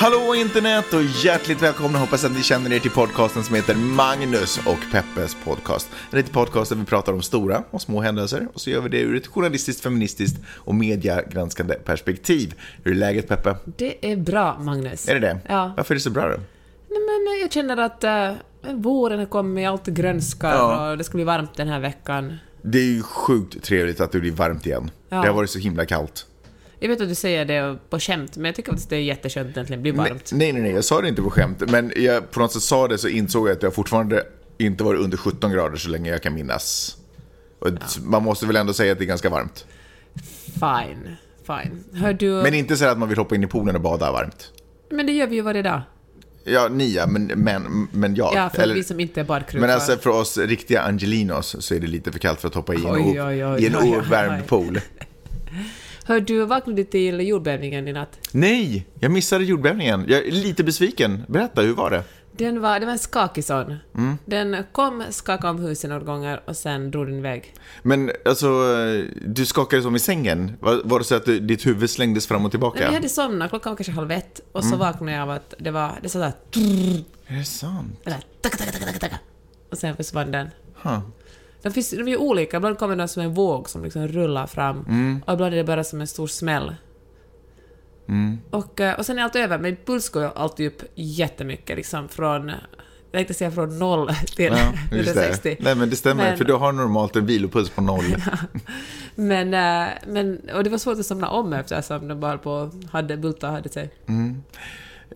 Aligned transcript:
Hallå 0.00 0.34
internet 0.34 0.94
och 0.94 1.02
hjärtligt 1.02 1.62
välkomna. 1.62 1.98
Hoppas 1.98 2.24
att 2.24 2.32
ni 2.32 2.42
känner 2.42 2.72
er 2.72 2.78
till 2.78 2.90
podcasten 2.90 3.44
som 3.44 3.54
heter 3.54 3.74
Magnus 3.74 4.58
och 4.66 4.78
Peppes 4.92 5.36
podcast. 5.44 5.88
En 6.10 6.18
liten 6.18 6.32
podcast 6.34 6.70
där 6.70 6.76
vi 6.76 6.84
pratar 6.84 7.12
om 7.12 7.22
stora 7.22 7.62
och 7.70 7.82
små 7.82 8.00
händelser 8.00 8.48
och 8.54 8.60
så 8.60 8.70
gör 8.70 8.80
vi 8.80 8.88
det 8.88 9.00
ur 9.00 9.16
ett 9.16 9.26
journalistiskt, 9.26 9.82
feministiskt 9.82 10.36
och 10.46 10.74
mediagranskande 10.74 11.74
perspektiv. 11.74 12.54
Hur 12.84 12.92
är 12.92 12.96
läget 12.96 13.28
Peppe? 13.28 13.56
Det 13.64 14.12
är 14.12 14.16
bra, 14.16 14.58
Magnus. 14.60 15.08
Är 15.08 15.14
det 15.14 15.20
det? 15.20 15.38
Ja. 15.48 15.72
Varför 15.76 15.94
är 15.94 15.96
det 15.96 16.02
så 16.02 16.10
bra 16.10 16.22
då? 16.22 16.36
Nej, 16.88 17.18
men 17.24 17.40
jag 17.40 17.52
känner 17.52 17.76
att 17.76 18.04
äh, 18.04 18.32
våren 18.74 19.18
har 19.18 19.26
kommit, 19.26 19.68
allt 19.68 19.86
grönskar 19.86 20.50
Ja. 20.54 20.90
och 20.90 20.98
det 20.98 21.04
ska 21.04 21.14
bli 21.14 21.24
varmt 21.24 21.54
den 21.56 21.68
här 21.68 21.80
veckan. 21.80 22.36
Det 22.62 22.78
är 22.78 22.82
ju 22.84 23.02
sjukt 23.02 23.62
trevligt 23.62 24.00
att 24.00 24.12
det 24.12 24.20
blir 24.20 24.32
varmt 24.32 24.66
igen. 24.66 24.90
Ja. 25.08 25.20
Det 25.20 25.28
har 25.28 25.34
varit 25.34 25.50
så 25.50 25.58
himla 25.58 25.86
kallt. 25.86 26.26
Jag 26.82 26.88
vet 26.88 27.00
att 27.00 27.08
du 27.08 27.14
säger 27.14 27.44
det 27.44 27.78
på 27.90 27.98
skämt, 28.00 28.36
men 28.36 28.44
jag 28.44 28.54
tycker 28.54 28.72
att 28.72 28.88
det 28.88 28.96
är 28.96 29.00
jätteskönt 29.00 29.56
att 29.56 29.68
det 29.68 29.76
blir 29.76 29.92
Nej, 29.92 30.10
varmt. 30.10 30.30
nej, 30.32 30.52
nej, 30.52 30.72
jag 30.72 30.84
sa 30.84 31.00
det 31.00 31.08
inte 31.08 31.22
på 31.22 31.30
skämt. 31.30 31.62
Men 31.70 31.92
jag 31.96 32.30
på 32.30 32.40
något 32.40 32.52
sätt 32.52 32.62
sa 32.62 32.88
det 32.88 32.98
så 32.98 33.08
insåg 33.08 33.48
jag 33.48 33.56
att 33.56 33.62
jag 33.62 33.74
fortfarande 33.74 34.24
inte 34.58 34.84
varit 34.84 35.00
under 35.00 35.16
17 35.16 35.52
grader 35.52 35.76
så 35.76 35.88
länge 35.88 36.10
jag 36.10 36.22
kan 36.22 36.34
minnas. 36.34 36.96
Och 37.58 37.68
Man 38.02 38.22
måste 38.22 38.46
väl 38.46 38.56
ändå 38.56 38.72
säga 38.72 38.92
att 38.92 38.98
det 38.98 39.04
är 39.04 39.06
ganska 39.06 39.30
varmt. 39.30 39.66
Fine, 40.44 41.16
fine. 41.46 41.84
Hör 42.00 42.12
du... 42.12 42.30
Men 42.30 42.54
inte 42.54 42.76
så 42.76 42.84
att 42.84 42.98
man 42.98 43.08
vill 43.08 43.18
hoppa 43.18 43.34
in 43.34 43.44
i 43.44 43.46
poolen 43.46 43.74
och 43.74 43.80
bada 43.82 44.12
varmt. 44.12 44.52
Men 44.90 45.06
det 45.06 45.12
gör 45.12 45.26
vi 45.26 45.34
ju 45.36 45.42
varje 45.42 45.62
dag. 45.62 45.80
Ja, 46.44 46.68
ni 46.68 46.92
ja, 46.94 47.06
men, 47.06 47.26
men, 47.26 47.88
men 47.92 48.14
jag. 48.14 48.32
Ja, 48.34 48.50
för 48.50 48.62
Eller- 48.62 48.74
vi 48.74 48.84
som 48.84 49.00
inte 49.00 49.20
är 49.20 49.24
badkrukar. 49.24 49.60
men 49.60 49.70
alltså 49.70 49.96
för 49.96 50.10
oss 50.10 50.38
riktiga 50.38 50.80
Angelinos 50.82 51.56
så 51.60 51.74
är 51.74 51.80
det 51.80 51.86
lite 51.86 52.12
för 52.12 52.18
kallt 52.18 52.40
för 52.40 52.48
att 52.48 52.54
hoppa 52.54 52.74
i 52.74 52.76
en, 52.76 52.86
Oj, 52.86 53.20
o- 53.20 53.26
oj, 53.26 53.44
oj, 53.44 53.62
i 53.62 53.66
en 53.66 53.76
oj, 53.76 53.80
oj, 53.82 53.90
oj. 53.90 53.96
ouppvärmd 53.96 54.46
pool. 54.46 54.80
Hör 56.10 56.20
du, 56.20 56.44
vaknade 56.44 56.76
du 56.82 56.84
till 56.84 57.20
jordbävningen 57.20 57.88
i 57.88 57.92
natt? 57.92 58.18
Nej, 58.32 58.86
jag 59.00 59.10
missade 59.12 59.44
jordbävningen. 59.44 60.04
Jag 60.08 60.26
är 60.26 60.30
lite 60.30 60.64
besviken. 60.64 61.24
Berätta, 61.28 61.62
hur 61.62 61.74
var 61.74 61.90
det? 61.90 62.02
Den 62.32 62.60
var, 62.60 62.80
det 62.80 62.86
var 62.86 62.92
en 62.92 62.98
skakig 62.98 63.44
sån. 63.44 63.76
Mm. 63.96 64.18
Den 64.24 64.64
kom, 64.72 65.04
skakade 65.10 65.50
om 65.50 65.58
huset 65.58 65.90
några 65.90 66.04
gånger 66.04 66.40
och 66.46 66.56
sen 66.56 66.90
drog 66.90 67.06
den 67.06 67.18
iväg. 67.18 67.54
Men 67.82 68.10
alltså, 68.24 68.48
du 69.26 69.46
skakade 69.46 69.82
som 69.82 69.96
i 69.96 69.98
sängen. 69.98 70.52
Var, 70.60 70.80
var 70.84 70.98
det 70.98 71.04
så 71.04 71.14
att 71.14 71.24
du, 71.24 71.40
ditt 71.40 71.66
huvud 71.66 71.90
slängdes 71.90 72.26
fram 72.26 72.44
och 72.44 72.50
tillbaka? 72.50 72.82
jag 72.82 72.92
hade 72.92 73.08
somnat, 73.08 73.50
klockan 73.50 73.70
var 73.70 73.76
kanske 73.76 73.92
halv 73.92 74.10
ett, 74.10 74.40
och 74.52 74.60
Mm. 74.60 74.72
så 74.72 74.76
vaknade 74.78 75.12
jag 75.12 75.22
av 75.22 75.30
att 75.30 75.54
det 75.58 75.70
var, 75.70 75.98
det 76.02 76.08
sa 76.08 76.12
sådär 76.12 76.32
Är 77.26 77.38
det 77.38 77.44
sant? 77.44 78.00
Eller 78.04 78.18
taka, 78.40 78.56
taka, 78.56 78.72
taka, 78.72 78.86
taka, 78.86 78.98
taka. 78.98 79.18
Och 79.70 79.78
sen 79.78 79.96
försvann 79.96 80.32
den. 80.32 80.48
Huh. 80.82 80.98
De, 81.62 81.70
finns, 81.72 81.90
de 81.90 82.02
är 82.02 82.06
ju 82.08 82.16
olika, 82.16 82.56
ibland 82.56 82.78
kommer 82.78 82.96
den 82.96 83.08
som 83.08 83.22
en 83.22 83.34
våg 83.34 83.68
som 83.68 83.84
liksom 83.84 84.08
rullar 84.08 84.46
fram, 84.46 84.84
Mm. 84.88 85.22
och 85.26 85.32
ibland 85.34 85.52
är 85.54 85.56
det 85.58 85.64
bara 85.64 85.84
som 85.84 86.00
en 86.00 86.06
stor 86.06 86.26
smäll. 86.26 86.74
Mm. 88.08 88.38
Och, 88.50 88.80
eh, 88.80 88.98
och 88.98 89.06
sen 89.06 89.18
är 89.18 89.22
allt 89.22 89.36
över, 89.36 89.58
men 89.58 89.76
puls 89.84 90.08
går 90.08 90.22
ju 90.22 90.28
alltid 90.34 90.66
upp 90.66 90.82
jättemycket, 90.94 91.76
liksom 91.76 92.08
från, 92.08 92.48
jag 92.48 92.56
tänkte 93.12 93.34
säga 93.34 93.50
från 93.50 93.78
noll 93.78 94.10
till 94.36 94.44
Ja, 94.44 94.72
just 94.96 95.08
160. 95.08 95.56
det. 95.58 95.64
Nej, 95.64 95.74
men 95.74 95.90
det 95.90 95.96
stämmer, 95.96 96.24
Men- 96.24 96.38
för 96.38 96.44
du 96.44 96.52
har 96.54 96.72
normalt 96.72 97.16
en 97.16 97.26
vilopuls 97.26 97.70
på 97.70 97.80
noll. 97.82 98.04
Men, 99.14 99.54
eh, 99.54 99.88
men, 100.06 100.40
och 100.54 100.64
det 100.64 100.70
var 100.70 100.78
svårt 100.78 100.98
att 100.98 101.06
somna 101.06 101.28
om 101.28 101.52
eftersom 101.52 102.08
de 102.08 102.20
bara 102.20 102.38
på, 102.38 102.70
hade, 102.90 103.16
bultar 103.16 103.50
hade 103.50 103.68
sig. 103.68 103.90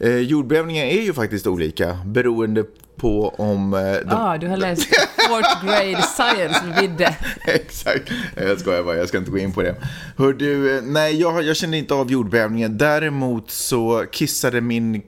Eh, 0.00 0.16
jordbävningar 0.16 0.84
är 0.84 1.00
ju 1.03 1.12
faktiskt 1.12 1.47
olika 1.47 1.99
beroende 2.06 2.65
på 3.04 3.28
om... 3.28 3.75
Eh, 3.75 3.81
de... 3.81 4.15
Ah, 4.15 4.38
du 4.38 4.48
har 4.48 4.56
läst 4.56 4.87
fourth 5.28 5.66
grade 5.66 6.03
science 6.03 6.81
vidde. 6.81 7.16
Exakt. 7.47 8.12
Jag 8.37 8.60
skojar 8.60 8.82
bara, 8.82 8.97
jag 8.97 9.09
ska 9.09 9.19
inte 9.19 9.31
gå 9.31 9.38
in 9.38 9.53
på 9.53 9.62
det. 9.62 9.75
Hör 10.16 10.32
du, 10.32 10.76
eh, 10.76 10.82
nej, 10.82 11.20
jag, 11.20 11.43
jag 11.43 11.56
kände 11.56 11.76
inte 11.76 11.94
av 11.94 12.10
jordbävningen. 12.10 12.78
Däremot 12.78 13.50
så 13.50 14.04
kissade 14.12 14.60
min, 14.60 15.03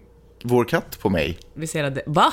vår 0.44 0.64
katt 0.64 0.98
på 1.00 1.10
mig. 1.10 1.38
Vi 1.54 1.66
ser 1.66 1.84
att 1.84 1.94
det, 1.94 2.02
va? 2.06 2.32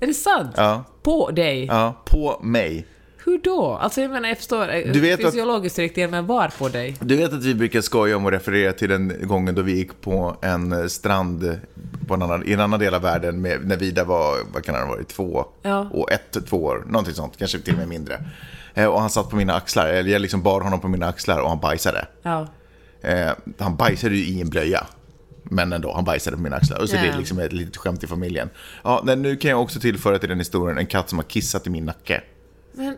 Är 0.00 0.06
det 0.06 0.14
sant? 0.14 0.58
Mm. 0.58 0.68
Ja, 0.68 0.84
På 1.02 1.30
dig? 1.30 1.66
ja 1.66 2.02
på 2.06 2.40
mig. 2.42 2.86
Hur 3.26 3.38
då? 3.38 3.72
Alltså 3.80 4.00
jag 4.00 4.10
menar, 4.10 4.28
jag 4.28 4.36
förstår 4.38 4.74
eh, 4.74 4.92
Du 4.92 5.00
vet 5.00 5.24
att- 5.24 5.32
fysiologiskt 5.32 5.78
riktigt, 5.78 6.10
men 6.10 6.26
var 6.26 6.48
på 6.58 6.68
dig? 6.68 6.96
Du 7.00 7.16
vet 7.16 7.32
att 7.32 7.44
vi 7.44 7.54
brukar 7.54 7.80
skoja 7.80 8.16
om 8.16 8.24
och 8.24 8.30
referera 8.32 8.72
till 8.72 8.88
den 8.88 9.12
gången 9.22 9.54
då 9.54 9.62
vi 9.62 9.72
gick 9.76 10.00
på 10.00 10.36
en 10.42 10.72
eh, 10.72 10.86
strand 10.86 11.60
på 12.08 12.14
en 12.14 12.22
annan, 12.22 12.46
i 12.48 12.52
en 12.52 12.60
annan 12.60 12.80
del 12.80 12.94
av 12.94 13.02
världen 13.02 13.40
med, 13.40 13.66
när 13.66 13.76
Vida 13.76 14.04
var, 14.04 14.36
vad 14.52 14.64
kan 14.64 14.74
han 14.74 14.84
ha 14.88 14.90
varit, 14.94 15.08
två 15.08 15.44
Ja. 15.62 15.88
och 15.92 16.12
ett, 16.12 16.36
två 16.46 16.64
år, 16.64 16.84
någonting 16.88 17.14
sånt, 17.14 17.36
kanske 17.38 17.58
till 17.58 17.72
och 17.72 17.78
med 17.78 17.88
mindre. 17.88 18.24
Eh, 18.74 18.86
och 18.86 19.00
han 19.00 19.10
satt 19.10 19.30
på 19.30 19.36
mina 19.36 19.54
axlar, 19.54 19.86
eller 19.88 20.10
jag 20.10 20.20
liksom 20.22 20.42
bar 20.42 20.60
honom 20.60 20.80
på 20.80 20.88
mina 20.88 21.06
axlar 21.06 21.40
och 21.40 21.48
han 21.48 21.60
bajsade. 21.60 22.06
Ja. 22.22 22.46
Eh, 23.02 23.30
han 23.58 23.76
bajsade 23.76 24.16
ju 24.16 24.24
i 24.24 24.40
en 24.40 24.48
blöja. 24.48 24.86
Men 25.42 25.72
ändå, 25.72 25.92
han 25.92 26.04
bajsade 26.04 26.36
på 26.36 26.42
mina 26.42 26.56
axlar. 26.56 26.80
Och 26.82 26.88
så 26.88 26.96
Ja. 26.96 27.02
det 27.02 27.08
är 27.08 27.18
liksom 27.18 27.38
ett 27.38 27.52
litet 27.52 27.76
skämt 27.76 28.04
i 28.04 28.06
familjen. 28.06 28.50
Ja, 28.84 29.02
nu 29.16 29.36
kan 29.36 29.50
jag 29.50 29.62
också 29.62 29.80
tillföra 29.80 30.18
till 30.18 30.28
den 30.28 30.38
historien 30.38 30.78
en 30.78 30.86
katt 30.86 31.08
som 31.08 31.18
har 31.18 31.24
kissat 31.24 31.66
i 31.66 31.70
min 31.70 31.84
nacke. 31.84 32.22
Men 32.72 32.96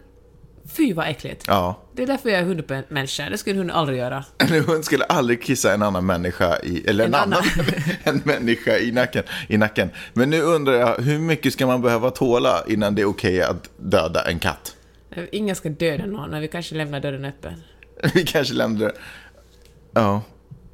fy 0.69 0.93
vad 0.95 1.09
äckligt. 1.09 1.45
Ja, 1.47 1.83
Det 1.93 2.03
är 2.03 2.07
därför 2.07 2.29
jag 2.31 2.39
är 2.41 2.45
hundmänniska. 2.45 3.31
Det 3.31 3.39
skulle 3.39 3.55
en 3.55 3.59
hund 3.59 3.71
aldrig 3.71 3.99
göra. 3.99 4.25
en 4.39 4.65
hund 4.65 4.85
skulle 4.85 5.05
aldrig 5.05 5.43
kissa 5.43 5.75
en 5.75 5.83
annan 5.83 6.07
människa 6.07 6.59
i, 6.63 6.85
eller 6.89 7.05
en, 7.05 7.15
En 7.15 7.21
annan, 7.21 7.43
en 8.05 8.23
människa 8.25 8.79
i 8.79 8.93
nacken, 8.93 9.23
i 9.49 9.57
nacken. 9.57 9.91
Men 10.13 10.31
nu 10.31 10.43
undrar 10.43 10.75
jag, 10.75 10.97
hur 10.99 11.19
mycket 11.19 11.53
ska 11.53 11.67
man 11.67 11.83
behöva 11.83 12.11
tåla 12.11 12.65
innan 12.67 12.95
det 12.95 13.03
är 13.03 13.07
okej 13.09 13.43
att 13.43 13.71
döda 13.77 14.31
en 14.31 14.39
katt? 14.39 14.75
Ingen 15.33 15.57
ska 15.57 15.69
döda 15.69 16.07
någon, 16.07 16.31
men 16.31 16.41
vi 16.41 16.49
kanske 16.49 16.75
lämnar 16.75 17.01
dörren 17.01 17.25
öppen. 17.25 17.63
Vi 18.15 18.25
kanske 18.25 18.55
lämnar 18.55 18.87
det. 18.87 18.93
Ja. 19.93 20.23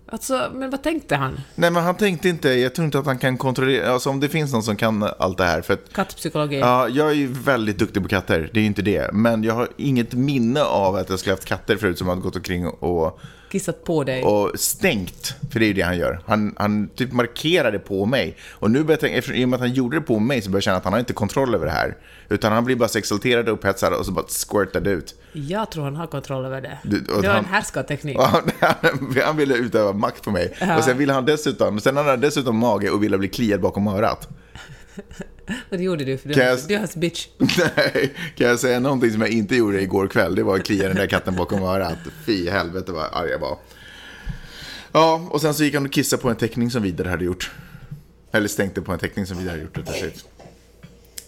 Alltså, 0.06 0.50
men 0.54 0.70
vad 0.70 0.82
tänkte 0.82 1.16
han? 1.16 1.40
Nej, 1.54 1.70
men 1.70 1.82
han 1.82 1.94
tänkte 1.94 2.28
inte, 2.28 2.48
jag 2.48 2.74
tror 2.74 2.84
inte 2.84 2.98
att 2.98 3.06
han 3.06 3.18
kan 3.18 3.38
kontrollera, 3.38 3.92
alltså 3.92 4.10
om 4.10 4.20
det 4.20 4.28
finns 4.28 4.52
någon 4.52 4.62
som 4.62 4.76
kan 4.76 5.02
allt 5.18 5.38
det 5.38 5.44
här. 5.44 5.62
För 5.62 5.74
att 5.74 5.92
Kattpsykologi. 5.92 6.58
Ja, 6.58 6.88
jag 6.88 7.10
är 7.10 7.14
ju 7.14 7.26
väldigt 7.26 7.78
duktig 7.78 8.02
på 8.02 8.08
katter, 8.08 8.50
det 8.52 8.58
är 8.58 8.62
ju 8.62 8.66
inte 8.66 8.82
det. 8.82 9.12
Men 9.12 9.44
jag 9.44 9.54
har 9.54 9.68
inget 9.76 10.12
minne 10.12 10.62
av 10.62 10.94
att 10.96 11.10
jag 11.10 11.18
skulle 11.18 11.32
haft 11.32 11.44
katter 11.44 11.76
förut 11.76 11.98
som 11.98 12.08
har 12.08 12.16
gått 12.16 12.36
omkring 12.36 12.66
och, 12.66 13.20
Kissat 13.54 13.84
på 13.84 14.04
dig. 14.04 14.22
och 14.22 14.50
stängt. 14.54 15.34
För 15.52 15.58
det 15.60 15.64
är 15.64 15.66
ju 15.66 15.72
det 15.72 15.82
han 15.82 15.98
gör. 15.98 16.20
Han, 16.26 16.54
han 16.58 16.88
typ 16.88 17.12
markerade 17.12 17.78
på 17.78 18.06
mig. 18.06 18.36
Och 18.52 18.70
nu 18.70 18.78
börjar 18.82 18.92
jag 18.92 19.00
tänka, 19.00 19.18
eftersom, 19.18 19.36
i 19.40 19.44
och 19.44 19.48
med 19.48 19.54
att 19.56 19.60
han 19.60 19.72
gjorde 19.72 19.96
det 19.96 20.00
på 20.00 20.18
mig 20.18 20.42
så 20.42 20.50
börjar 20.50 20.56
jag 20.58 20.62
känna 20.62 20.76
att 20.76 20.84
han 20.84 20.92
har 20.92 21.00
inte 21.00 21.12
kontroll 21.12 21.54
över 21.54 21.66
det 21.66 21.72
här. 21.72 21.96
Utan 22.28 22.52
han 22.52 22.64
blir 22.64 22.76
bara 22.76 22.88
så 22.88 22.98
exalterad 22.98 23.48
och 23.48 23.54
upphetsad 23.54 23.92
och 23.92 24.06
så 24.06 24.12
bara 24.12 24.24
squirtade 24.48 24.90
ut. 24.90 25.14
Jag 25.32 25.70
tror 25.70 25.84
han 25.84 25.96
har 25.96 26.06
kontroll 26.06 26.44
över 26.44 26.60
det. 26.60 26.78
Du- 26.84 27.00
det 27.00 27.12
var 27.12 27.22
han- 27.24 27.36
en 27.36 27.44
härskarteknik. 27.44 28.16
Han, 28.20 28.50
han 29.24 29.36
ville 29.36 29.54
utöva 29.54 29.92
makt 29.92 30.22
på 30.22 30.30
mig. 30.30 30.54
Ja. 30.60 30.76
Och 30.78 30.84
sen 30.84 30.98
ville 30.98 31.12
han 31.12 31.24
dessutom, 31.24 31.80
sen 31.80 31.96
hade 31.96 32.10
han 32.10 32.20
dessutom 32.20 32.56
mage 32.58 32.90
och 32.90 33.02
ville 33.02 33.18
bli 33.18 33.28
kliad 33.28 33.60
bakom 33.60 33.86
örat. 33.88 34.28
Och 35.70 35.76
det 35.78 35.82
gjorde 35.82 36.04
du, 36.04 36.18
för 36.18 36.28
du, 36.28 36.40
jag- 36.40 36.58
du 36.68 36.74
är 36.74 36.78
hans 36.78 36.96
bitch. 36.96 37.26
Nej, 37.38 38.14
kan 38.36 38.46
jag 38.46 38.58
säga 38.60 38.80
någonting 38.80 39.10
som 39.12 39.20
jag 39.20 39.30
inte 39.30 39.56
gjorde 39.56 39.82
igår 39.82 40.06
kväll? 40.08 40.34
Det 40.34 40.42
var 40.42 40.56
att 40.56 40.64
klia 40.64 40.88
den 40.88 40.96
där 40.96 41.06
katten 41.06 41.36
bakom 41.36 41.62
örat. 41.62 41.98
Fy 42.26 42.50
helvete 42.50 42.92
vad 42.92 43.04
arg 43.12 43.30
jag 43.30 43.38
var. 43.38 43.58
Ja, 44.92 45.28
och 45.30 45.40
sen 45.40 45.54
så 45.54 45.64
gick 45.64 45.74
han 45.74 45.84
och 45.86 45.92
kissade 45.92 46.22
på 46.22 46.30
en 46.30 46.36
teckning 46.36 46.70
som 46.70 46.82
Vidar 46.82 47.04
hade 47.04 47.24
gjort. 47.24 47.50
Eller 48.32 48.48
stänkte 48.48 48.82
på 48.82 48.92
en 48.92 48.98
teckning 48.98 49.26
som 49.26 49.38
Vidar 49.38 49.50
hade 49.50 49.62
gjort. 49.62 49.78
rättare 49.78 49.96
sagt. 50.00 50.24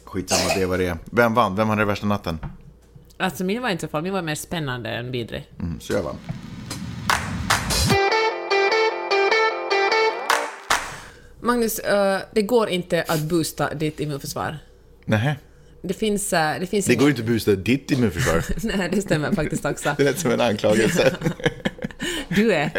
Skitsamma, 0.04 0.54
det 0.56 0.66
var 0.66 0.78
det. 0.78 0.98
Vem 1.04 1.34
vann? 1.34 1.56
Vem 1.56 1.68
hade 1.68 1.80
det 1.82 1.86
värsta 1.86 2.06
natten? 2.06 2.38
Alltså 3.16 3.44
min 3.44 3.62
var 3.62 3.68
inte 3.70 3.80
så 3.86 3.88
farlig, 3.90 4.02
min 4.04 4.12
var 4.12 4.22
mer 4.22 4.34
spännande 4.34 4.90
än 4.90 5.10
vidrig. 5.12 5.50
Mm, 5.60 5.80
så 5.80 5.92
jag 5.92 6.02
vann. 6.02 6.16
Magnus, 11.46 11.78
eh, 11.78 12.20
det 12.32 12.42
går 12.42 12.68
inte 12.68 13.04
att 13.08 13.20
boosta 13.20 13.74
ditt 13.74 14.00
immunförsvar. 14.00 14.58
Nähä. 15.04 15.36
Det 15.82 15.94
finns... 15.94 16.32
eh, 16.32 16.60
det 16.60 16.66
finns 16.66 16.86
Det 16.86 16.94
går 16.94 17.08
inte 17.08 17.22
att 17.22 17.28
boosta 17.28 17.50
ditt 17.54 17.90
immunförsvar. 17.90 18.44
Nej, 18.76 18.88
det 18.92 19.02
stämmer 19.02 19.32
faktiskt 19.32 19.64
också. 19.64 19.94
Det 19.98 20.04
lät 20.04 20.18
som 20.18 20.30
en 20.30 20.40
anklagelse. 20.40 21.16
Du 22.28 22.52
är. 22.52 22.70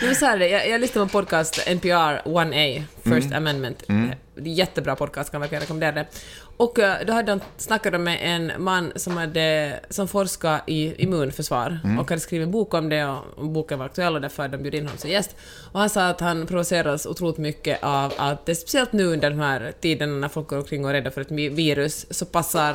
Nej, 0.00 0.06
men 0.06 0.14
så 0.14 0.26
här 0.26 0.34
är 0.34 0.38
det, 0.38 0.48
jag, 0.48 0.68
jag 0.68 0.80
lyssnade 0.80 1.06
på 1.06 1.12
podcast, 1.12 1.66
NPR 1.66 2.28
1A, 2.28 2.82
First 3.04 3.32
Amendment. 3.32 3.84
Det 3.86 3.92
är 3.92 4.16
jättebra 4.50 4.96
podcast, 4.96 5.30
kan 5.30 5.40
verkligen 5.40 5.60
rekommendera 5.60 5.92
det. 5.92 6.06
Och 6.56 6.78
eh, 6.78 7.06
då 7.06 7.12
hade 7.12 7.32
de 7.32 7.40
snackat 7.56 8.00
med 8.00 8.18
en 8.22 8.52
man 8.62 8.92
som, 8.96 9.16
hade, 9.16 9.80
som 9.90 10.08
forskade 10.08 10.62
i 10.66 11.02
immunförsvar 11.02 11.80
och 12.00 12.10
hade 12.10 12.20
skrivit 12.20 12.46
en 12.46 12.52
bok 12.52 12.74
om 12.74 12.88
det 12.88 13.04
och 13.36 13.48
boken 13.48 13.78
var 13.78 13.86
aktuell 13.86 14.14
och 14.14 14.20
därför 14.20 14.48
de 14.48 14.56
bjudit 14.56 14.78
in 14.78 14.86
honom 14.86 14.98
som 14.98 15.10
gäst. 15.10 15.36
Och 15.72 15.80
han 15.80 15.90
sa 15.90 16.08
att 16.08 16.20
han 16.20 16.46
provoceras 16.46 17.06
otroligt 17.06 17.38
mycket 17.38 17.82
av 17.82 18.12
att 18.16 18.46
det 18.46 18.54
speciellt 18.54 18.92
nu 18.92 19.04
under 19.04 19.30
de 19.30 19.38
här 19.38 19.72
tiderna 19.80 20.12
när 20.12 20.28
folk 20.28 20.48
går 20.48 20.56
omkring 20.56 20.84
och 20.84 20.90
är 20.90 20.94
rädda 20.94 21.10
för 21.10 21.20
ett 21.20 21.30
virus 21.30 22.06
så 22.10 22.26
passar 22.26 22.74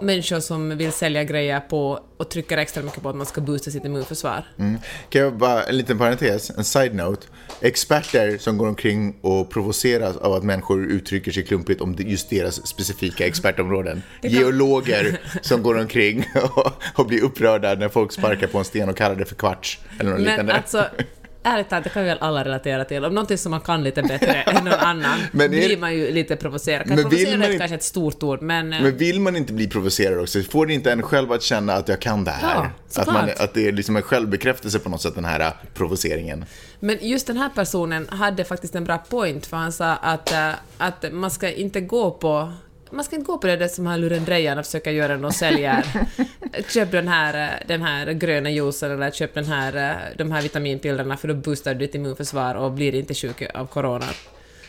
människor 0.00 0.40
som 0.40 0.78
vill 0.78 0.92
sälja 0.92 1.24
grejer 1.24 1.60
på 1.60 2.00
och 2.16 2.28
trycker 2.30 2.58
extra 2.58 2.82
mycket 2.82 3.02
på 3.02 3.08
att 3.08 3.16
man 3.16 3.26
ska 3.26 3.40
boosta 3.40 3.70
sitt 3.70 3.84
immunförsvar. 3.84 4.44
Mm. 4.58 4.78
Kan 5.10 5.22
jag 5.22 5.36
bara, 5.36 5.64
en 5.64 5.76
liten 5.76 5.98
parentes, 5.98 6.50
en 6.50 6.64
side-note. 6.64 7.26
Experter 7.60 8.38
som 8.38 8.58
går 8.58 8.68
omkring 8.68 9.16
och 9.20 9.50
provoceras 9.50 10.16
av 10.16 10.32
att 10.32 10.42
människor 10.42 10.84
uttrycker 10.86 11.32
sig 11.32 11.44
klumpigt 11.44 11.80
om 11.80 11.96
just 11.98 12.30
deras 12.30 12.66
specifika 12.66 13.26
expertområden. 13.26 14.02
kan- 14.22 14.30
Geologer 14.30 15.20
som 15.42 15.62
går 15.62 15.78
omkring 15.78 16.24
och, 16.54 16.72
och 16.94 17.06
blir 17.06 17.22
upprörda 17.24 17.74
när 17.74 17.88
folk 17.88 18.12
sparkar 18.12 18.46
på 18.46 18.58
en 18.58 18.64
sten 18.64 18.88
och 18.88 18.96
kallar 18.96 19.16
det 19.16 19.24
för 19.24 19.34
kvarts. 19.34 19.78
Eller 20.00 20.10
något 20.10 20.20
Men 20.20 20.28
liknande. 20.28 20.52
alltså, 20.54 20.84
ärligt 21.42 21.68
talat, 21.68 21.84
det 21.84 21.90
kan 21.90 22.04
väl 22.04 22.18
alla 22.20 22.44
relatera 22.44 22.84
till. 22.84 23.04
Om 23.04 23.14
någonting 23.14 23.38
som 23.38 23.50
man 23.50 23.60
kan 23.60 23.82
lite 23.84 24.02
bättre 24.02 24.26
än 24.46 24.64
någon 24.64 24.72
annan, 24.74 25.18
Men 25.32 25.50
blir 25.50 25.76
man 25.78 25.94
ju 25.94 26.12
lite 26.12 26.36
provocerad. 26.36 26.86
Men 26.86 26.98
Kanske 26.98 27.16
vill 27.16 27.38
man 27.38 27.46
inte- 27.46 27.58
kanske 27.58 27.74
ett 27.74 27.82
stort 27.82 28.22
ord, 28.22 28.42
men... 28.42 28.72
eh, 28.72 28.82
Men 28.82 28.96
vill 28.96 29.20
man 29.20 29.36
inte 29.36 29.52
bli 29.52 29.68
provocerad 29.68 30.20
också? 30.20 30.42
Får 30.42 30.66
det 30.66 30.74
inte 30.74 30.92
en 30.92 31.02
själv 31.02 31.32
att 31.32 31.42
känna 31.42 31.72
att 31.72 31.88
jag 31.88 32.00
kan 32.00 32.24
det 32.24 32.30
här? 32.30 32.54
Ja, 32.94 33.00
att, 33.02 33.06
man, 33.06 33.30
att 33.38 33.54
det 33.54 33.68
är 33.68 33.72
liksom 33.72 33.96
en 33.96 34.02
självbekräftelse 34.02 34.78
på 34.78 34.88
något 34.88 35.02
sätt, 35.02 35.14
den 35.14 35.24
här 35.24 35.40
äh, 35.40 35.50
provoceringen. 35.74 36.44
Men 36.80 36.98
just 37.00 37.26
den 37.26 37.36
här 37.36 37.48
personen 37.54 38.08
hade 38.08 38.44
faktiskt 38.44 38.74
en 38.74 38.84
bra 38.84 38.98
point, 38.98 39.46
för 39.46 39.56
han 39.56 39.72
sa 39.72 39.86
att, 39.94 40.32
äh, 40.32 40.50
att 40.78 41.04
man 41.12 41.30
ska 41.30 41.50
inte 41.52 41.80
gå 41.80 42.10
på 42.10 42.52
man 42.90 43.04
ska 43.04 43.16
inte 43.16 43.26
gå 43.26 43.38
på 43.38 43.46
det 43.46 43.56
där 43.56 43.68
som 43.68 43.86
här 43.86 43.98
lurendrejarna 43.98 44.62
försöker 44.62 44.90
göra 44.90 45.16
när 45.16 45.22
de 45.22 45.32
säljer. 45.32 45.84
köp 46.68 46.90
den 46.90 47.08
här, 47.08 47.52
äh, 47.52 47.66
den 47.68 47.82
här 47.82 48.12
gröna 48.12 48.50
juicen 48.50 48.90
eller 48.90 49.10
köp 49.10 49.34
den 49.34 49.44
här, 49.44 49.90
äh, 49.90 50.16
de 50.16 50.32
här 50.32 50.42
vitaminpillerna 50.42 51.16
för 51.16 51.28
då 51.28 51.34
boostar 51.34 51.74
du 51.74 51.80
ditt 51.80 51.94
immunförsvar 51.94 52.54
och 52.54 52.72
blir 52.72 52.94
inte 52.94 53.14
sjuk 53.14 53.42
av 53.54 53.66
corona. 53.66 54.06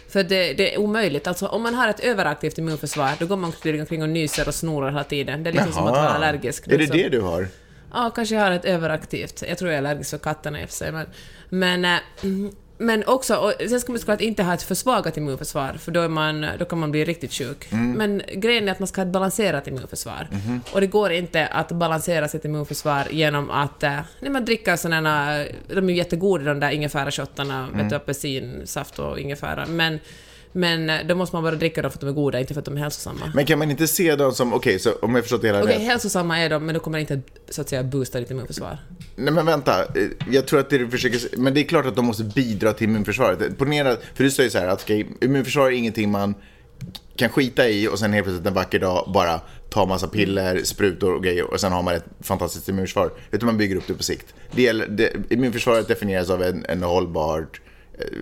För 0.10 0.24
det, 0.24 0.54
det 0.54 0.74
är 0.74 0.80
omöjligt. 0.80 1.28
Alltså, 1.28 1.48
om 1.48 1.64
man 1.64 1.76
har 1.76 1.88
ett 1.88 2.00
överaktivt 2.00 2.58
immunförsvar, 2.58 3.12
då 3.20 3.26
går 3.26 3.38
man 3.38 3.54
omkring 3.80 4.02
och 4.02 4.10
nyser 4.10 4.48
och 4.48 4.56
snorar 4.56 4.90
hela 4.90 5.04
tiden. 5.04 5.44
Det 5.44 5.50
är 5.50 5.52
lite 5.52 5.72
som 5.72 5.88
att 5.88 5.94
vara 5.94 6.10
allergisk. 6.10 6.68
Är 6.68 6.72
det 6.72 6.78
liksom. 6.78 6.98
det 6.98 7.10
du 7.10 7.22
har? 7.22 7.48
Ja, 7.94 8.12
kanske 8.16 8.36
jag 8.36 8.42
har 8.42 8.52
ett 8.52 8.66
överaktivt. 8.66 9.44
Jag 9.48 9.58
tror 9.58 9.72
jag 9.72 9.76
är 9.76 9.88
allergisk 9.88 10.10
för 10.10 10.18
katterna 10.18 10.62
i 10.62 10.66
och 10.66 10.70
för 10.70 10.76
sig. 10.76 10.92
Men, 10.92 11.06
men, 11.50 11.86
eh, 11.86 12.00
mm, 12.24 12.52
men 12.82 13.04
också, 13.08 13.36
och 13.36 13.54
sen 13.70 13.80
ska 13.80 13.92
man 13.92 14.00
såklart 14.00 14.22
inte 14.22 14.44
ha 14.44 14.54
ett 14.54 14.64
försvagat 14.64 15.18
immunförsvar, 15.18 15.74
för 15.74 15.92
då, 15.92 16.02
är 16.02 16.08
man, 16.08 16.46
då 16.60 16.66
kan 16.66 16.80
man 16.80 16.92
bli 16.92 17.06
riktigt 17.06 17.34
sjuk. 17.34 17.68
Men 17.72 18.22
grejen 18.34 18.68
är 18.68 18.72
att 18.72 18.80
man 18.80 18.88
ska 18.88 19.02
ha 19.02 19.06
ett 19.06 19.14
balanserat 19.14 19.68
immunförsvar. 19.68 20.28
Och 20.74 20.82
det 20.82 20.88
går 20.88 21.12
inte 21.12 21.48
att 21.48 21.72
balansera 21.72 22.28
sitt 22.28 22.46
immunförsvar 22.46 23.08
genom 23.12 23.50
att 23.50 23.84
eh, 23.84 24.00
nej, 24.20 24.32
man 24.32 24.46
dricker 24.46 24.76
sådana, 24.76 25.46
de 25.68 25.78
är 25.78 25.90
ju 25.90 25.96
jättegoda 25.96 26.44
de 26.44 26.60
där 26.60 26.72
ingefärashottarna, 26.72 27.68
du, 27.90 27.96
apelsinsaft 27.96 29.00
och 29.00 29.20
ingefära, 29.20 29.66
men 29.66 30.00
men 30.52 30.90
eh, 30.90 30.98
då 31.08 31.16
måste 31.16 31.36
man 31.36 31.44
bara 31.44 31.56
dricka 31.56 31.82
dem 31.82 31.92
för 31.92 31.98
att 31.98 32.02
de 32.02 32.10
är 32.10 32.14
goda, 32.14 32.40
inte 32.40 32.54
för 32.54 32.60
att 32.62 32.66
de 32.66 32.78
är 32.78 32.82
hälsosamma. 32.82 33.32
Men 33.36 33.46
kan 33.46 33.60
man 33.60 33.72
inte 33.72 33.88
se 33.88 34.16
dem 34.16 34.32
som, 34.32 34.54
okej, 34.54 34.80
så 34.80 34.94
om 34.94 35.16
jag 35.16 35.24
förstått 35.24 35.42
det 35.42 35.48
hela 35.48 35.64
Okej, 35.64 35.76
rätt. 35.76 35.82
hälsosamma 35.82 36.40
är 36.40 36.50
de, 36.50 36.66
men 36.66 36.74
då 36.76 36.80
kommer 36.82 36.98
det 36.98 37.02
inte 37.02 37.22
så 37.50 37.62
att 37.62 37.70
säga 37.70 37.84
boosta 37.84 38.20
ditt 38.20 38.32
immunförsvar. 38.32 38.78
Nej 39.16 39.34
men 39.34 39.46
vänta, 39.46 39.86
Eh, 39.86 40.08
jag 40.32 40.48
tror 40.48 40.60
att 40.60 40.70
det 40.70 40.78
du 40.78 40.90
försöker, 40.90 41.38
men 41.38 41.54
det 41.54 41.60
är 41.60 41.64
klart 41.64 41.86
att 41.86 41.96
de 41.96 42.06
måste 42.06 42.24
bidra 42.24 42.74
till 42.74 42.90
immunförsvaret. 42.90 43.58
Ponera, 43.58 43.98
för 44.14 44.24
du 44.24 44.32
säger 44.32 44.50
så 44.50 44.58
här 44.58 44.68
att 44.68 44.82
okej, 44.84 45.08
immunförsvar 45.22 45.68
är 45.68 45.72
ingenting 45.72 46.12
man 46.12 46.36
kan 47.16 47.30
skita 47.30 47.70
i 47.70 47.88
och 47.88 48.00
sen 48.00 48.14
helt 48.14 48.26
plötsligt 48.26 48.48
en 48.48 48.54
vacker 48.54 48.80
dag 48.80 49.12
bara 49.14 49.42
ta 49.70 49.86
massa 49.86 50.08
piller, 50.08 50.64
sprutor 50.64 51.14
och 51.14 51.24
grejer 51.24 51.54
och 51.54 51.60
sen 51.60 51.72
har 51.72 51.84
man 51.84 51.96
ett 51.96 52.06
fantastiskt 52.22 52.70
immunförsvar. 52.70 53.12
Utan 53.32 53.46
man 53.46 53.58
bygger 53.58 53.76
upp 53.76 53.88
det 53.88 53.94
på 53.94 54.04
sikt. 54.04 54.34
Det 54.52 54.62
gäller, 54.62 54.88
det, 54.88 55.14
immunförsvaret 55.30 55.88
definieras 55.88 56.30
av 56.30 56.44
en, 56.44 56.66
en 56.70 56.84
hållbar, 56.84 57.40
eh, 57.40 57.46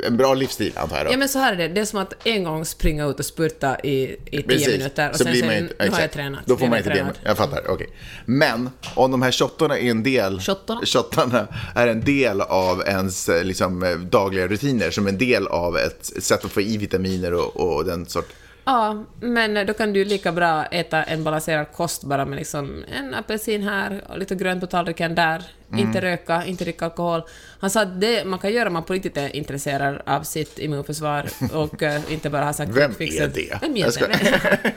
en 0.07 0.17
bra 0.17 0.33
livsstil 0.33 0.73
antar 0.75 0.97
jag 0.97 1.05
då. 1.05 1.11
Ja 1.11 1.17
men 1.17 1.29
så 1.29 1.39
här 1.39 1.53
är 1.53 1.57
det, 1.57 1.67
det 1.67 1.81
är 1.81 1.85
som 1.85 1.99
att 1.99 2.13
en 2.27 2.43
gång 2.43 2.65
springa 2.65 3.05
ut 3.05 3.19
och 3.19 3.25
spurta 3.25 3.79
i, 3.79 3.89
i 4.03 4.17
tio 4.31 4.43
Precis. 4.43 4.67
minuter 4.67 5.09
och 5.09 5.15
Så 5.15 5.23
sen 5.23 5.31
blir 5.33 5.45
man 5.45 5.55
inte- 5.55 5.75
nu 5.79 5.89
har 5.89 6.01
jag 6.01 6.11
tränat. 6.11 6.39
Då 6.45 6.57
får 6.57 6.67
man 6.67 6.77
inte 6.77 6.89
det. 6.89 6.95
tränad." 6.95 7.13
Jag 7.23 7.37
fattar, 7.37 7.61
okej. 7.69 7.87
Men 8.25 8.69
om 8.95 9.11
de 9.11 9.21
här 9.21 9.31
shottarna 9.31 9.77
är 9.77 9.89
en 9.91 10.03
del... 10.03 10.39
Shottarna? 10.39 10.81
Shottarna 10.85 11.47
är 11.75 11.87
en 11.87 12.03
del 12.03 12.41
av 12.41 12.81
ens 12.87 13.29
eh, 13.29 13.43
liksom, 13.43 13.83
eh, 13.83 13.95
dagliga 13.95 14.47
rutiner, 14.47 14.91
som 14.91 15.07
en 15.07 15.17
del 15.17 15.47
av 15.47 15.77
ett 15.77 16.05
sätt 16.23 16.45
att 16.45 16.51
få 16.51 16.61
i 16.61 16.77
vitaminer 16.77 17.33
och, 17.33 17.57
och 17.77 17.85
den 17.85 18.05
sort. 18.05 18.29
Ja, 18.67 19.03
men 19.19 19.67
då 19.67 19.73
kan 19.73 19.93
du 19.93 20.05
lika 20.05 20.31
bra 20.31 20.65
äta 20.65 21.03
en 21.03 21.23
balanserad 21.23 21.71
kost 21.71 22.03
bara 22.03 22.25
med 22.25 22.37
liksom 22.37 22.83
en 22.97 23.13
apelsin 23.13 23.63
här 23.63 24.03
och 24.09 24.19
lite 24.19 24.35
grönt 24.35 24.61
på 24.61 24.67
tallriken 24.67 25.15
där. 25.15 25.43
Mm. 25.69 25.87
Inte 25.87 26.01
röka, 26.01 26.45
inte 26.45 26.63
dricka 26.63 26.85
alkohol. 26.85 27.21
Han 27.59 27.69
sa 27.69 27.81
att 27.81 28.01
det 28.01 28.25
man 28.25 28.39
kan 28.39 28.53
göra 28.53 28.67
om 28.67 28.73
man 28.73 28.83
på 28.83 28.93
riktigt 28.93 29.17
är 29.17 29.35
intresserad 29.35 30.01
av 30.05 30.23
sitt 30.23 30.59
immunförsvar 30.59 31.29
och 31.53 31.83
eh, 31.83 32.13
inte 32.13 32.29
bara 32.29 32.45
har 32.45 32.53
sagt 32.53 32.71
Vem 32.71 32.91
är 32.91 33.27
det? 33.27 33.57
Vem 33.61 33.75
är 33.75 33.99
det? 33.99 34.59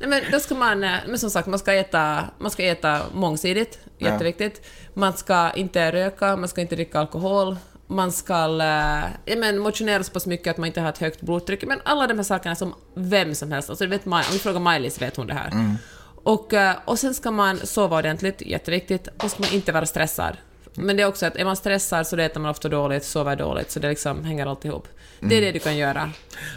Nej, 0.00 0.08
men 0.08 0.22
då 0.32 0.40
ska 0.40 0.54
man, 0.54 0.84
eh, 0.84 0.96
men 1.06 1.18
som 1.18 1.30
sagt, 1.30 1.48
man 1.48 1.58
ska 1.58 1.72
äta, 1.72 2.24
man 2.38 2.50
ska 2.50 2.64
äta 2.64 3.00
mångsidigt, 3.12 3.78
jätteviktigt. 3.98 4.66
Man 4.94 5.12
ska 5.12 5.50
inte 5.50 5.92
röka, 5.92 6.36
man 6.36 6.48
ska 6.48 6.60
inte 6.60 6.76
dricka 6.76 6.98
alkohol, 6.98 7.56
man 7.90 8.12
ska 8.12 8.34
eh, 8.34 9.04
ja, 9.24 9.36
men, 9.36 9.58
motionera 9.58 10.02
så 10.02 10.12
pass 10.12 10.26
mycket 10.26 10.50
att 10.50 10.56
man 10.56 10.66
inte 10.66 10.80
har 10.80 10.88
ett 10.88 10.98
högt 10.98 11.20
blodtryck. 11.20 11.64
Men 11.66 11.80
alla 11.84 12.06
de 12.06 12.18
här 12.18 12.24
sakerna 12.24 12.54
som 12.54 12.74
vem 12.94 13.34
som 13.34 13.52
helst, 13.52 13.70
alltså, 13.70 13.86
vet, 13.86 14.06
om 14.06 14.22
vi 14.32 14.38
frågar 14.38 14.60
Maj-Lis 14.60 15.02
vet 15.02 15.16
hon 15.16 15.26
det 15.26 15.34
här. 15.34 15.76
Och, 16.22 16.54
eh, 16.54 16.76
och 16.84 16.98
sen 16.98 17.14
ska 17.14 17.30
man 17.30 17.58
sova 17.66 17.98
ordentligt, 17.98 18.42
jätteviktigt, 18.42 19.08
och 19.22 19.30
ska 19.30 19.42
man 19.42 19.52
inte 19.52 19.72
vara 19.72 19.86
stressad. 19.86 20.36
Men 20.74 20.96
det 20.96 21.02
är 21.02 21.06
också 21.06 21.26
att 21.26 21.36
är 21.36 21.44
man 21.44 21.56
stressad 21.56 22.06
så 22.06 22.16
äter 22.16 22.40
man 22.40 22.50
ofta 22.50 22.68
dåligt, 22.68 23.04
sover 23.04 23.36
dåligt, 23.36 23.70
så 23.70 23.80
det 23.80 23.88
liksom 23.88 24.24
hänger 24.24 24.46
alltihop. 24.46 24.88
Det 25.20 25.36
är 25.36 25.40
det 25.40 25.52
du 25.52 25.58
kan 25.58 25.76
göra. 25.76 26.10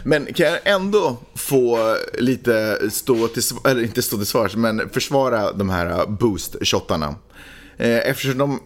Men 0.04 0.26
kan 0.26 0.46
jag 0.46 0.58
ändå 0.64 1.16
få 1.34 1.96
lite 2.18 2.78
stå 2.90 3.28
till 3.28 3.42
eller 3.64 3.82
inte 3.82 4.02
stå 4.02 4.16
till 4.16 4.26
svars, 4.26 4.56
men 4.56 4.88
försvara 4.88 5.52
de 5.52 5.70
här 5.70 5.86
eh, 5.86 6.06
boost-shottarna? 6.06 7.14
Eftersom 7.78 8.38
de, 8.38 8.60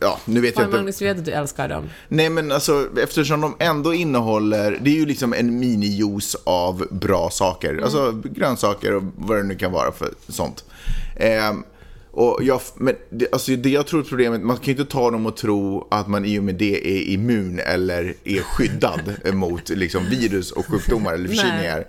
ja, 0.00 0.20
nu 0.24 0.40
vet 0.40 0.48
jag 0.48 0.54
Fan 0.54 0.64
inte. 0.64 0.76
Magnus, 0.76 1.02
vet 1.02 1.18
att 1.18 1.24
du 1.24 1.30
älskar 1.30 1.68
dem. 1.68 1.90
Nej 2.08 2.30
men 2.30 2.52
alltså 2.52 2.88
eftersom 3.02 3.40
de 3.40 3.56
ändå 3.58 3.94
innehåller, 3.94 4.78
det 4.80 4.90
är 4.90 4.94
ju 4.94 5.06
liksom 5.06 5.32
en 5.32 5.58
minijuice 5.58 6.36
av 6.44 6.86
bra 6.90 7.30
saker. 7.30 7.80
Alltså 7.82 8.22
grönsaker 8.24 8.94
och 8.94 9.02
vad 9.16 9.38
det 9.38 9.42
nu 9.42 9.54
kan 9.54 9.72
vara 9.72 9.92
för 9.92 10.10
sånt. 10.28 10.64
Ehm, 11.16 11.64
och 12.10 12.38
jag, 12.42 12.60
men 12.74 12.94
det, 13.10 13.32
alltså 13.32 13.56
det 13.56 13.68
jag 13.68 13.86
tror 13.86 14.00
är 14.00 14.04
problemet, 14.04 14.40
man 14.40 14.56
kan 14.56 14.64
ju 14.64 14.72
inte 14.72 14.84
ta 14.84 15.10
dem 15.10 15.26
och 15.26 15.36
tro 15.36 15.88
att 15.90 16.08
man 16.08 16.24
i 16.24 16.38
och 16.38 16.44
med 16.44 16.54
det 16.54 16.98
är 16.98 17.02
immun 17.02 17.58
eller 17.58 18.14
är 18.24 18.40
skyddad 18.40 19.16
mot 19.34 19.68
liksom, 19.68 20.04
virus 20.04 20.52
och 20.52 20.66
sjukdomar 20.66 21.14
eller 21.14 21.28
förkylningar. 21.28 21.84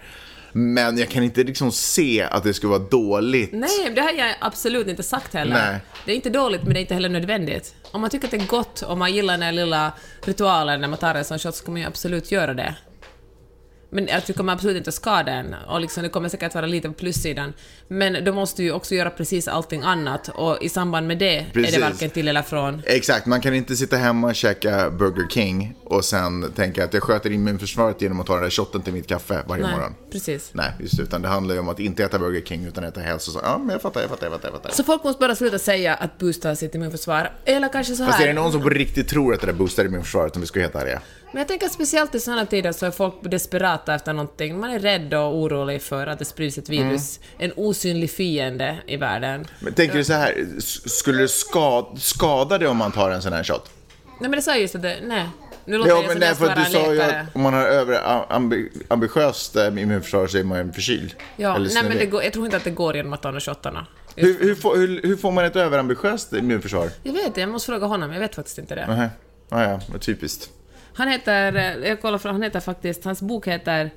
Men 0.52 0.98
jag 0.98 1.10
kan 1.10 1.24
inte 1.24 1.44
liksom 1.44 1.72
se 1.72 2.22
att 2.22 2.44
det 2.44 2.54
skulle 2.54 2.70
vara 2.70 2.84
dåligt. 2.90 3.50
Nej, 3.52 3.92
det 3.96 4.02
har 4.02 4.12
jag 4.12 4.36
absolut 4.40 4.88
inte 4.88 5.04
sagt 5.04 5.34
heller. 5.34 5.54
Nej. 5.54 5.80
Det 6.06 6.12
är 6.12 6.16
inte 6.16 6.30
dåligt, 6.30 6.64
men 6.64 6.74
det 6.74 6.80
är 6.80 6.82
inte 6.82 6.94
heller 6.94 7.10
nödvändigt. 7.10 7.76
Om 7.92 8.02
man 8.02 8.10
tycker 8.10 8.28
att 8.28 8.32
det 8.32 8.38
är 8.38 8.48
gott 8.48 8.82
och 8.82 8.98
man 8.98 9.14
gillar 9.14 9.34
den 9.34 9.42
här 9.42 9.52
lilla 9.52 9.92
ritualen 10.26 10.82
när 10.82 10.88
man 10.88 10.98
tar 10.98 11.16
en 11.16 11.26
sån 11.26 11.40
shot 11.40 11.56
så 11.56 11.62
ska 11.62 11.72
man 11.72 11.82
ju 11.82 11.88
absolut 11.88 12.32
göra 12.32 12.54
det. 12.54 12.76
Men 13.90 14.08
jag 14.08 14.26
tycker 14.26 14.44
man 14.44 14.54
absolut 14.54 14.78
inte 14.78 14.92
skada 14.92 15.32
en 15.32 15.56
och 15.68 15.82
liksom, 15.82 16.04
det 16.04 16.10
kommer 16.10 16.30
säkert 16.30 16.56
vara 16.56 16.66
lite 16.66 16.88
på 16.88 16.94
plussidan. 16.94 17.54
Men 17.88 18.24
då 18.26 18.34
måste 18.34 18.64
ju 18.64 18.72
också 18.72 18.96
göra 18.96 19.10
precis 19.10 19.48
allting 19.48 19.82
annat 19.82 20.30
och 20.34 20.58
i 20.62 20.70
samband 20.70 21.08
med 21.08 21.18
det 21.18 21.38
är 21.38 21.46
Precis. 21.54 21.76
det 21.76 21.82
varken 21.82 22.10
till 22.10 22.28
eller 22.28 22.42
från. 22.42 22.82
Exakt, 22.86 23.26
man 23.26 23.42
kan 23.42 23.54
inte 23.54 23.76
sitta 23.76 23.98
hemma 23.98 24.28
och 24.28 24.36
käka 24.36 24.90
Burger 24.90 25.28
King 25.30 25.76
och 25.84 26.06
sen 26.06 26.52
tänka 26.56 26.84
att 26.84 26.94
jag 26.94 27.04
sköter 27.04 27.32
immunförsvaret 27.32 28.02
genom 28.02 28.20
att 28.20 28.28
ta 28.28 28.34
den 28.34 28.44
där 28.44 28.50
shotten 28.50 28.82
till 28.82 28.94
mitt 28.94 29.08
kaffe 29.08 29.44
varje 29.48 29.64
Nej, 29.64 29.72
morgon. 29.72 29.96
precis. 30.12 30.50
Nej, 30.54 30.72
just 30.80 31.00
utan 31.00 31.22
det 31.22 31.28
handlar 31.28 31.56
ju 31.56 31.62
om 31.62 31.70
att 31.70 31.80
inte 31.80 32.04
äta 32.04 32.20
Burger 32.20 32.42
King 32.42 32.66
utan 32.66 32.84
äta 32.84 33.00
hälsosamt. 33.00 33.46
Ja, 33.48 33.58
men 33.58 33.70
jag 33.70 33.82
fattar, 33.82 34.02
jag 34.02 34.10
fattar, 34.10 34.26
jag 34.26 34.34
fattar. 34.34 34.48
Jag 34.50 34.56
fattar. 34.62 34.70
Så 34.76 34.84
folk 34.84 35.04
måste 35.04 35.20
bara 35.20 35.36
sluta 35.36 35.60
säga 35.60 35.96
att 35.96 36.18
boosta 36.18 36.56
sitt 36.56 36.76
immunförsvar. 36.76 37.32
Eller 37.46 37.70
kanske 37.70 37.96
så 37.96 38.06
Fast 38.06 38.20
är 38.20 38.26
här. 38.26 38.28
det 38.34 38.42
någon 38.42 38.52
som 38.52 38.62
på 38.62 38.70
riktigt 38.70 39.08
tror 39.08 39.34
att 39.34 39.42
det 39.42 39.48
där 39.48 39.54
boostar 39.54 39.86
immunförsvaret 39.86 40.36
om 40.36 40.42
vi 40.42 40.48
ska 40.48 40.60
heta 40.60 40.84
det? 40.86 41.00
Men 41.38 41.42
jag 41.42 41.48
tänker 41.48 41.70
speciellt 41.70 42.16
i 42.16 42.20
sådana 42.20 42.46
tider 42.46 42.72
så 42.72 42.86
är 42.86 42.92
folk 42.92 43.14
desperata 43.22 43.96
efter 43.96 44.14
någonting. 44.14 44.60
Man 44.60 44.70
är 44.70 44.80
rädd 44.80 45.14
och 45.14 45.36
orolig 45.36 45.82
för 45.82 46.08
att 46.08 46.20
det 46.20 46.26
sprids 46.26 46.58
ett 46.58 46.70
virus, 46.70 47.20
en 47.38 47.52
osynlig 47.56 48.12
fiende 48.12 48.78
i 48.88 48.98
världen. 48.98 49.46
Men 49.60 49.74
tänker 49.74 49.98
du 49.98 50.04
så 50.04 50.14
här, 50.14 50.46
skulle 50.90 51.22
det 51.22 51.28
skada, 51.28 51.98
skada 51.98 52.58
det 52.58 52.68
om 52.68 52.78
man 52.78 52.92
tar 52.92 53.12
en 53.12 53.22
sån 53.22 53.34
här 53.34 53.44
shot? 53.44 53.70
Nej 54.06 54.30
men 54.30 54.32
det 54.32 54.42
sa 54.42 54.52
jag 54.52 54.62
just 54.62 54.76
att 54.76 54.82
det, 54.82 54.98
nej. 55.04 55.30
Nu 55.66 55.78
låter 55.78 55.90
Ja, 55.92 56.04
men 56.08 56.18
nej, 56.20 56.36
ska 56.36 56.46
för 56.46 56.52
att 56.52 56.66
du 56.66 56.72
sa 56.72 56.94
ju 56.94 57.02
att 57.02 57.36
om 57.36 57.42
man 57.42 57.54
har 57.54 57.66
över 57.66 58.26
ambi, 58.34 58.70
ambitiöst 58.88 59.56
eh, 59.56 59.68
immunförsvar 59.68 60.28
så 60.28 60.38
är 60.38 60.44
man 60.44 60.74
förkyld. 60.74 61.16
Ja, 61.36 61.58
nej 61.58 61.84
men 61.84 61.98
det 61.98 62.06
går, 62.06 62.24
jag 62.24 62.34
tror 62.34 62.46
inte 62.46 62.58
att 62.58 62.64
det 62.64 62.72
går 62.72 62.96
genom 62.96 63.14
att 63.14 63.22
ta 63.22 63.32
de 63.32 63.40
shottarna. 63.40 63.88
hur, 64.16 64.40
hur, 64.40 64.56
får, 64.56 64.76
hur, 64.76 65.02
hur 65.04 65.18
får 65.18 65.32
man 65.32 65.46
ett 65.46 65.56
överambitiöst 65.56 66.34
immunförsvar? 66.34 66.90
Jag 67.04 67.14
vet 67.14 67.36
det, 67.36 67.42
jag 67.42 67.50
måste 67.50 67.66
fråga 67.66 67.86
honom, 67.86 68.14
jag 68.14 68.20
vet 68.20 68.36
faktiskt 68.36 68.58
inte 68.58 68.76
det. 68.76 68.88
Nähä. 68.88 69.10
Ah, 69.50 69.64
ja, 69.64 69.80
typiskt. 70.00 70.50
Han 70.98 71.08
heter, 71.08 71.56
eh, 71.56 71.90
jag 71.90 72.02
kollar 72.02 72.18
för 72.18 72.30
han 72.30 72.42
heter 72.42 72.60
faktiskt, 72.60 73.06
hans 73.06 73.22
bok 73.22 73.48
heter 73.48 73.86
uh, 73.86 73.92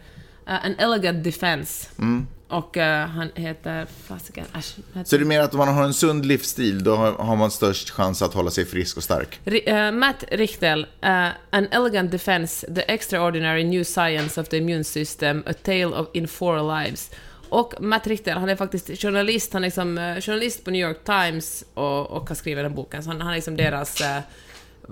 An 0.66 0.74
Elegant 0.78 1.24
Defense. 1.24 1.88
Mm. 1.98 2.26
Och 2.48 2.76
eh, 2.76 3.06
han 3.06 3.30
heter, 3.34 3.86
fasiken, 4.06 4.44
äsch. 4.58 4.76
heter 4.94 5.08
Så 5.08 5.16
du 5.16 5.24
menar 5.24 5.44
att 5.44 5.52
om 5.52 5.58
man 5.58 5.68
har 5.68 5.84
en 5.84 5.94
sund 5.94 6.26
livsstil, 6.26 6.84
då 6.84 6.96
har 6.96 7.36
man 7.36 7.50
störst 7.50 7.90
chans 7.90 8.22
att 8.22 8.34
hålla 8.34 8.50
sig 8.50 8.64
frisk 8.64 8.96
och 8.96 9.02
stark? 9.02 9.40
Ri- 9.44 9.86
eh, 9.86 9.92
Matt 9.92 10.24
Richtel, 10.30 10.86
eh, 11.00 11.28
An 11.50 11.68
Elegant 11.70 12.10
Defense, 12.10 12.74
The 12.74 12.80
Extraordinary 12.80 13.64
New 13.64 13.84
Science 13.84 14.40
of 14.40 14.48
the 14.48 14.56
Immune 14.56 14.84
System, 14.84 15.42
A 15.46 15.52
Tale 15.62 15.86
of 15.86 16.06
in 16.12 16.28
Four 16.28 16.82
Lives. 16.82 17.10
Och 17.48 17.74
Matt 17.80 18.06
Richter, 18.06 18.34
han 18.34 18.48
är 18.48 18.56
faktiskt 18.56 19.02
journalist, 19.02 19.52
han 19.52 19.62
är 19.62 19.66
liksom, 19.66 20.16
journalist 20.20 20.64
på 20.64 20.70
New 20.70 20.88
York 20.88 21.04
Times 21.04 21.64
och, 21.74 22.10
och 22.10 22.28
har 22.28 22.34
skrivit 22.34 22.64
den 22.64 22.74
boken, 22.74 23.02
så 23.02 23.10
han, 23.10 23.20
han 23.20 23.30
är 23.30 23.34
liksom 23.34 23.56
deras 23.56 24.00
eh, 24.00 24.18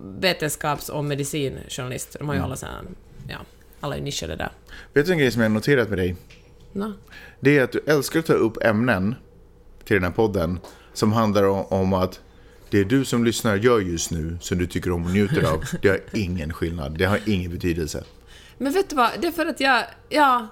vetenskaps 0.03 0.89
och 0.89 1.05
medicinjournalist. 1.05 2.17
De 2.19 2.29
har 2.29 2.35
ju 2.35 2.41
alla 2.41 2.57
såna, 2.57 2.83
ja, 3.29 3.37
alla 3.81 3.97
är 3.97 4.01
nischade 4.01 4.37
där. 4.37 4.51
Vet 4.93 5.07
du 5.07 5.13
en 5.13 5.19
grej 5.19 5.31
som 5.31 5.43
jag 5.43 5.49
har 5.51 5.55
noterat 5.55 5.89
med 5.89 5.99
dig? 5.99 6.17
No. 6.73 6.93
Det 7.41 7.59
är 7.59 7.65
att 7.65 7.73
du 7.73 7.81
älskar 7.87 8.19
att 8.21 8.27
ta 8.27 8.33
upp 8.33 8.63
ämnen 8.65 9.15
till 9.85 9.95
den 9.95 10.05
här 10.05 10.11
podden 10.11 10.61
som 10.93 11.13
handlar 11.13 11.43
om, 11.43 11.65
om 11.67 11.93
att 11.93 12.21
det 12.71 12.85
du 12.85 13.05
som 13.05 13.25
lyssnar 13.25 13.57
gör 13.57 13.81
just 13.81 14.11
nu, 14.11 14.39
som 14.41 14.59
du 14.59 14.67
tycker 14.67 14.93
om 14.93 15.05
och 15.05 15.11
njuter 15.11 15.43
av, 15.53 15.65
det 15.83 15.89
har 15.89 16.01
ingen 16.13 16.53
skillnad. 16.53 16.99
Det 16.99 17.05
har 17.05 17.21
ingen 17.27 17.51
betydelse. 17.51 18.05
Men 18.59 18.73
vet 18.73 18.91
du 18.91 18.97
vad, 18.97 19.11
det 19.21 19.27
är 19.27 19.33
för 19.33 19.47
att 19.47 19.61
jag, 19.61 19.85
ja, 20.09 20.47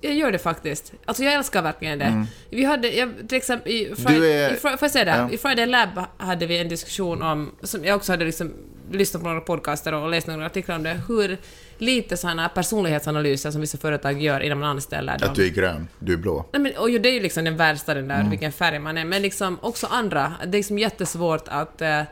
jag 0.00 0.14
gör 0.14 0.32
det 0.32 0.38
faktiskt. 0.38 0.92
Alltså 1.04 1.24
jag 1.24 1.34
älskar 1.34 1.62
verkligen 1.62 1.98
det. 1.98 2.26
Vi 2.50 2.64
hade, 2.64 2.90
jag, 2.90 3.12
till 3.28 3.36
exempel 3.36 3.72
i, 3.72 3.94
Friday, 3.96 4.16
Mm. 4.16 4.52
Är- 4.52 4.52
i, 4.52 4.56
får 4.56 4.70
jag 4.80 4.90
säga 4.90 5.04
det? 5.04 5.10
Ja. 5.10 5.30
I 5.30 5.38
Friday 5.38 5.66
Lab 5.66 5.88
hade 6.16 6.46
vi 6.46 6.58
en 6.58 6.68
diskussion 6.68 7.22
om, 7.22 7.50
som 7.62 7.84
jag 7.84 7.96
också 7.96 8.12
hade 8.12 8.24
liksom 8.24 8.52
lyssnat 8.90 9.22
på 9.22 9.28
några 9.28 9.40
podcaster 9.40 9.94
och 9.94 10.10
läst 10.10 10.26
några 10.26 10.46
artiklar 10.46 10.76
om 10.76 10.82
det, 10.82 11.00
hur 11.08 11.38
lite 11.78 12.16
sådana 12.16 12.48
personlighetsanalyser 12.48 13.50
som 13.50 13.60
vissa 13.60 13.78
företag 13.78 14.22
gör 14.22 14.40
innan 14.40 14.58
man 14.60 14.68
anställer 14.70 15.18
dem. 15.18 15.28
Att 15.30 15.34
du 15.36 15.46
är 15.46 15.50
grön, 15.50 15.88
du 15.98 16.12
är 16.12 16.16
blå. 16.16 16.44
Nej, 16.52 16.62
men, 16.62 16.72
och 16.76 16.90
det 16.90 17.08
är 17.08 17.12
ju 17.12 17.20
liksom 17.20 17.44
den 17.44 17.56
värsta, 17.56 17.94
den 17.94 18.04
Mm. 18.10 18.22
där, 18.24 18.30
vilken 18.30 18.52
färg 18.52 18.78
man 18.78 18.98
är, 18.98 19.04
men 19.04 19.22
liksom 19.22 19.58
också 19.62 19.86
andra. 19.86 20.32
Det 20.42 20.48
är 20.48 20.52
liksom 20.52 20.78
jättesvårt 20.78 21.44
att, 21.48 21.82
eh, 21.82 22.02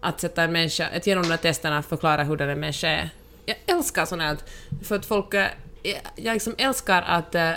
att 0.00 0.20
sätta 0.20 0.42
en 0.42 0.52
människa, 0.52 0.88
att 0.96 1.06
genom 1.06 1.22
de 1.24 1.30
här 1.30 1.36
testerna 1.36 1.82
förklara 1.82 2.22
hur 2.22 2.36
den 2.36 2.48
en 2.48 2.60
människa 2.60 2.88
är. 2.88 3.10
Jag 3.46 3.56
älskar 3.66 4.04
sånt 4.04 4.22
här, 4.22 4.36
för 4.84 4.96
att 4.96 5.06
folk... 5.06 5.34
eh, 5.34 5.46
Jag, 5.82 5.96
jag 6.16 6.32
liksom 6.34 6.54
älskar 6.58 7.02
att... 7.02 7.34
eh, 7.34 7.50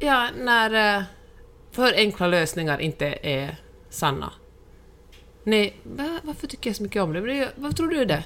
Ja, 0.00 0.28
när... 0.40 1.04
För 1.72 1.92
enkla 1.96 2.26
lösningar 2.26 2.78
inte 2.78 3.18
är 3.22 3.56
sanna. 3.90 4.32
Nej, 5.44 5.76
va, 5.82 6.18
varför 6.22 6.46
tycker 6.46 6.70
jag 6.70 6.76
så 6.76 6.82
mycket 6.82 7.02
om 7.02 7.12
det? 7.12 7.48
Vad 7.56 7.76
tror 7.76 7.88
du 7.88 8.04
det? 8.04 8.24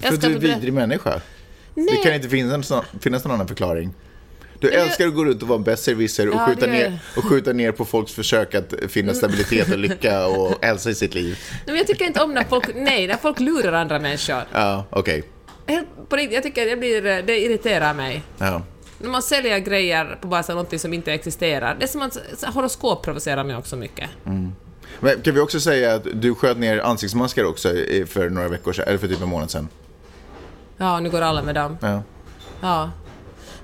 För 0.00 0.14
att 0.14 0.20
du 0.20 0.26
är 0.26 0.30
en 0.34 0.40
vidrig 0.40 0.72
människa. 0.72 1.20
Nej. 1.74 1.86
Det 1.90 1.96
kan 2.08 2.14
inte 2.14 2.28
finnas, 2.28 2.70
någon- 2.70 2.84
finnas 3.00 3.24
någon 3.24 3.34
annan 3.34 3.48
förklaring. 3.48 3.94
Du 4.58 4.70
jag- 4.70 4.82
älskar 4.86 5.06
att 5.06 5.14
gå 5.14 5.24
runt 5.24 5.42
och 5.42 5.48
vara 5.48 5.58
en 5.58 5.64
besserwisser 5.64 6.28
och, 6.28 6.34
Ja, 6.34 6.46
skjuta 6.46 6.66
ner, 6.66 6.98
och 7.16 7.24
skjuta 7.24 7.52
ner 7.52 7.72
på 7.72 7.84
folks 7.84 8.12
försök 8.12 8.54
att 8.54 8.74
finna 8.88 9.14
stabilitet 9.14 9.72
och 9.72 9.78
lycka 9.78 10.26
och 10.26 10.54
hälsa 10.64 10.90
i 10.90 10.94
sitt 10.94 11.14
liv. 11.14 11.38
Nej, 11.50 11.60
men 11.66 11.76
jag 11.76 11.86
tycker 11.86 12.04
inte 12.04 12.22
om 12.22 12.34
när 12.34 12.44
folk... 12.44 12.70
Nej, 12.74 13.06
när 13.06 13.16
folk 13.16 13.40
lurar 13.40 13.72
andra 13.72 13.98
människor. 13.98 14.42
Ja, 14.52 14.84
okej. 14.90 15.22
På 16.08 16.16
riktigt, 16.16 16.34
jag 16.34 16.42
tycker 16.42 16.66
det, 16.66 16.76
blir, 16.76 17.22
det 17.22 17.40
irriterar 17.40 17.94
mig. 17.94 18.22
Ja. 18.38 18.62
När 18.98 19.08
man 19.10 19.22
säljer 19.22 19.58
grejer 19.58 20.18
på 20.20 20.28
basis 20.28 20.50
av 20.50 20.56
något 20.56 20.80
som 20.80 20.94
inte 20.94 21.12
existerar. 21.12 21.76
Det 21.78 21.84
är 21.84 21.88
som 21.88 22.02
att 22.02 22.18
horoskop 22.54 23.04
provocerar 23.04 23.44
mig 23.44 23.56
också 23.56 23.76
mycket. 23.76 24.10
Men 25.00 25.20
kan 25.22 25.34
vi 25.34 25.40
också 25.40 25.60
säga 25.60 25.94
att 25.94 26.06
du 26.12 26.34
sköt 26.34 26.58
ner 26.58 26.78
ansiktsmasker 26.80 27.44
också 27.44 27.68
för 28.06 28.30
några 28.30 28.48
veckor 28.48 28.72
sedan, 28.72 28.84
eller 28.88 28.98
för 28.98 29.08
typ 29.08 29.22
en 29.22 29.28
månad 29.28 29.50
sedan? 29.50 29.68
Ja, 30.76 31.00
nu 31.00 31.10
går 31.10 31.20
alla 31.20 31.42
med 31.42 31.54
dem. 31.54 31.78
Ja. 31.80 32.02
Ja. 32.60 32.90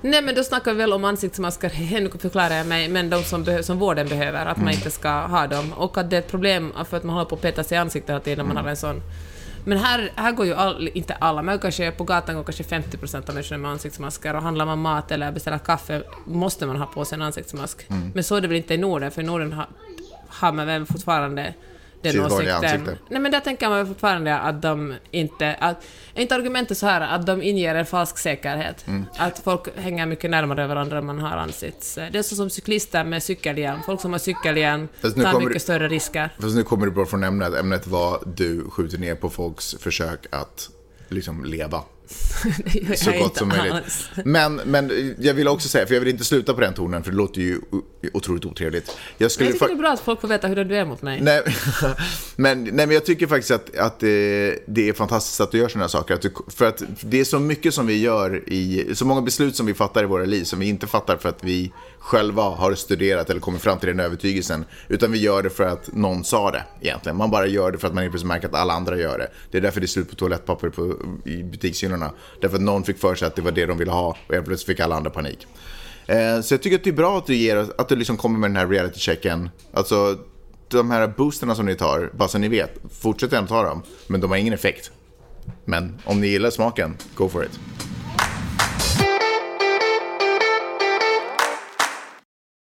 Nej, 0.01 0.21
men 0.21 0.35
då 0.35 0.43
snackar 0.43 0.71
vi 0.73 0.77
väl 0.77 0.93
om 0.93 1.05
ansiktsmasker, 1.05 1.71
nu 2.01 2.09
förklarar 2.19 2.55
jag 2.55 2.67
mig, 2.67 2.89
men 2.89 3.09
de 3.09 3.23
som, 3.23 3.45
behö- 3.45 3.61
som 3.61 3.79
vården 3.79 4.07
behöver, 4.07 4.45
att 4.45 4.57
man 4.57 4.69
inte 4.69 4.91
ska 4.91 5.09
ha 5.09 5.47
dem. 5.47 5.73
Och 5.73 5.97
att 5.97 6.09
det 6.09 6.15
är 6.15 6.19
ett 6.19 6.31
problem 6.31 6.73
för 6.89 6.97
att 6.97 7.03
man 7.03 7.13
håller 7.15 7.29
på 7.29 7.35
att 7.35 7.41
peta 7.41 7.63
sig 7.63 7.75
i 7.75 7.79
ansiktet 7.79 8.09
hela 8.09 8.19
tiden 8.19 8.45
när 8.47 8.53
man 8.53 8.63
har 8.63 8.69
en 8.69 8.77
sån. 8.77 9.01
Men 9.65 9.77
här, 9.77 10.11
här 10.15 10.31
går 10.31 10.45
ju 10.45 10.53
all, 10.53 10.89
inte 10.93 11.13
alla, 11.13 11.41
men 11.41 11.59
kanske 11.59 11.91
på 11.91 12.03
gatan 12.03 12.35
går 12.35 12.43
kanske 12.43 12.63
50% 12.63 13.15
av 13.29 13.33
människorna 13.33 13.57
med 13.57 13.71
ansiktsmasker 13.71 14.35
och 14.35 14.41
handlar 14.41 14.65
man 14.65 14.79
mat 14.79 15.11
eller 15.11 15.31
beställer 15.31 15.57
kaffe 15.57 16.03
måste 16.25 16.65
man 16.65 16.75
ha 16.75 16.85
på 16.85 17.05
sig 17.05 17.15
en 17.15 17.21
ansiktsmask. 17.21 17.85
Men 18.13 18.23
så 18.23 18.35
är 18.35 18.41
det 18.41 18.47
väl 18.47 18.57
inte 18.57 18.73
i 18.73 18.77
Norden, 18.77 19.11
för 19.11 19.21
i 19.21 19.25
Norden 19.25 19.53
har, 19.53 19.67
har 20.29 20.51
man 20.51 20.67
väl 20.67 20.85
fortfarande 20.85 21.53
den 22.01 22.25
åsikten. 22.25 22.97
Nej 23.09 23.21
men 23.21 23.31
där 23.31 23.39
tänker 23.39 23.69
man 23.69 23.87
fortfarande 23.87 24.37
att 24.37 24.61
de 24.61 24.95
inte... 25.11 25.55
Att, 25.59 25.83
inte 26.15 26.35
argumentet 26.35 26.77
så 26.77 26.85
här 26.85 27.01
att 27.01 27.25
de 27.25 27.41
inger 27.41 27.75
en 27.75 27.85
falsk 27.85 28.17
säkerhet? 28.17 28.87
Mm. 28.87 29.05
Att 29.17 29.39
folk 29.39 29.77
hänger 29.77 30.05
mycket 30.05 30.31
närmare 30.31 30.67
varandra 30.67 30.97
än 30.97 31.05
man 31.05 31.19
har 31.19 31.37
ansikts... 31.37 31.95
Det 31.95 32.19
är 32.19 32.23
så 32.23 32.35
som 32.35 32.49
cyklister 32.49 33.03
med 33.03 33.23
cykelhjälm. 33.23 33.79
Folk 33.85 34.01
som 34.01 34.11
har 34.11 34.19
cykelhjälm 34.19 34.87
tar 35.01 35.39
mycket 35.39 35.53
du- 35.53 35.59
större 35.59 35.87
risker. 35.87 36.29
Fast 36.39 36.55
nu 36.55 36.63
kommer 36.63 36.85
du 36.85 36.91
bort 36.91 37.09
från 37.09 37.23
ämnet. 37.23 37.55
Ämnet 37.55 37.87
var 37.87 38.23
du 38.25 38.69
skjuter 38.69 38.97
ner 38.97 39.15
på 39.15 39.29
folks 39.29 39.75
försök 39.79 40.25
att 40.29 40.69
liksom 41.07 41.45
leva 41.45 41.81
så 42.95 43.11
gott 43.11 43.37
som 43.37 43.47
möjligt. 43.47 44.09
Men, 44.25 44.55
men 44.55 45.15
jag 45.19 45.33
vill 45.33 45.47
också 45.47 45.69
säga, 45.69 45.87
för 45.87 45.93
jag 45.93 46.01
vill 46.01 46.09
inte 46.09 46.23
sluta 46.23 46.53
på 46.53 46.61
den 46.61 46.73
tonen, 46.73 47.03
för 47.03 47.11
det 47.11 47.17
låter 47.17 47.41
ju 47.41 47.59
otroligt 48.13 48.45
otrevligt. 48.45 48.87
Jag 48.87 48.95
Men 49.19 49.29
skulle 49.29 49.49
jag 49.49 49.53
tycker 49.53 49.67
det 49.67 49.73
är 49.73 49.77
bra 49.77 49.91
att 49.91 49.99
folk 49.99 50.21
får 50.21 50.27
veta 50.27 50.47
hur 50.47 50.65
du 50.65 50.75
är 50.75 50.85
mot 50.85 51.01
mig. 51.01 51.21
Nej, 51.21 51.41
men, 52.35 52.63
nej, 52.63 52.73
men 52.73 52.91
jag 52.91 53.05
tycker 53.05 53.27
faktiskt 53.27 53.51
att, 53.51 53.75
att 53.75 53.99
det, 53.99 54.59
det 54.67 54.89
är 54.89 54.93
fantastiskt 54.93 55.41
att 55.41 55.51
du 55.51 55.57
gör 55.57 55.67
sådana 55.67 55.83
här 55.83 55.89
saker. 55.89 56.13
Att 56.13 56.21
du, 56.21 56.31
för 56.47 56.65
att 56.65 56.83
det 57.01 57.19
är 57.19 57.25
så 57.25 57.39
mycket 57.39 57.73
som 57.73 57.87
vi 57.87 58.01
gör 58.01 58.49
i, 58.49 58.87
så 58.93 59.05
många 59.05 59.21
beslut 59.21 59.55
som 59.55 59.65
vi 59.65 59.73
fattar 59.73 60.03
i 60.03 60.05
våra 60.05 60.25
liv 60.25 60.43
som 60.43 60.59
vi 60.59 60.69
inte 60.69 60.87
fattar 60.87 61.17
för 61.17 61.29
att 61.29 61.43
vi 61.43 61.71
själva 61.99 62.43
har 62.43 62.75
studerat 62.75 63.29
eller 63.29 63.39
kommit 63.39 63.61
fram 63.61 63.79
till 63.79 63.89
den 63.89 63.99
övertygelsen. 63.99 64.65
Utan 64.87 65.11
vi 65.11 65.17
gör 65.19 65.43
det 65.43 65.49
för 65.49 65.63
att 65.63 65.93
någon 65.93 66.23
sa 66.23 66.51
det 66.51 66.63
egentligen. 66.81 67.17
Man 67.17 67.31
bara 67.31 67.47
gör 67.47 67.71
det 67.71 67.77
för 67.77 67.87
att 67.87 67.93
man 67.93 68.03
plötsligt 68.09 68.27
märker 68.27 68.47
att 68.47 68.53
alla 68.55 68.73
andra 68.73 68.97
gör 68.97 69.17
det. 69.17 69.27
Det 69.51 69.57
är 69.57 69.61
därför 69.61 69.79
det 69.79 69.85
är 69.85 69.87
slut 69.87 70.09
på 70.09 70.15
toalettpapper 70.15 70.69
på, 70.69 70.95
i 71.25 71.43
butikshyllorna. 71.43 72.11
Därför 72.41 72.55
att 72.55 72.61
någon 72.61 72.83
fick 72.83 72.99
för 72.99 73.15
sig 73.15 73.27
att 73.27 73.35
det 73.35 73.41
var 73.41 73.51
det 73.51 73.65
de 73.65 73.77
ville 73.77 73.91
ha 73.91 74.17
och 74.27 74.33
helt 74.33 74.45
plötsligt 74.45 74.67
fick 74.77 74.79
alla 74.79 74.95
andra 74.95 75.09
panik. 75.09 75.47
Eh, 76.07 76.41
Så 76.41 76.53
jag 76.53 76.61
tycker 76.61 76.77
att 76.77 76.83
det 76.83 76.89
är 76.89 76.93
bra 76.93 77.17
att 77.17 77.25
du, 77.25 77.35
ger, 77.35 77.65
att 77.77 77.89
du 77.89 77.95
liksom 77.95 78.17
kommer 78.17 78.39
med 78.39 78.49
den 78.49 78.57
här 78.57 78.67
reality-checken. 78.67 79.49
Alltså, 79.73 80.17
de 80.67 80.91
här 80.91 81.07
boosterna 81.07 81.55
som 81.55 81.65
ni 81.65 81.75
tar, 81.75 82.11
bara 82.17 82.29
så 82.29 82.37
ni 82.37 82.47
vet, 82.47 82.73
fortsätt 83.01 83.31
gärna 83.31 83.47
ta 83.47 83.63
dem. 83.63 83.83
Men 84.07 84.21
de 84.21 84.29
har 84.31 84.37
ingen 84.37 84.53
effekt. 84.53 84.91
Men 85.65 85.97
om 86.05 86.21
ni 86.21 86.27
gillar 86.27 86.49
smaken, 86.49 86.97
go 87.15 87.29
for 87.29 87.45
it. 87.45 87.59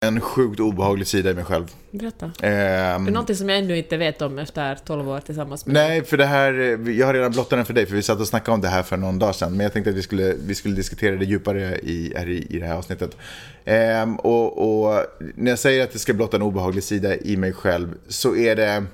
En 0.06 0.20
sjukt 0.20 0.60
obehaglig 0.60 1.06
sida 1.06 1.30
i 1.30 1.34
mig 1.34 1.44
själv. 1.44 1.66
Berätta. 1.90 2.30
Det 2.40 2.46
är 2.46 2.98
någonting 2.98 3.36
som 3.36 3.48
jag 3.48 3.58
ännu 3.58 3.76
inte 3.78 3.96
vet 3.96 4.22
om 4.22 4.38
efter 4.38 4.78
12 4.86 5.08
år 5.08 5.20
tillsammans 5.20 5.66
med 5.66 5.74
Nej, 5.74 6.04
för 6.04 6.16
det 6.16 6.26
här, 6.26 6.52
jag 6.90 7.06
har 7.06 7.14
redan 7.14 7.32
blottat 7.32 7.50
den 7.58 7.64
för 7.64 7.74
dig, 7.74 7.86
för 7.86 7.96
vi 7.96 8.02
satt 8.02 8.20
och 8.20 8.26
snackade 8.26 8.54
om 8.54 8.60
det 8.60 8.68
här 8.68 8.82
för 8.82 8.96
någon 8.96 9.18
dag 9.18 9.34
sedan. 9.34 9.52
Men 9.56 9.60
jag 9.60 9.72
tänkte 9.72 9.90
att 9.90 9.96
vi 9.96 10.02
skulle, 10.02 10.34
vi 10.46 10.54
skulle 10.54 10.74
diskutera 10.74 11.16
det 11.16 11.24
djupare 11.24 11.78
i, 11.78 12.12
i, 12.26 12.46
i 12.50 12.58
det 12.58 12.66
här 12.66 12.74
avsnittet. 12.74 13.16
Ehm, 13.64 14.16
och, 14.16 14.86
och 14.86 15.04
när 15.34 15.50
jag 15.50 15.58
säger 15.58 15.84
att 15.84 15.92
det 15.92 15.98
ska 15.98 16.12
blotta 16.12 16.36
en 16.36 16.42
obehaglig 16.42 16.82
sida 16.84 17.16
i 17.16 17.36
mig 17.36 17.52
själv, 17.52 17.94
så 18.08 18.36
är 18.36 18.56
det... 18.56 18.84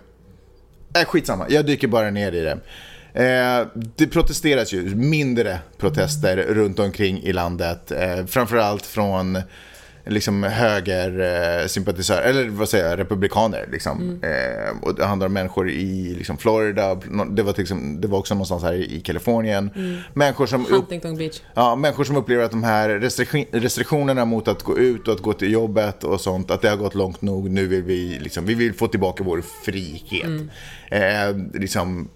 Äh, 0.98 1.04
skitsamma, 1.04 1.46
jag 1.48 1.66
dyker 1.66 1.88
bara 1.88 2.10
ner 2.10 2.32
i 2.32 2.40
det. 2.40 2.58
Eh, 3.14 3.66
det 3.96 4.06
protesteras 4.06 4.72
ju, 4.72 4.94
mindre 4.94 5.58
protester 5.78 6.36
runt 6.36 6.78
omkring 6.78 7.22
i 7.22 7.32
landet. 7.32 7.92
Eh, 7.92 8.26
framförallt 8.26 8.86
från 8.86 9.38
liksom 10.04 10.42
högersympatisörer, 10.42 12.22
eller 12.22 12.48
vad 12.48 12.68
säger 12.68 12.90
jag, 12.90 12.98
republikaner. 12.98 13.68
Liksom. 13.72 14.20
Eh, 14.22 14.82
och 14.82 14.94
det 14.94 15.04
handlar 15.04 15.26
om 15.26 15.32
människor 15.32 15.70
i 15.70 16.14
liksom, 16.14 16.38
Florida, 16.38 16.94
det 17.30 17.42
var, 17.42 17.60
exempel, 17.60 18.00
det 18.00 18.08
var 18.08 18.18
också 18.18 18.34
någonstans 18.34 18.62
här 18.62 18.72
i 18.74 19.00
Kalifornien. 19.00 19.70
Människor 20.14 20.46
som 20.46 20.66
upp, 20.66 20.72
Huntington 20.72 21.16
Beach. 21.16 21.40
Ja, 21.54 21.76
människor 21.76 22.04
som 22.04 22.16
upplever 22.16 22.44
att 22.44 22.50
de 22.50 22.64
här 22.64 22.88
restriktion- 22.88 23.46
restriktionerna 23.52 24.24
mot 24.24 24.48
att 24.48 24.62
gå 24.62 24.78
ut 24.78 25.08
och 25.08 25.14
att 25.14 25.20
gå 25.20 25.32
till 25.32 25.52
jobbet 25.52 26.04
och 26.04 26.20
sånt, 26.20 26.50
att 26.50 26.62
det 26.62 26.68
har 26.68 26.76
gått 26.76 26.94
långt 26.94 27.22
nog. 27.22 27.50
Nu 27.50 27.66
vill 27.66 27.82
vi, 27.82 28.18
liksom, 28.20 28.46
vi 28.46 28.54
vill 28.54 28.74
få 28.74 28.88
tillbaka 28.88 29.24
vår 29.24 29.42
frihet. 29.64 30.30
Eh, 30.90 31.36
liksom, 31.54 32.08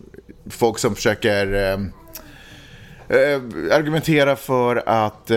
folk 0.50 0.78
som 0.78 0.95
försöker 0.95 1.73
eh, 1.73 1.78
eh, 3.08 3.76
argumentera 3.76 4.36
för 4.36 4.82
att 4.86 5.30
eh, 5.30 5.36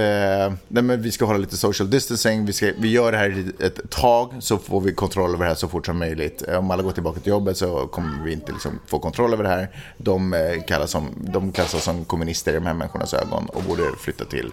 nej, 0.68 0.84
men 0.84 1.02
vi 1.02 1.12
ska 1.12 1.26
hålla 1.26 1.40
lite 1.40 1.58
social 1.58 1.90
distancing, 1.90 2.46
vi, 2.46 2.54
ska, 2.54 2.72
vi 2.80 2.92
gör 2.92 3.12
det 3.12 3.18
här 3.18 3.46
ett 3.60 3.90
tag 3.90 4.34
så 4.40 4.58
får 4.58 4.82
vi 4.82 4.94
kontroll 4.94 5.34
över 5.34 5.44
det 5.44 5.50
här 5.50 5.56
så 5.56 5.68
fort 5.68 5.86
som 5.86 6.00
möjligt. 6.00 6.44
Eh, 6.48 6.58
Om 6.60 6.72
alla 6.72 6.84
går 6.84 6.92
tillbaka 6.92 7.20
till 7.20 7.30
jobbet 7.30 7.58
så 7.58 7.88
kommer 7.88 8.24
vi 8.24 8.34
inte 8.34 8.52
liksom, 8.52 8.80
få 8.88 9.00
kontroll 9.00 9.34
över 9.34 9.44
det 9.44 9.50
här. 9.50 9.70
De, 9.98 10.34
eh, 10.34 10.64
kallas 10.68 10.92
som, 10.92 11.10
de 11.18 11.52
klassas 11.52 11.84
som 11.84 12.06
kommunister 12.06 12.52
i 12.52 12.56
de 12.56 12.66
här 12.66 12.74
människornas 12.74 13.14
ögon 13.14 13.46
och 13.46 13.64
borde 13.64 13.84
flytta 14.00 14.26
till 14.26 14.52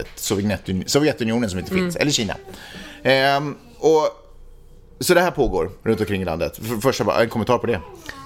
ett 0.00 0.08
Sovjetunion, 0.14 0.88
Sovjetunionen 0.88 1.50
som 1.50 1.58
inte 1.58 1.74
finns, 1.74 1.96
eller 1.96 2.10
Kina. 2.10 2.34
Ehm, 3.02 3.56
och, 3.78 4.08
så 5.00 5.14
det 5.14 5.20
här 5.20 5.30
pågår 5.30 5.70
runt 5.82 6.00
omkring 6.00 6.22
i 6.22 6.24
landet. 6.24 6.56
För, 6.56 6.76
först 6.76 7.00
en 7.00 7.28
kommentar 7.28 7.58
på 7.58 7.66
det. 7.66 7.80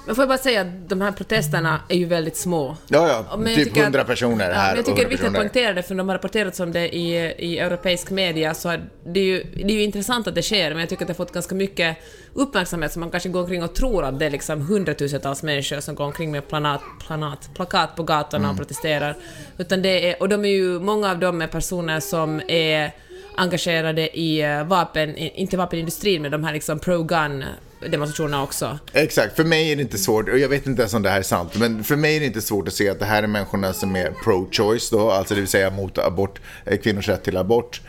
Men 0.07 0.15
får 0.15 0.23
jag 0.23 0.29
bara 0.29 0.39
säga 0.39 0.61
att 0.61 0.89
de 0.89 1.01
här 1.01 1.13
protesterna 1.13 1.81
är 1.89 1.97
ju 1.97 2.05
väldigt 2.05 2.37
små. 2.37 2.77
Ja, 2.89 3.09
ja, 3.09 3.25
Ja, 3.31 3.37
men 3.37 3.55
typ 3.55 3.65
tycker 3.65 3.83
100 3.83 4.01
att- 4.01 4.07
personer 4.07 4.49
Ja, 4.51 4.55
här 4.55 4.69
men 4.69 4.77
jag 4.77 4.85
tycker 4.87 4.97
det 4.97 5.01
är 5.01 5.05
100 5.05 5.09
viktigt 5.11 5.29
att 5.29 5.35
poängtera 5.35 5.73
det, 5.75 5.83
för 5.83 5.95
de 5.95 6.09
har 6.09 6.15
rapporterats 6.17 6.61
om 6.61 6.73
det 6.73 6.97
i, 6.97 7.17
i 7.39 7.59
europeisk 7.59 8.11
media, 8.11 8.55
så 8.55 8.69
är 8.69 8.85
det, 9.07 9.21
är 9.21 9.25
ju, 9.25 9.45
det 9.55 9.63
är 9.73 9.77
ju 9.77 9.83
intressant 9.83 10.27
att 10.27 10.35
det 10.35 10.43
sker, 10.43 10.71
men 10.71 10.79
jag 10.81 10.89
tycker 10.89 11.03
att 11.05 11.07
det 11.07 11.13
har 11.13 11.25
fått 11.27 11.33
ganska 11.35 11.55
mycket 11.55 11.97
uppmärksamhet, 12.35 12.93
så 12.93 12.99
man 12.99 13.11
kanske 13.11 13.29
går 13.29 13.41
omkring 13.41 13.63
och 13.63 13.75
tror 13.75 14.05
att 14.05 14.19
det 14.19 14.27
är 14.27 14.31
liksom 14.31 14.61
hundratusentals 14.61 15.43
människor 15.43 15.81
som 15.81 15.95
går 15.95 16.05
omkring 16.05 16.31
med 16.31 16.49
planat, 16.49 16.81
planat, 17.07 17.51
plakat 17.55 17.97
på 17.97 18.03
gatorna 18.03 18.45
Mm. 18.45 18.51
och 18.51 18.57
protesterar. 18.57 19.17
Utan 19.59 19.83
det 19.83 20.11
är, 20.11 20.23
och 20.23 20.29
de 20.29 20.45
är 20.45 20.49
ju, 20.49 20.81
många 20.81 21.11
av 21.11 21.19
dem 21.19 21.43
är 21.43 21.47
personer 21.47 22.01
som 22.01 22.41
är 22.49 22.91
engagerade 23.37 24.19
i 24.19 24.43
eh, 24.43 24.65
vapen, 24.65 25.17
inte 25.17 25.57
vapenindustrin, 25.57 26.23
men 26.23 26.31
de 26.31 26.45
här 26.45 26.53
liksom 26.53 26.79
pro-gun 26.79 27.45
demonstrationerna 27.88 28.43
också. 28.43 28.78
Exakt, 28.93 29.37
för 29.37 29.45
mig 29.45 29.73
är 29.73 29.76
det 29.76 29.83
inte 29.83 29.99
svårt, 29.99 30.28
och 30.28 30.38
jag 30.38 30.49
vet 30.49 30.66
inte 30.66 30.83
ens 30.83 30.95
om 30.95 31.02
det 31.02 31.11
här 31.11 31.19
är 31.19 31.23
sant, 31.23 31.59
men 31.59 31.85
för 31.85 31.97
mig 31.97 32.16
är 32.16 32.21
det 32.21 32.26
inte 32.26 32.43
svårt 32.43 32.69
att 32.69 32.75
se 32.75 32.88
att 32.88 32.99
det 32.99 33.05
här 33.05 33.23
är 33.23 33.26
människorna 33.26 33.73
som 33.73 33.97
är 33.97 34.11
pro-choice 34.25 34.90
då, 34.90 35.11
alltså 35.11 35.35
det 35.35 35.40
vill 35.40 35.50
säga 35.50 35.71
mot 35.71 35.99
abort, 35.99 36.40
eh, 36.64 36.78
kvinnors 36.78 37.09
rätt 37.09 37.25
till 37.25 37.37
abort. 37.37 37.81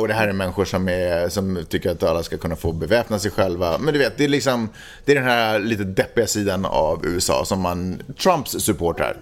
Och 0.00 0.08
det 0.08 0.14
här 0.14 0.28
är 0.28 0.32
människor 0.32 0.64
som, 0.64 0.88
är, 0.88 1.28
som 1.28 1.64
tycker 1.68 1.90
att 1.90 2.02
alla 2.02 2.22
ska 2.22 2.36
kunna 2.38 2.56
få 2.56 2.72
beväpna 2.72 3.18
sig 3.18 3.30
själva. 3.30 3.78
Men 3.78 3.94
du 3.94 3.98
vet, 3.98 4.18
det 4.18 4.24
är 4.24 4.28
liksom, 4.28 4.68
det 5.04 5.12
är 5.12 5.16
den 5.16 5.24
här 5.24 5.58
lite 5.58 5.84
deppiga 5.84 6.26
sidan 6.26 6.64
av 6.64 7.06
USA 7.06 7.44
som 7.44 7.60
man, 7.60 8.02
Trumps 8.22 8.50
supportrar, 8.50 9.16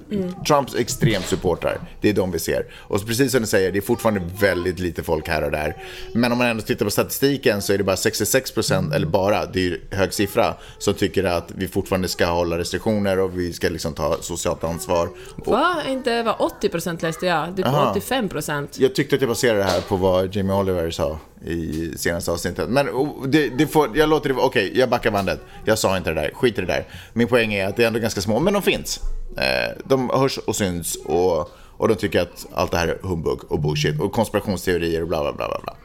Trumps 0.46 0.74
extremt 0.74 1.26
supportrar, 1.26 1.80
det 2.00 2.08
är 2.08 2.12
de 2.12 2.30
vi 2.30 2.38
ser. 2.38 2.66
Och 2.72 3.06
precis 3.06 3.32
som 3.32 3.40
du 3.40 3.46
säger, 3.46 3.72
det 3.72 3.78
är 3.78 3.82
fortfarande 3.82 4.20
väldigt 4.40 4.78
lite 4.78 5.02
folk 5.02 5.28
här 5.28 5.42
och 5.42 5.50
där. 5.50 5.76
Men 6.14 6.32
om 6.32 6.38
man 6.38 6.46
ändå 6.46 6.62
tittar 6.62 6.84
på 6.84 6.90
statistiken 6.90 7.62
så 7.62 7.72
är 7.72 7.78
det 7.78 7.84
bara 7.84 7.96
66 7.96 8.52
procent, 8.52 8.94
eller 8.94 9.06
bara, 9.06 9.46
det 9.46 9.58
är 9.58 9.62
ju 9.62 9.80
hög 9.90 10.14
siffra, 10.14 10.54
som 10.78 10.94
tycker 10.94 11.24
att 11.24 11.52
vi 11.56 11.68
fortfarande 11.68 12.08
ska 12.08 12.26
hålla 12.26 12.58
restriktioner 12.58 13.18
och 13.18 13.38
vi 13.38 13.52
ska 13.52 13.68
liksom 13.68 13.94
ta 13.94 14.16
socialt 14.20 14.64
ansvar. 14.64 15.08
Och 15.36 15.46
Va? 15.46 15.76
Inte 15.88 16.12
över 16.12 16.42
80 16.42 16.68
procent 16.68 17.02
läste 17.02 17.26
jag, 17.26 17.56
typ 17.56 17.66
Aha. 17.66 17.90
85 17.90 18.28
procent. 18.28 18.78
jag 18.78 18.94
tyckte 18.94 19.14
att 19.16 19.22
jag 19.22 19.28
baserade 19.28 19.58
det 19.58 19.64
här 19.64 19.80
på 19.80 19.96
vad 19.96 20.36
Jamie 20.40 20.56
Oliver 20.56 20.90
sa 20.90 21.18
i 21.44 21.92
senaste 21.96 22.30
avsnittet. 22.30 22.68
Men 22.68 22.88
oh, 22.88 23.26
det, 23.26 23.48
det 23.48 23.66
får, 23.66 23.98
jag 23.98 24.08
låter 24.08 24.28
det 24.28 24.34
vara, 24.34 24.46
okej, 24.46 24.72
jag 24.74 24.88
backar 24.88 25.10
bandet. 25.10 25.40
Jag 25.64 25.78
sa 25.78 25.96
inte 25.96 26.10
det 26.10 26.20
där, 26.20 26.30
skit 26.34 26.58
i 26.58 26.60
det 26.60 26.66
där. 26.66 26.84
Min 27.12 27.28
poäng 27.28 27.54
är 27.54 27.66
att 27.66 27.76
det 27.76 27.82
är 27.82 27.86
ändå 27.86 27.98
ganska 27.98 28.20
små, 28.20 28.40
men 28.40 28.52
de 28.52 28.62
finns. 28.62 29.00
Eh, 29.36 29.76
de 29.84 30.10
hörs 30.10 30.38
och 30.38 30.56
syns 30.56 30.96
och, 30.96 31.50
och 31.52 31.88
de 31.88 31.94
tycker 31.94 32.20
att 32.20 32.46
allt 32.52 32.70
det 32.70 32.78
här 32.78 32.88
är 32.88 32.98
humbug 33.02 33.44
och 33.48 33.60
bullshit 33.60 34.00
och 34.00 34.12
konspirationsteorier 34.12 35.02
och 35.02 35.08
bla 35.08 35.20
bla 35.20 35.32
bla 35.32 35.48
bla. 35.48 35.60
bla. 35.62 35.76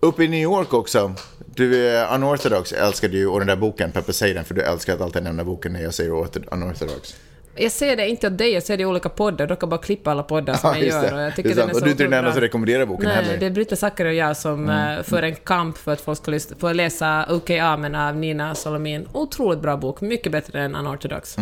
Uppe 0.00 0.24
i 0.24 0.28
New 0.28 0.42
York 0.42 0.74
också, 0.74 1.14
du 1.54 1.88
är 1.88 2.14
unorthodox 2.14 2.72
älskar 2.72 3.08
du 3.08 3.26
och 3.26 3.38
den 3.38 3.48
där 3.48 3.56
boken, 3.56 3.92
Peppe 3.92 4.12
säger 4.12 4.34
den 4.34 4.44
för 4.44 4.54
du 4.54 4.62
älskar 4.62 4.94
att 4.94 5.00
alltid 5.00 5.22
nämna 5.22 5.44
boken 5.44 5.72
när 5.72 5.82
jag 5.82 5.94
säger 5.94 6.10
unorthodox. 6.54 7.14
Jag 7.60 7.72
ser 7.72 7.96
det 7.96 8.08
inte 8.08 8.26
åt 8.26 8.38
dig, 8.38 8.52
jag 8.52 8.62
ser 8.62 8.76
det 8.76 8.82
i 8.82 8.86
olika 8.86 9.08
poddar. 9.08 9.46
Du 9.46 9.56
kan 9.56 9.68
bara 9.68 9.80
klippa 9.80 10.10
alla 10.10 10.22
poddar 10.22 10.54
som 10.54 10.70
jag 10.74 10.82
just 10.82 11.02
gör. 11.02 11.14
Och 11.14 11.20
jag 11.20 11.36
tycker 11.36 11.54
den 11.54 11.70
är 11.70 11.74
och 11.74 11.80
du 11.80 11.86
är 11.86 11.90
inte 11.90 12.02
den 12.02 12.12
enda 12.12 12.32
som 12.32 12.40
rekommenderar 12.40 12.86
boken 12.86 13.06
Nej, 13.06 13.14
heller. 13.14 13.28
Mm. 13.28 13.40
det 13.40 13.46
är 13.46 13.50
Britta 13.50 13.76
Zackari 13.76 14.08
och 14.08 14.14
jag 14.14 14.36
som 14.36 14.68
eh, 14.68 15.02
för 15.02 15.22
en 15.22 15.34
kamp 15.36 15.78
för 15.78 15.92
att 15.92 16.00
folk 16.00 16.18
ska 16.18 16.30
lyssna, 16.30 16.56
få 16.60 16.72
läsa 16.72 17.26
OK 17.30 17.50
Amen 17.50 17.94
av 17.94 18.16
Nina 18.16 18.54
Solomin. 18.54 19.08
Otroligt 19.12 19.60
bra 19.60 19.76
bok, 19.76 20.00
mycket 20.00 20.32
bättre 20.32 20.62
än 20.62 20.76
Unorthodox. 20.76 21.36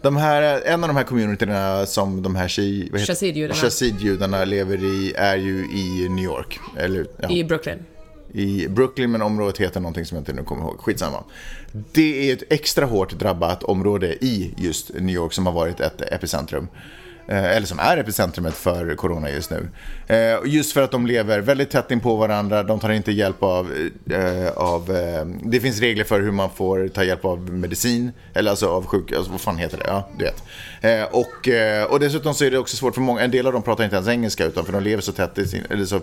De 0.00 0.16
här, 0.16 0.62
en 0.66 0.84
av 0.84 0.88
de 0.88 0.96
här 0.96 1.04
communityna 1.04 1.86
som 1.86 2.22
de 2.22 2.36
här 2.36 2.48
shi, 2.48 2.90
Chassidjudarna. 3.52 4.44
lever 4.44 4.84
i 4.84 5.14
är 5.16 5.36
ju 5.36 5.66
i 5.72 6.08
New 6.08 6.24
York. 6.24 6.60
Eller, 6.78 7.06
ja, 7.16 7.30
I 7.30 7.44
i... 8.32 8.68
Brooklyn. 8.68 9.10
Men 9.10 9.22
området 9.22 9.58
heter 9.58 9.80
någonting 9.80 10.06
som 10.06 10.16
jag 10.16 10.20
inte 10.20 10.32
nu 10.32 10.42
kommer 10.42 10.62
ihåg. 10.62 10.80
Skitsamma. 10.80 11.24
Det 11.92 12.30
är 12.30 12.34
ett 12.34 12.42
extra 12.50 12.86
hårt 12.86 13.12
drabbat 13.12 13.62
område 13.62 14.24
i 14.24 14.54
just 14.56 14.94
New 14.94 15.14
York 15.14 15.32
som 15.32 15.46
har 15.46 15.52
varit 15.52 15.80
ett 15.80 16.00
epicentrum. 16.00 16.68
Eh, 17.28 17.56
eller 17.56 17.66
som 17.66 17.78
är 17.78 17.96
epicentrumet 17.96 18.54
för 18.54 18.94
corona 18.94 19.30
just 19.30 19.50
nu. 19.50 19.68
Eh, 20.06 20.38
just 20.44 20.72
för 20.72 20.82
att 20.82 20.90
de 20.90 21.06
lever 21.06 21.40
väldigt 21.40 21.70
tätt 21.70 21.90
in 21.90 22.00
på 22.00 22.16
varandra, 22.16 22.62
de 22.62 22.80
tar 22.80 22.90
inte 22.90 23.12
hjälp 23.12 23.42
av... 23.42 23.72
Eh, 24.10 24.48
av 24.56 24.86
det 25.42 25.60
finns 25.60 25.80
regler 25.80 26.04
för 26.04 26.20
hur 26.20 26.30
man 26.30 26.50
får 26.50 26.88
ta 26.88 27.04
hjälp 27.04 27.24
av 27.24 27.52
medicin, 27.52 28.12
eller 28.34 28.50
alltså 28.50 28.68
av 28.68 28.86
sjuk... 28.86 29.12
Alltså, 29.12 29.32
vad 29.32 29.40
fan 29.40 29.56
heter 29.56 29.78
det? 29.78 29.84
Ja, 29.86 30.08
du 30.18 30.24
vet. 30.24 30.42
Och, 31.12 31.48
och 31.92 32.00
dessutom 32.00 32.34
så 32.34 32.44
är 32.44 32.50
det 32.50 32.58
också 32.58 32.76
svårt 32.76 32.94
för 32.94 33.00
många, 33.00 33.20
en 33.20 33.30
del 33.30 33.46
av 33.46 33.52
dem 33.52 33.62
pratar 33.62 33.84
inte 33.84 33.96
ens 33.96 34.08
engelska 34.08 34.44
utan 34.44 34.64
för 34.64 34.72
de 34.72 34.82
lever 34.82 35.02
så 35.02 35.12
tätt 35.12 35.38
i 35.38 35.48
sin, 35.48 35.64
eller 35.70 35.84
så 35.84 36.00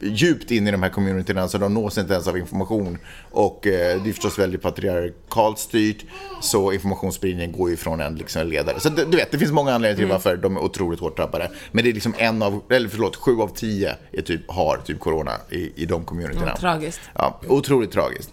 djupt 0.00 0.50
in 0.50 0.68
i 0.68 0.70
de 0.70 0.82
här 0.82 0.90
communityna 0.90 1.48
så 1.48 1.58
de 1.58 1.74
nås 1.74 1.98
inte 1.98 2.12
ens 2.12 2.28
av 2.28 2.38
information. 2.38 2.98
Och 3.30 3.66
eh, 3.66 4.02
det 4.02 4.10
är 4.10 4.12
förstås 4.12 4.38
väldigt 4.38 4.62
patriarkalt 4.62 5.58
styrt 5.58 6.04
så 6.42 6.72
informationsspridningen 6.72 7.52
går 7.52 7.70
ju 7.70 7.76
från 7.76 8.00
en 8.00 8.14
liksom, 8.14 8.46
ledare. 8.46 8.80
Så 8.80 8.88
du 8.88 9.16
vet, 9.16 9.30
det 9.30 9.38
finns 9.38 9.52
många 9.52 9.74
anledningar 9.74 9.96
till 9.96 10.09
varför 10.10 10.36
de 10.36 10.56
är 10.56 10.60
otroligt 10.60 11.00
hårt 11.00 11.16
drabbade. 11.16 11.50
Men 11.72 11.84
det 11.84 11.90
är 11.90 11.94
liksom 11.94 12.14
en 12.18 12.42
av, 12.42 12.62
eller 12.70 12.88
förlåt, 12.88 13.16
sju 13.16 13.40
av 13.40 13.48
tio 13.48 13.96
är 14.12 14.22
typ, 14.22 14.50
har 14.50 14.76
typ 14.84 15.00
corona 15.00 15.32
i, 15.50 15.82
i 15.82 15.86
de 15.86 16.04
communityna. 16.04 16.56
Tragiskt. 16.56 17.00
Ja, 17.14 17.40
otroligt 17.48 17.92
tragiskt. 17.92 18.30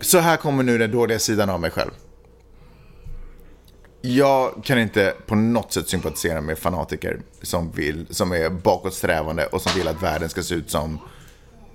Så 0.00 0.18
här 0.18 0.36
kommer 0.36 0.62
nu 0.62 0.78
den 0.78 0.90
dåliga 0.90 1.18
sidan 1.18 1.50
av 1.50 1.60
mig 1.60 1.70
själv. 1.70 1.90
Jag 4.04 4.64
kan 4.64 4.78
inte 4.78 5.14
på 5.26 5.34
något 5.34 5.72
sätt 5.72 5.88
sympatisera 5.88 6.40
med 6.40 6.58
fanatiker 6.58 7.20
som, 7.42 7.70
vill, 7.70 8.06
som 8.10 8.32
är 8.32 8.50
bakåtsträvande 8.50 9.46
och 9.46 9.62
som 9.62 9.72
vill 9.76 9.88
att 9.88 10.02
världen 10.02 10.28
ska 10.28 10.42
se 10.42 10.54
ut 10.54 10.70
som, 10.70 10.98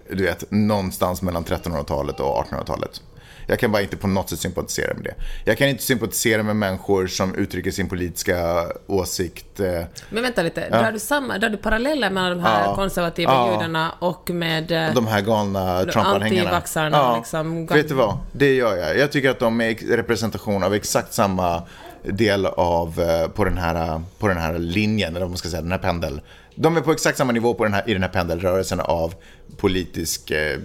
du 0.10 0.24
vet, 0.24 0.52
någonstans 0.52 1.22
mellan 1.22 1.46
1300-talet 1.46 2.20
och 2.20 2.46
1800-talet. 2.46 3.02
Jag 3.50 3.60
kan 3.60 3.72
bara 3.72 3.82
inte 3.82 3.98
på 3.98 4.08
något 4.08 4.30
sätt 4.30 4.40
sympatisera 4.40 4.94
med 4.94 5.04
det. 5.04 5.14
Jag 5.46 5.58
kan 5.58 5.68
inte 5.68 5.84
sympatisera 5.84 6.44
med 6.44 6.56
människor 6.56 7.08
som 7.08 7.36
uttrycker 7.36 7.72
sin 7.72 7.90
politiska 7.90 8.68
åsikt. 8.88 9.60
Eh, 9.60 9.84
Men 10.10 10.24
vänta 10.24 10.42
lite, 10.42 10.70
drar, 10.70 10.92
du 10.92 11.00
samma, 11.00 11.38
drar 11.38 11.50
du 11.50 11.58
paralleller 11.58 12.10
mellan 12.10 12.32
de 12.38 12.44
här 12.44 12.64
Ja. 12.66 12.76
konservativa 12.76 13.32
Ja. 13.34 13.52
judarna 13.54 13.92
och 14.00 14.30
med... 14.30 14.72
eh, 14.72 14.94
de 14.94 15.08
här 15.08 15.22
galna 15.22 15.84
Trump-anhängarna. 15.84 16.26
antivaxxarna, 16.50 17.18
liksom. 17.18 17.66
Vet 17.66 17.88
du 17.88 17.94
vad? 17.96 18.18
Det 18.32 18.54
gör 18.56 18.76
jag. 18.78 18.98
Jag 18.98 19.12
tycker 19.12 19.30
att 19.30 19.40
de 19.40 19.62
är 19.62 19.96
representation 19.98 20.64
av 20.64 20.74
exakt 20.74 21.14
samma 21.14 21.64
del 22.04 22.46
av, 22.46 23.00
eh, 23.00 23.28
på 23.28 23.44
den 23.46 23.58
här, 23.58 24.02
på 24.20 24.28
den 24.28 24.38
här 24.38 24.58
linjen, 24.60 25.10
eller 25.10 25.20
vad 25.20 25.30
man 25.30 25.38
ska 25.38 25.50
säga, 25.50 25.62
den 25.62 25.72
här 25.72 25.80
pendel. 25.80 26.22
De 26.56 26.78
är 26.78 26.82
på 26.82 26.92
exakt 26.92 27.18
samma 27.18 27.32
nivå 27.32 27.54
på 27.54 27.64
den 27.64 27.74
här, 27.74 27.84
i 27.90 27.94
den 27.94 28.02
här 28.04 28.10
pendelrörelsen 28.10 28.80
av 28.80 29.14
politisk, 29.58 30.32
eh, 30.32 30.58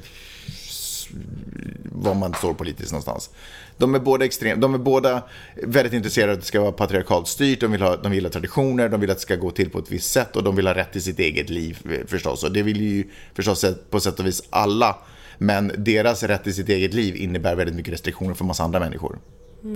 var 1.85 2.15
man 2.15 2.35
står 2.35 2.55
politiskt 2.55 2.93
någonstans. 2.93 3.31
De 3.77 3.95
är 3.95 3.99
båda 3.99 4.25
extrem, 4.25 4.61
de 4.61 4.75
är 4.75 4.79
båda 4.79 5.23
väldigt 5.63 5.93
intresserade 5.93 6.33
av 6.33 6.37
att 6.37 6.41
det 6.41 6.47
ska 6.47 6.61
vara 6.61 6.73
patriarkalt 6.73 7.29
styrt, 7.29 7.61
de 7.61 7.73
vill, 7.73 7.83
ha, 7.83 7.97
de 7.97 8.13
vill 8.13 8.25
ha 8.25 8.31
traditioner, 8.31 8.89
de 8.89 9.01
vill 9.01 9.11
att 9.11 9.17
det 9.17 9.23
ska 9.23 9.37
gå 9.37 9.51
till 9.51 9.71
på 9.71 9.79
ett 9.79 9.91
visst 9.91 10.11
sätt 10.13 10.37
och 10.37 10.43
de 10.43 10.57
vill 10.57 10.67
ha 10.67 10.75
rätt 10.75 10.93
till 10.93 11.03
sitt 11.03 11.19
eget 11.19 11.51
liv 11.51 11.79
eh, 11.91 12.07
förstås. 12.07 12.45
Och 12.45 12.53
det 12.53 12.63
vill 12.63 12.81
ju 12.81 13.05
förstås 13.35 13.65
på 13.91 14.01
sätt 14.01 14.21
och 14.21 14.27
vis 14.27 14.43
alla. 14.51 14.97
Men 15.39 15.73
deras 15.79 16.23
rätt 16.23 16.45
till 16.45 16.55
sitt 16.55 16.69
eget 16.69 16.95
liv 16.95 17.17
innebär 17.17 17.55
väldigt 17.55 17.77
mycket 17.77 17.93
restriktioner 17.93 18.35
för 18.35 18.45
massa 18.45 18.63
andra 18.63 18.81
människor. 18.81 19.19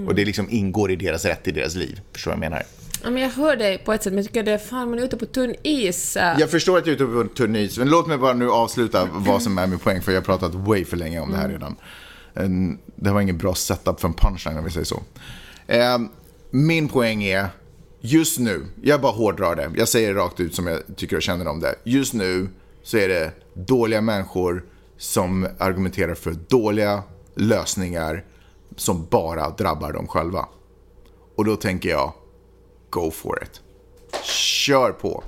Och 0.06 0.14
det 0.14 0.24
liksom 0.24 0.50
ingår 0.50 0.90
i 0.90 0.96
deras 0.96 1.24
rätt 1.24 1.48
i 1.48 1.50
deras 1.50 1.74
liv. 1.74 2.00
Förstår 2.12 2.30
du 2.30 2.36
vad 2.36 2.44
jag 2.44 2.50
menar? 2.50 2.62
Ja, 3.04 3.10
men 3.10 3.22
jag 3.22 3.30
hör 3.30 3.56
dig 3.56 3.78
på 3.78 3.92
ett 3.92 4.02
sätt, 4.02 4.12
men 4.12 4.18
jag 4.18 4.26
tycker 4.26 4.42
det 4.42 4.52
är 4.52 4.58
fan, 4.58 4.90
man 4.90 4.98
är 4.98 5.02
ute 5.02 5.16
på 5.16 5.26
tunn 5.26 5.54
is. 5.62 6.16
Jag 6.38 6.50
förstår 6.50 6.78
att 6.78 6.86
jag 6.86 7.00
är 7.00 7.04
ute 7.04 7.28
på 7.28 7.34
tunn 7.36 7.56
is, 7.56 7.78
men 7.78 7.88
låt 7.88 8.06
mig 8.06 8.18
bara 8.18 8.32
nu 8.32 8.50
avsluta 8.50 9.08
vad 9.12 9.42
som 9.42 9.58
är 9.58 9.66
min 9.66 9.78
poäng, 9.78 10.02
för 10.02 10.12
jag 10.12 10.20
har 10.20 10.24
pratat 10.24 10.54
way 10.54 10.84
för 10.84 10.96
länge 10.96 11.20
om 11.20 11.30
det 11.30 11.36
här 11.36 11.48
redan. 11.48 11.76
En- 12.34 12.78
Det 12.96 13.10
var 13.10 13.20
ingen 13.20 13.38
bra 13.38 13.54
setup 13.54 14.00
för 14.00 14.08
en 14.08 14.14
punchline 14.14 14.58
om 14.58 14.64
vi 14.64 14.70
säger 14.70 14.84
så. 14.84 15.02
Eh, 15.66 15.98
Min 16.50 16.88
poäng 16.88 17.22
är, 17.24 17.46
just 18.00 18.38
nu, 18.38 18.66
jag 18.82 19.00
bara 19.00 19.12
hårdrar 19.12 19.54
det, 19.56 19.70
jag 19.76 19.88
säger 19.88 20.14
det 20.14 20.20
rakt 20.20 20.40
ut 20.40 20.54
som 20.54 20.66
jag 20.66 20.80
tycker 20.96 21.16
och 21.16 21.22
känner 21.22 21.48
om 21.48 21.60
det. 21.60 21.74
Just 21.84 22.14
nu 22.14 22.48
så 22.82 22.96
är 22.98 23.08
det 23.08 23.30
dåliga 23.54 24.00
människor 24.00 24.64
som 24.98 25.48
argumenterar 25.58 26.14
för 26.14 26.36
dåliga 26.48 27.02
lösningar 27.34 28.24
som 28.76 29.06
bara 29.10 29.50
drabbar 29.50 29.92
dem 29.92 30.06
själva. 30.08 30.46
Och 31.36 31.44
då 31.44 31.56
tänker 31.56 31.88
jag, 31.88 32.12
go 32.90 33.10
for 33.10 33.42
it. 33.42 33.60
Kör 34.24 34.92
på. 34.92 35.24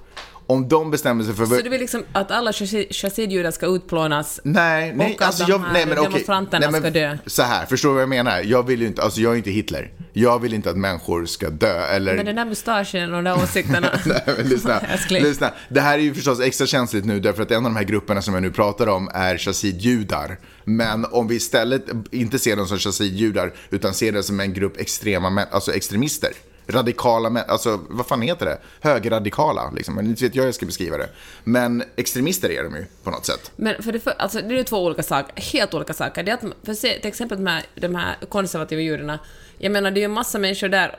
Om 0.50 0.68
de 0.68 0.90
bestämmer 0.90 1.24
sig 1.24 1.34
för... 1.34 1.46
Så 1.46 1.54
du 1.62 1.68
vill 1.68 1.80
liksom 1.80 2.04
att 2.12 2.30
alla 2.30 2.50
chassi- 2.50 2.92
chassidjudar 2.92 3.50
ska 3.50 3.66
utplånas? 3.66 4.40
Nej, 4.44 4.92
nej, 4.94 5.14
Och 5.14 5.22
att 5.22 5.26
alltså 5.26 5.44
de 5.44 5.50
jag, 5.52 5.58
här 5.58 5.72
nej 5.72 5.86
men 5.86 6.02
demonstranterna 6.02 6.60
Nej, 6.60 6.70
men 6.70 6.80
ska 6.80 6.90
dö. 6.90 7.18
Så 7.26 7.42
här, 7.42 7.66
förstår 7.66 7.88
du 7.88 7.92
vad 7.94 8.02
jag 8.02 8.08
menar? 8.08 8.40
Jag 8.40 8.66
vill 8.66 8.80
ju 8.80 8.86
inte, 8.86 9.02
alltså 9.02 9.20
jag 9.20 9.32
är 9.32 9.36
inte 9.36 9.50
Hitler. 9.50 9.92
Jag 10.12 10.38
vill 10.38 10.54
inte 10.54 10.70
att 10.70 10.76
människor 10.76 11.26
ska 11.26 11.50
dö 11.50 11.86
eller... 11.86 12.16
Men 12.16 12.26
den 12.26 12.36
där 12.36 12.44
mustaschen 12.44 13.14
och 13.14 13.22
de 13.22 13.24
där 13.24 13.42
åsikterna. 13.42 13.90
Nej, 14.06 14.22
men 14.36 14.48
lyssna, 14.48 14.80
lyssna. 15.10 15.52
Det 15.68 15.80
här 15.80 15.98
är 15.98 16.02
ju 16.02 16.14
förstås 16.14 16.40
extra 16.40 16.66
känsligt 16.66 17.04
nu 17.04 17.20
därför 17.20 17.42
att 17.42 17.50
en 17.50 17.56
av 17.56 17.62
de 17.62 17.76
här 17.76 17.84
grupperna 17.84 18.22
som 18.22 18.34
jag 18.34 18.42
nu 18.42 18.50
pratar 18.50 18.86
om 18.86 19.10
är 19.14 19.38
chassidjudar. 19.38 20.38
Men 20.64 21.04
om 21.04 21.28
vi 21.28 21.34
istället 21.34 21.84
inte 22.10 22.38
ser 22.38 22.56
dem 22.56 22.66
som 22.66 22.78
chassidjudar 22.78 23.54
utan 23.70 23.94
ser 23.94 24.12
det 24.12 24.22
som 24.22 24.40
en 24.40 24.52
grupp 24.52 24.80
extrema, 24.80 25.46
alltså 25.50 25.74
extremister. 25.74 26.30
Radikala 26.68 27.44
alltså 27.48 27.80
vad 27.88 28.06
fan 28.06 28.22
heter 28.22 28.46
det? 28.46 28.58
Högerradikala 28.80 29.70
liksom. 29.76 29.94
Men 29.94 30.06
inte 30.06 30.24
vet 30.24 30.34
jag 30.34 30.42
hur 30.42 30.48
jag 30.48 30.54
ska 30.54 30.66
beskriva 30.66 30.96
det. 30.96 31.08
Men 31.44 31.82
extremister 31.96 32.50
är 32.50 32.62
de 32.62 32.76
ju 32.76 32.84
på 33.02 33.10
något 33.10 33.26
sätt. 33.26 33.50
Men 33.56 33.82
för 33.82 33.92
det, 33.92 34.00
för, 34.00 34.14
alltså, 34.18 34.40
det 34.40 34.58
är 34.58 34.64
två 34.64 34.84
olika 34.84 35.02
saker, 35.02 35.42
helt 35.42 35.74
olika 35.74 35.94
saker. 35.94 36.22
Det 36.22 36.30
är 36.30 36.34
att, 36.34 36.44
för 36.62 36.74
se, 36.74 36.98
till 36.98 37.08
exempel 37.08 37.38
de 37.38 37.46
här, 37.50 37.62
de 37.74 37.94
här 37.94 38.16
konservativa 38.28 38.80
judarna, 38.82 39.18
jag 39.58 39.72
menar 39.72 39.90
det 39.90 39.98
är 39.98 40.00
ju 40.00 40.04
en 40.04 40.10
massa 40.12 40.38
människor 40.38 40.68
där 40.68 40.98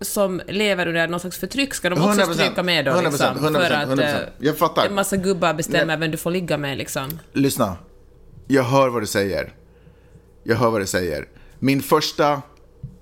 som 0.00 0.42
lever 0.48 0.86
under 0.86 1.08
någon 1.08 1.20
slags 1.20 1.38
förtryck, 1.38 1.74
ska 1.74 1.90
de 1.90 2.02
också 2.02 2.20
100%, 2.20 2.34
stryka 2.34 2.62
med 2.62 2.84
då 2.84 2.90
100%, 2.90 3.02
liksom? 3.04 3.36
100%, 3.36 3.52
för 3.54 3.70
att 3.70 3.88
100%. 3.88 4.00
eh, 4.02 4.16
Jag 4.38 4.58
fattar. 4.58 4.86
en 4.86 4.94
massa 4.94 5.16
gubbar 5.16 5.54
bestämmer 5.54 5.96
vem 5.96 6.10
du 6.10 6.16
får 6.16 6.30
ligga 6.30 6.58
med 6.58 6.78
liksom. 6.78 7.18
Lyssna. 7.32 7.76
Jag 8.46 8.62
hör 8.62 8.88
vad 8.88 9.02
du 9.02 9.06
säger. 9.06 9.52
Jag 10.42 10.56
hör 10.56 10.70
vad 10.70 10.80
du 10.80 10.86
säger. 10.86 11.28
Min 11.58 11.82
första 11.82 12.42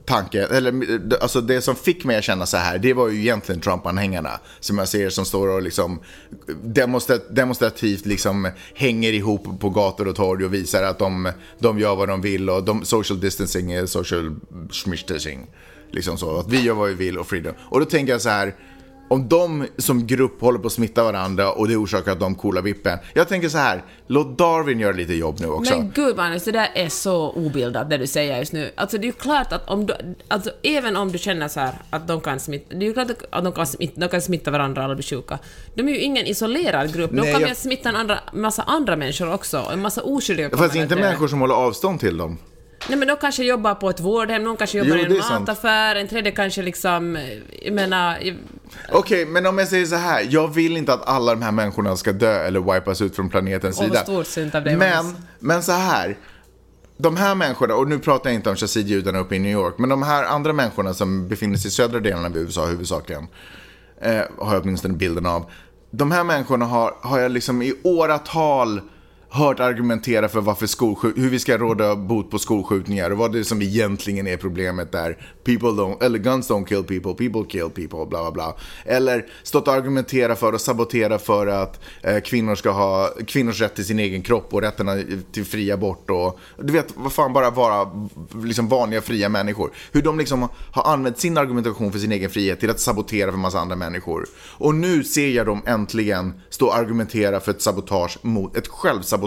tanke, 0.05 0.47
eller 0.47 1.01
alltså 1.21 1.41
det 1.41 1.61
som 1.61 1.77
fick 1.77 2.05
mig 2.05 2.17
att 2.17 2.25
känna 2.25 2.47
så 2.47 2.57
här, 2.57 2.79
det 2.79 2.93
var 2.93 3.09
ju 3.09 3.21
egentligen 3.21 3.61
Trump-anhängarna. 3.61 4.41
Som 4.61 4.79
jag 4.79 4.89
ser 4.89 5.11
som 5.11 5.25
står 5.25 5.49
och 5.49 5.63
liksom 5.63 6.01
demonstrativt 7.31 8.07
liksom 8.07 8.51
hänger 8.75 9.13
ihop 9.13 9.61
på 9.61 9.71
gator 9.71 10.09
och 10.09 10.17
torg 10.17 10.45
och 10.45 10.55
visar 10.55 10.83
att 10.83 10.99
de, 10.99 11.33
de 11.59 11.79
gör 11.79 11.97
vad 11.97 12.09
de 12.09 12.21
vill 12.21 12.51
och 12.51 12.65
de, 12.65 12.85
social 12.85 13.21
distancing 13.21 13.73
är 13.73 13.87
social 13.87 14.37
schmichtacing. 14.71 15.47
Liksom 15.91 16.19
så, 16.19 16.39
att 16.39 16.49
vi 16.49 16.61
gör 16.61 16.75
vad 16.75 16.89
vi 16.89 16.95
vill 16.95 17.19
och 17.19 17.27
freedom. 17.27 17.55
Och 17.59 17.81
då 17.81 17.87
tänker 17.87 18.13
jag 18.13 18.23
så 18.23 18.29
här, 18.29 18.55
om 19.09 19.29
de 19.29 19.67
som 19.79 20.07
grupp 20.07 20.41
håller 20.41 20.59
på 20.59 20.67
att 20.67 20.73
smitta 20.73 21.05
varandra 21.05 21.53
och 21.53 21.69
det 21.69 21.77
orsakar 21.77 22.13
att 22.13 22.21
de 22.21 22.35
coola 22.35 22.61
vippen. 22.61 22.99
Jag 23.15 23.29
tänker 23.29 23.49
så 23.49 23.59
här, 23.59 23.85
låt 24.07 24.39
Darwin 24.39 24.81
göra 24.81 24.93
lite 24.93 25.15
jobb 25.15 25.37
nu 25.41 25.47
också. 25.47 25.77
Men 25.77 25.93
gud 25.95 26.17
Magnus, 26.17 26.45
det 26.45 26.53
där 26.53 26.71
är 26.75 26.89
så 26.89 27.31
obildat 27.31 27.91
det 27.91 27.97
du 27.99 28.07
säger 28.07 28.39
just 28.39 28.53
nu. 28.53 28.71
Alltså 28.75 28.99
det 28.99 29.05
är 29.05 29.07
ju 29.07 29.13
klart 29.13 29.53
att 29.53 29.69
om 29.69 29.87
du, 29.87 29.95
alltså 30.29 30.51
även 30.63 30.97
om 30.97 31.13
du 31.13 31.19
känner 31.19 31.49
så 31.49 31.61
här 31.61 31.75
att 31.91 32.09
de 32.09 32.21
kan 32.21 32.41
smitta, 32.41 32.75
det 32.75 32.85
är 32.85 32.89
ju 32.89 32.93
klart 32.93 33.11
att 33.31 33.45
de 33.45 33.53
kan 33.53 33.67
smitta, 33.67 34.01
de 34.01 34.09
kan 34.09 34.23
smitta 34.23 34.51
varandra 34.51 34.85
eller 34.85 34.95
bli 34.95 35.05
sjuka. 35.05 35.39
De 35.75 35.89
är 35.89 35.93
ju 35.93 35.99
ingen 36.01 36.27
isolerad 36.27 36.95
grupp, 36.95 37.11
de 37.11 37.17
Nej, 37.17 37.33
kan 37.33 37.41
jag- 37.41 37.49
ju 37.51 37.55
smitta 37.55 37.89
en 37.89 37.97
andra, 37.97 38.19
massa 38.33 38.63
andra 38.63 38.97
människor 38.97 39.33
också, 39.35 39.65
en 39.73 39.83
massa 39.83 40.03
oskyldiga 40.03 40.51
Fast 40.57 40.75
inte 40.75 40.97
människor 40.97 41.29
som 41.29 41.41
håller 41.41 41.55
avstånd 41.55 42.01
till 42.01 42.17
dem. 42.17 42.39
Nej 42.89 42.99
men 42.99 43.09
de 43.09 43.17
kanske 43.17 43.45
jobbar 43.45 43.75
på 43.75 43.91
ett 43.91 44.01
vårdhem, 44.01 44.45
någon 44.45 44.57
kanske 44.57 44.79
jobbar 44.79 44.97
Jo, 44.97 45.03
i 45.03 45.05
en 45.05 45.17
är 45.17 45.21
sant. 45.21 45.41
mataffär, 45.41 45.97
en 45.97 46.09
tredje 46.09 46.33
kanske 46.33 46.63
liksom, 46.63 47.19
jag 47.63 47.75
menar, 47.75 48.19
Okej, 48.93 49.27
men 49.27 49.47
om 49.47 49.59
jag 49.59 49.69
säger 49.69 49.87
så 49.87 49.97
här. 49.97 50.27
Jag 50.31 50.55
vill 50.55 50.77
inte 50.77 50.93
att 50.93 51.09
alla 51.09 51.35
de 51.35 51.43
här 51.43 51.53
människorna 51.53 51.97
ska 51.97 52.13
dö 52.13 52.47
eller 52.47 52.75
wipas 52.75 53.01
ut 53.01 53.17
från 53.17 53.29
planetens 53.31 53.77
sida. 53.77 54.05
av 54.55 54.65
dig, 54.65 54.77
men, 54.77 55.17
men 55.39 55.63
så 55.63 55.73
här. 55.73 56.17
De 56.97 57.17
här 57.17 57.35
människorna, 57.35 57.75
och 57.75 57.89
nu 57.89 57.99
pratar 57.99 58.31
jag 58.31 58.35
inte 58.35 58.51
om 58.51 58.57
Shazid-judarna 58.57 59.19
uppe 59.19 59.35
i 59.35 59.39
New 59.39 59.53
York, 59.53 59.75
men 59.79 59.89
de 59.89 60.03
här 60.03 60.25
andra 60.25 60.53
människorna 60.53 60.95
som 60.95 61.29
befinner 61.29 61.57
sig 61.57 61.69
i 61.69 61.71
södra 61.71 62.01
delarna 62.01 62.27
av 62.27 62.37
USA 62.37 62.67
huvudsakligen, 62.67 63.27
eh, 64.01 64.21
har 64.39 64.55
jag 64.55 64.63
åtminstone 64.63 64.95
bilden 64.95 65.27
av. 65.27 65.51
De 65.91 66.13
här 66.13 66.25
människorna 66.25 66.65
har, 66.65 66.97
har 67.01 67.19
jag 67.19 67.31
liksom 67.31 67.63
i 67.63 67.75
åratal 67.83 68.81
hört 69.35 69.61
argumentera 69.61 70.29
för 70.29 70.41
varför 70.41 70.67
skolskjut- 70.67 71.19
hur 71.19 71.31
vi 71.31 71.39
ska 71.39 71.59
råda 71.59 71.97
bot 71.97 72.31
på 72.31 72.39
skolskjutningar 72.39 73.11
och 73.11 73.19
vad 73.19 73.33
det 73.33 73.39
är 73.39 73.43
som 73.43 73.63
egentligen 73.63 74.27
är 74.27 74.37
problemet 74.37 74.93
där. 74.93 75.19
People 75.45 75.69
don't, 75.69 76.05
eller 76.05 76.19
guns 76.19 76.51
don't 76.51 76.67
kill 76.67 76.85
people, 76.85 77.29
people 77.29 77.51
kill 77.51 77.71
people, 77.71 78.07
bla 78.07 78.23
bla 78.23 78.31
bla. 78.31 78.57
Eller 78.85 79.27
stått 79.43 79.69
och 79.69 79.75
argumentera 79.75 80.37
för 80.37 80.53
och 80.53 80.61
sabotera 80.61 81.19
för 81.19 81.47
att 81.47 81.81
eh, 82.03 82.21
kvinnor 82.21 82.55
ska 82.55 82.71
ha 82.71 83.11
kvinnors 83.27 83.61
rätt 83.61 83.75
till 83.75 83.87
sin 83.87 83.99
egen 83.99 84.23
kropp 84.23 84.55
och 84.55 84.61
rätten 84.61 85.25
till 85.33 85.45
fri 85.45 85.73
abort 85.73 86.11
och 86.11 86.39
du 86.59 86.73
vet, 86.73 86.93
vad 86.97 87.13
fan 87.13 87.33
bara 87.33 87.51
vara 87.51 88.09
liksom 88.45 88.69
vanliga 88.69 89.03
fria 89.03 89.29
människor. 89.29 89.71
Hur 89.93 90.03
de 90.03 90.19
liksom 90.19 90.49
har 90.73 90.93
använt 90.93 91.19
sin 91.19 91.39
argumentation 91.39 91.93
för 91.93 91.99
sin 91.99 92.13
egen 92.13 92.31
frihet 92.31 92.61
till 92.61 92.71
att 92.71 92.81
sabotera 92.81 93.31
för 93.31 93.39
massa 93.39 93.59
andra 93.59 93.77
människor. 93.77 94.27
Och 94.59 94.75
nu 94.75 95.05
ser 95.05 95.29
jag 95.29 95.47
dem 95.47 95.63
äntligen 95.67 96.41
stå 96.51 96.67
och 96.67 96.77
argumentera 96.77 97.41
för 97.41 97.51
ett 97.51 97.63
sabotage 97.63 98.19
mot 98.23 98.57
ett 98.57 98.69
självsabotage. 98.69 99.24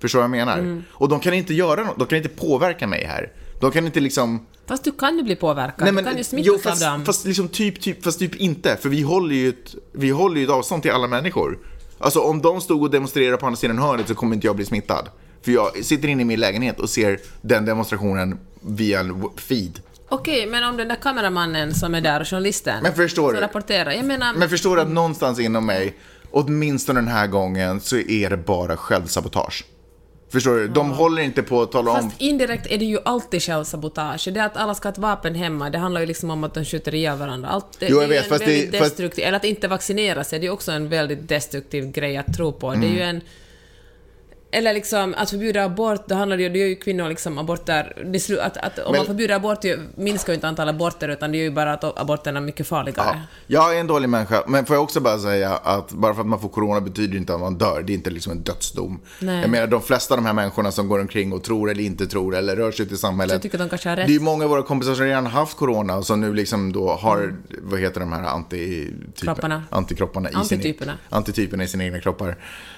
Förstår 0.00 0.18
du 0.18 0.28
vad 0.28 0.38
jag 0.38 0.46
menar? 0.46 0.82
Och 0.92 1.08
de 1.08 1.20
kan 1.20 1.34
inte 1.34 1.54
göra 1.54 1.84
något, 1.84 1.98
de 1.98 2.06
kan 2.06 2.16
inte 2.16 2.28
påverka 2.28 2.86
mig 2.86 3.04
här. 3.04 3.32
De 3.60 3.70
kan 3.70 3.86
inte 3.86 4.00
liksom... 4.00 4.46
fast 4.66 4.84
du 4.84 4.92
kan 4.92 5.16
ju 5.16 5.22
bli 5.22 5.36
påverkad, 5.36 5.84
Nej, 5.84 5.92
men, 5.92 6.04
du 6.04 6.10
kan 6.10 6.18
ju 6.18 6.24
smittas 6.24 6.46
jo, 6.46 6.54
av 6.54 6.58
fast, 6.58 6.82
dem. 6.82 7.04
fast 7.04 7.24
liksom 7.24 7.48
typ, 7.48 7.80
typ, 7.80 8.04
fast 8.04 8.18
typ 8.18 8.36
inte. 8.36 8.76
För 8.76 8.88
vi 8.88 9.02
håller 9.02 9.34
ju 9.34 9.48
ett, 9.48 9.74
vi 9.92 10.10
håller 10.10 10.36
ju 10.36 10.44
ett 10.44 10.50
avstånd 10.50 10.82
till 10.82 10.90
alla 10.90 11.06
människor. 11.06 11.58
Alltså 11.98 12.20
om 12.20 12.42
de 12.42 12.60
stod 12.60 12.82
och 12.82 12.90
demonstrerade 12.90 13.36
på 13.36 13.46
andra 13.46 13.56
sidan 13.56 13.78
hörnet 13.78 14.08
så 14.08 14.14
kommer 14.14 14.34
inte 14.34 14.46
jag 14.46 14.56
bli 14.56 14.64
smittad. 14.64 15.08
För 15.42 15.52
jag 15.52 15.84
sitter 15.84 16.08
inne 16.08 16.22
i 16.22 16.24
min 16.24 16.40
lägenhet 16.40 16.80
och 16.80 16.90
ser 16.90 17.20
den 17.40 17.64
demonstrationen 17.64 18.38
via 18.60 19.00
en 19.00 19.24
feed. 19.36 19.80
Okej, 20.08 20.46
men 20.46 20.64
om 20.64 20.76
den 20.76 20.88
där 20.88 20.96
kameramannen 20.96 21.74
som 21.74 21.94
är 21.94 22.00
där 22.00 22.20
och 22.20 22.28
journalisten 22.28 22.82
Men 22.82 22.94
förstår 22.94 23.28
som 23.28 23.34
du? 23.34 23.40
rapporterar, 23.40 23.90
jag 23.92 24.04
menar... 24.04 24.34
Men 24.34 24.48
förstår 24.48 24.76
du 24.76 24.82
att 24.82 24.88
någonstans 24.88 25.40
inom 25.40 25.66
mig, 25.66 25.96
åtminstone 26.30 27.00
den 27.00 27.08
här 27.08 27.26
gången, 27.26 27.80
så 27.80 27.96
är 27.96 28.30
det 28.30 28.36
bara 28.36 28.76
självsabotage. 28.76 29.64
Förstår 30.32 30.54
du? 30.56 30.68
De 30.68 30.90
håller 30.90 31.22
inte 31.22 31.42
på 31.42 31.62
att 31.62 31.72
tala 31.72 31.90
om... 31.90 31.96
Fast 32.10 32.20
indirekt 32.20 32.66
är 32.70 32.78
det 32.78 32.84
ju 32.84 32.98
alltid 33.04 33.42
självsabotage. 33.42 34.28
Det 34.32 34.40
att 34.40 34.56
alla 34.56 34.74
ska 34.74 34.88
ha 34.88 34.92
ett 34.92 34.98
vapen 34.98 35.34
hemma, 35.34 35.70
det 35.70 35.78
handlar 35.78 36.00
ju 36.00 36.06
liksom 36.06 36.30
om 36.30 36.44
att 36.44 36.54
de 36.54 36.64
skjuter 36.64 36.94
ihjäl 36.94 37.18
varandra. 37.18 37.48
Allt, 37.48 37.66
det, 37.78 37.86
Jo, 37.90 37.96
jag 37.96 38.04
är 38.04 38.08
vet, 38.08 38.22
en 38.24 38.28
fast 38.30 38.44
det- 38.44 38.78
fast- 38.78 39.18
Eller 39.18 39.36
att 39.36 39.44
inte 39.44 39.68
vaccinera 39.68 40.24
sig, 40.24 40.38
det 40.38 40.42
är 40.44 40.46
ju 40.48 40.52
också 40.52 40.72
en 40.72 40.88
väldigt 40.88 41.28
destruktiv 41.28 41.90
grej 41.92 42.16
att 42.16 42.36
tro 42.36 42.52
på. 42.52 42.70
Det 42.70 42.86
är 42.86 42.90
ju 42.90 43.00
Mm. 43.02 43.16
en... 43.16 43.22
Eller 44.52 44.74
liksom 44.74 45.14
att 45.18 45.30
förbjuda 45.30 45.64
abort, 45.64 46.02
då 46.06 46.14
handlar 46.14 46.36
det 46.36 46.42
ju, 46.42 46.48
det 46.48 46.58
gör 46.58 46.66
ju 46.66 46.76
kvinnor 46.76 47.08
liksom 47.08 47.38
aborter, 47.38 47.92
det 48.12 48.40
att, 48.40 48.56
att 48.56 48.78
om 48.78 48.92
Men- 48.92 48.98
man 48.98 49.06
förbjuder 49.06 49.34
abort 49.34 49.64
ju, 49.64 49.78
minskar 49.94 50.32
ju 50.32 50.34
inte 50.34 50.48
antalet 50.48 50.74
aborter 50.74 51.08
utan 51.08 51.32
det 51.32 51.38
är 51.38 51.42
ju 51.42 51.50
bara 51.50 51.72
att 51.72 52.00
aborterna 52.00 52.38
är 52.40 52.44
mycket 52.44 52.66
farligare. 52.66 53.20
Ja, 53.46 53.62
jag 53.68 53.76
är 53.76 53.80
en 53.80 53.86
dålig 53.86 54.08
människa, 54.08 54.42
men 54.46 54.66
får 54.66 54.76
jag 54.76 54.82
också 54.82 55.00
bara 55.00 55.18
säga 55.18 55.50
att 55.56 55.92
bara 55.92 56.14
för 56.14 56.20
att 56.20 56.26
man 56.26 56.40
får 56.40 56.48
corona 56.48 56.80
betyder 56.80 57.16
inte 57.16 57.34
att 57.34 57.40
man 57.40 57.58
dör. 57.58 57.82
Det 57.82 57.92
är 57.92 57.94
inte 57.94 58.10
liksom 58.10 58.32
en 58.32 58.42
dödsdom. 58.42 59.00
Nej. 59.18 59.40
Jag 59.40 59.50
menar, 59.50 59.66
de 59.66 59.82
flesta 59.82 60.14
av 60.14 60.18
de 60.20 60.26
här 60.26 60.32
människorna 60.32 60.72
som 60.72 60.88
går 60.88 61.00
omkring 61.00 61.32
och 61.32 61.42
tror 61.44 61.70
eller 61.70 61.84
inte 61.84 62.06
tror 62.06 62.36
eller 62.36 62.56
rör 62.56 62.72
sig 62.72 62.84
ute 62.86 62.94
i 62.94 62.98
samhället. 62.98 63.32
Jag 63.32 63.42
tycker 63.42 63.58
de 63.58 63.68
kanske 63.68 63.88
har 63.88 63.96
rätt. 63.96 64.06
Det 64.06 64.12
är 64.12 64.14
ju 64.14 64.20
många 64.20 64.44
av 64.44 64.50
våra 64.50 64.62
kompisar 64.62 64.94
som 64.94 65.04
redan 65.04 65.26
haft 65.26 65.56
corona 65.56 65.96
och 65.96 66.06
som 66.06 66.20
nu 66.20 66.34
liksom 66.34 66.72
då 66.72 66.90
har, 66.92 67.36
vad 67.62 67.80
heter 67.80 68.00
de 68.00 68.12
här 68.12 68.44
Kropparna. 69.16 69.62
antikropparna 69.70 70.30
i 70.30 70.34
Antityperna. 70.34 70.92
Sin, 70.92 71.16
antityperna 71.16 71.64
i 71.64 71.68
sina 71.68 71.84
egna 71.84 72.00
kroppar. 72.00 72.36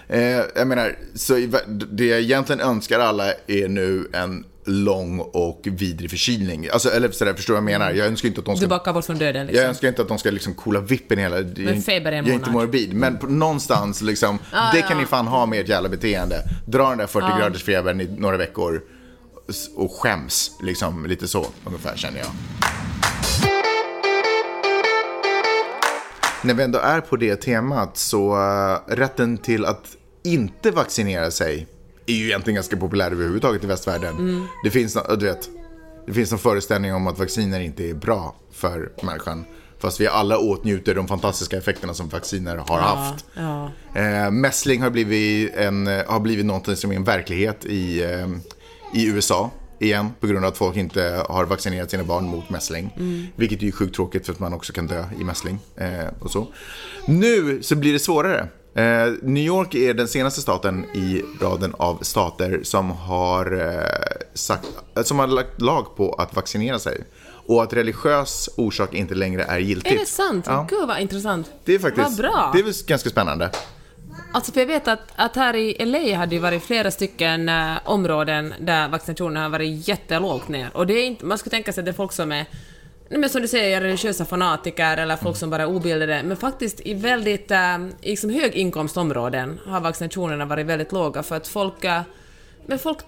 Eh, 0.08 0.20
jag 0.54 0.66
menar, 0.66 0.96
så 1.14 1.36
det 1.68 2.06
jag 2.06 2.20
egentligen 2.20 2.60
önskar 2.60 3.00
alla 3.00 3.32
är 3.46 3.68
nu 3.68 4.10
en 4.12 4.44
lång 4.64 5.18
och 5.20 5.60
vidrig 5.64 6.10
förkylning. 6.10 6.68
Alltså, 6.72 6.88
eller 6.90 7.10
sådär, 7.10 7.34
förstår 7.34 7.54
du 7.54 7.60
vad 7.60 7.72
jag 7.72 7.78
menar? 7.78 7.92
Jag 7.92 8.06
önskar 8.06 8.28
inte 8.28 8.40
att 8.40 8.46
de 8.46 8.56
ska 8.56 8.68
backar 8.68 8.92
bort 8.92 9.04
från 9.04 9.18
döden 9.18 9.40
jag 9.46 9.52
liksom. 9.52 9.68
önskar 9.68 9.88
inte 9.88 10.02
att 10.02 10.08
de 10.08 10.18
ska 10.18 10.30
liksom 10.30 10.54
coola 10.54 10.80
vippen 10.80 11.18
hela... 11.18 11.38
är 11.38 11.54
Men 11.56 11.82
feber 11.82 12.12
i 12.12 12.16
en 12.16 12.24
Jag 12.24 12.32
är 12.32 12.38
inte 12.38 12.50
morbid. 12.50 12.94
Men 12.94 13.18
på, 13.18 13.26
någonstans 13.26 14.02
liksom, 14.02 14.38
Ah, 14.52 14.72
det 14.72 14.78
ja. 14.78 14.86
kan 14.88 14.98
ni 14.98 15.06
fan 15.06 15.26
ha 15.26 15.46
med 15.46 15.60
ert 15.60 15.68
jävla 15.68 15.88
beteende. 15.88 16.36
Dra 16.66 16.88
den 16.88 16.98
där 16.98 17.06
40 17.06 17.26
Ja. 17.30 17.38
graders 17.38 17.62
febern 17.64 18.00
i 18.00 18.08
några 18.18 18.36
veckor 18.36 18.82
och 19.76 19.92
skäms. 19.92 20.50
Liksom 20.62 21.06
lite 21.06 21.28
så 21.28 21.46
ungefär 21.64 21.96
känner 21.96 22.18
jag. 22.18 22.28
När 26.44 26.54
vi 26.54 26.62
ändå 26.62 26.78
är 26.78 27.00
på 27.00 27.16
det 27.16 27.36
temat 27.36 27.96
så 27.96 28.36
uh, 28.36 28.78
rätten 28.96 29.38
till 29.38 29.64
att 29.64 29.96
inte 30.22 30.70
vaccinera 30.70 31.30
sig 31.30 31.66
är 32.06 32.14
ju 32.14 32.26
egentligen 32.26 32.54
ganska 32.54 32.76
populär 32.76 33.10
överhuvudtaget 33.10 33.64
i 33.64 33.66
västvärlden. 33.66 34.16
Mm. 34.16 34.46
Det 34.64 34.70
finns, 34.70 34.98
du 35.18 35.26
vet, 35.26 35.48
det 36.06 36.12
finns 36.12 36.32
en 36.32 36.38
föreställning 36.38 36.94
om 36.94 37.06
att 37.06 37.18
vacciner 37.18 37.60
inte 37.60 37.90
är 37.90 37.94
bra 37.94 38.36
för 38.52 38.92
människan. 39.02 39.44
Fast 39.78 40.00
vi 40.00 40.06
alla 40.06 40.38
åtnjuter 40.38 40.94
de 40.94 41.08
fantastiska 41.08 41.58
effekterna 41.58 41.94
som 41.94 42.08
vacciner 42.08 42.56
har 42.56 42.78
haft. 42.78 43.24
Ja. 43.34 43.70
Eh, 43.94 44.30
mässling 44.30 44.82
har 44.82 44.90
blivit, 44.90 45.54
en, 45.54 45.86
har 45.86 46.20
blivit 46.20 46.46
något 46.46 46.78
som 46.78 46.92
är 46.92 46.96
en 46.96 47.04
verklighet 47.04 47.64
i, 47.64 48.02
eh, 48.02 48.28
i 48.94 49.06
USA 49.06 49.50
igen 49.78 50.10
på 50.20 50.26
grund 50.26 50.44
av 50.44 50.52
att 50.52 50.58
folk 50.58 50.76
inte 50.76 51.24
har 51.28 51.44
vaccinerat 51.44 51.90
sina 51.90 52.04
barn 52.04 52.24
mot 52.24 52.50
mässling. 52.50 52.90
Vilket 53.36 53.62
är 53.62 53.66
ju 53.66 53.72
sjukt 53.72 53.94
tråkigt 53.94 54.26
för 54.26 54.32
att 54.32 54.38
man 54.38 54.54
också 54.54 54.72
kan 54.72 54.86
dö 54.86 55.04
i 55.20 55.24
mässling 55.24 55.58
eh, 55.76 56.08
och 56.18 56.30
så. 56.30 56.46
Nu 57.06 57.62
så 57.62 57.76
blir 57.76 57.92
det 57.92 57.98
svårare. 57.98 58.48
Eh, 58.74 59.12
New 59.22 59.44
York 59.44 59.74
är 59.74 59.94
den 59.94 60.08
senaste 60.08 60.40
staten 60.40 60.84
i 60.84 61.22
raden 61.40 61.74
av 61.78 61.98
stater 62.02 62.60
som 62.62 62.90
har, 62.90 63.52
eh, 63.52 64.26
sagt, 64.34 64.68
eh, 64.96 65.02
som 65.02 65.18
har 65.18 65.26
lagt 65.26 65.60
lag 65.60 65.96
på 65.96 66.12
att 66.12 66.36
vaccinera 66.36 66.78
sig. 66.78 67.04
Och 67.46 67.62
att 67.62 67.72
religiös 67.72 68.48
orsak 68.56 68.94
inte 68.94 69.14
längre 69.14 69.42
är 69.42 69.58
giltigt. 69.58 69.94
Är 69.94 69.98
det 69.98 70.06
sant? 70.06 70.44
Ja. 70.48 70.66
Gud 70.70 70.88
vad 70.88 71.00
intressant. 71.00 71.50
Det 71.64 71.74
är 71.74 71.78
faktiskt, 71.78 72.08
Vad 72.08 72.16
bra. 72.16 72.50
det 72.54 72.58
är 72.58 72.64
väl 72.64 72.74
ganska 72.86 73.10
spännande. 73.10 73.50
Alltså 74.34 74.52
för 74.52 74.60
jag 74.60 74.66
vet 74.66 74.88
att, 74.88 75.00
att 75.16 75.36
här 75.36 75.56
i 75.56 75.84
LA 75.86 76.16
hade 76.16 76.34
ju 76.34 76.40
varit 76.40 76.62
flera 76.62 76.90
stycken 76.90 77.48
eh, 77.48 77.74
områden 77.84 78.54
där 78.60 78.88
vaccinationen 78.88 79.42
har 79.42 79.50
varit 79.50 79.88
jättelågt 79.88 80.48
ner. 80.48 80.70
Och 80.74 80.86
det 80.86 80.94
är 80.94 81.06
inte, 81.06 81.24
man 81.24 81.38
skulle 81.38 81.50
tänka 81.50 81.72
sig 81.72 81.80
att 81.80 81.84
det 81.84 81.90
är 81.90 81.94
folk 81.94 82.12
som 82.12 82.32
är 82.32 82.46
men 83.20 83.30
som 83.30 83.42
du 83.42 83.48
säger, 83.48 83.80
religiösa 83.80 84.24
fanatiker 84.24 84.96
eller 84.96 85.16
folk 85.16 85.36
som 85.36 85.50
bara 85.50 85.62
är 85.62 85.66
obildade, 85.66 86.22
men 86.22 86.36
faktiskt 86.36 86.80
i 86.84 86.94
väldigt 86.94 87.50
i 87.50 88.10
liksom 88.10 88.30
höginkomstområden 88.30 89.60
har 89.66 89.80
vaccinationerna 89.80 90.44
varit 90.44 90.66
väldigt 90.66 90.92
låga 90.92 91.22
för 91.22 91.36
att 91.36 91.48
folk, 91.48 91.84
eh, 91.84 92.02
men 92.66 92.78
folk 92.78 92.98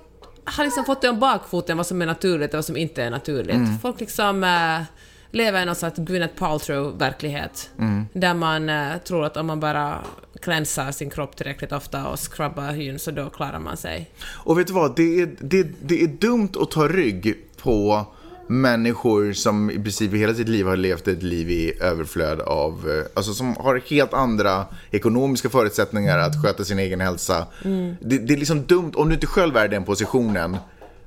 har 0.45 0.65
liksom 0.65 0.85
fått 0.85 1.03
det 1.03 1.09
om 1.09 1.21
bakfoten 1.21 1.77
vad 1.77 1.87
som 1.87 2.03
är 2.03 2.07
naturligt 2.07 2.55
och 2.55 2.59
vad 2.59 2.65
som 2.65 2.77
inte 2.77 3.03
är 3.03 3.11
naturligt. 3.11 3.81
Folk 3.83 4.01
liksom 4.01 4.45
eh, 4.45 4.83
lever 5.31 5.63
i 5.63 5.65
någon 5.65 5.75
sorts 5.75 5.99
Gwyneth 5.99 6.35
Paltrow-verklighet. 6.35 7.71
Där 8.13 8.35
man 8.35 8.69
eh, 8.69 8.97
tror 8.97 9.25
att 9.25 9.37
om 9.37 9.47
man 9.47 9.61
bara 9.61 9.99
cleansar 10.41 10.93
sin 10.93 11.11
kropp 11.11 11.37
tillräckligt 11.37 11.73
ofta 11.73 12.07
och 12.07 12.19
scrubbar 12.19 12.73
hyn 12.73 12.99
så 12.99 13.11
då 13.11 13.31
klarar 13.31 13.59
man 13.59 13.77
sig. 13.77 14.11
Och 14.33 14.59
vet 14.59 14.67
du 14.67 14.73
vad, 14.73 14.97
det 14.97 15.21
är, 15.21 15.31
det, 15.41 15.63
det 15.83 16.03
är 16.03 16.07
dumt 16.07 16.53
att 16.61 16.71
ta 16.71 16.89
rygg 16.89 17.35
på 17.57 18.07
människor 18.47 19.33
som 19.33 19.71
i 19.71 19.75
princip 19.75 20.13
hela 20.13 20.35
sitt 20.35 20.49
liv 20.49 20.67
har 20.67 20.77
levt 20.77 21.09
ett 21.09 21.23
liv 21.23 21.51
i 21.51 21.73
överflöd 21.81 22.41
av, 22.41 22.91
eh, 22.91 23.07
alltså 23.15 23.35
som 23.35 23.57
har 23.57 23.83
helt 23.91 24.15
andra 24.15 24.65
ekonomiska 24.91 25.49
förutsättningar 25.49 26.19
att 26.19 26.43
sköta 26.43 26.65
sin 26.65 26.79
egen 26.79 27.01
hälsa. 27.01 27.47
Det, 28.01 28.19
det 28.19 28.35
är 28.35 28.39
liksom 28.39 28.63
dumt, 28.63 28.93
om 28.95 29.09
du 29.09 29.15
inte 29.15 29.27
själv 29.27 29.57
är 29.57 29.65
i 29.65 29.69
den 29.69 29.85
positionen 29.85 30.57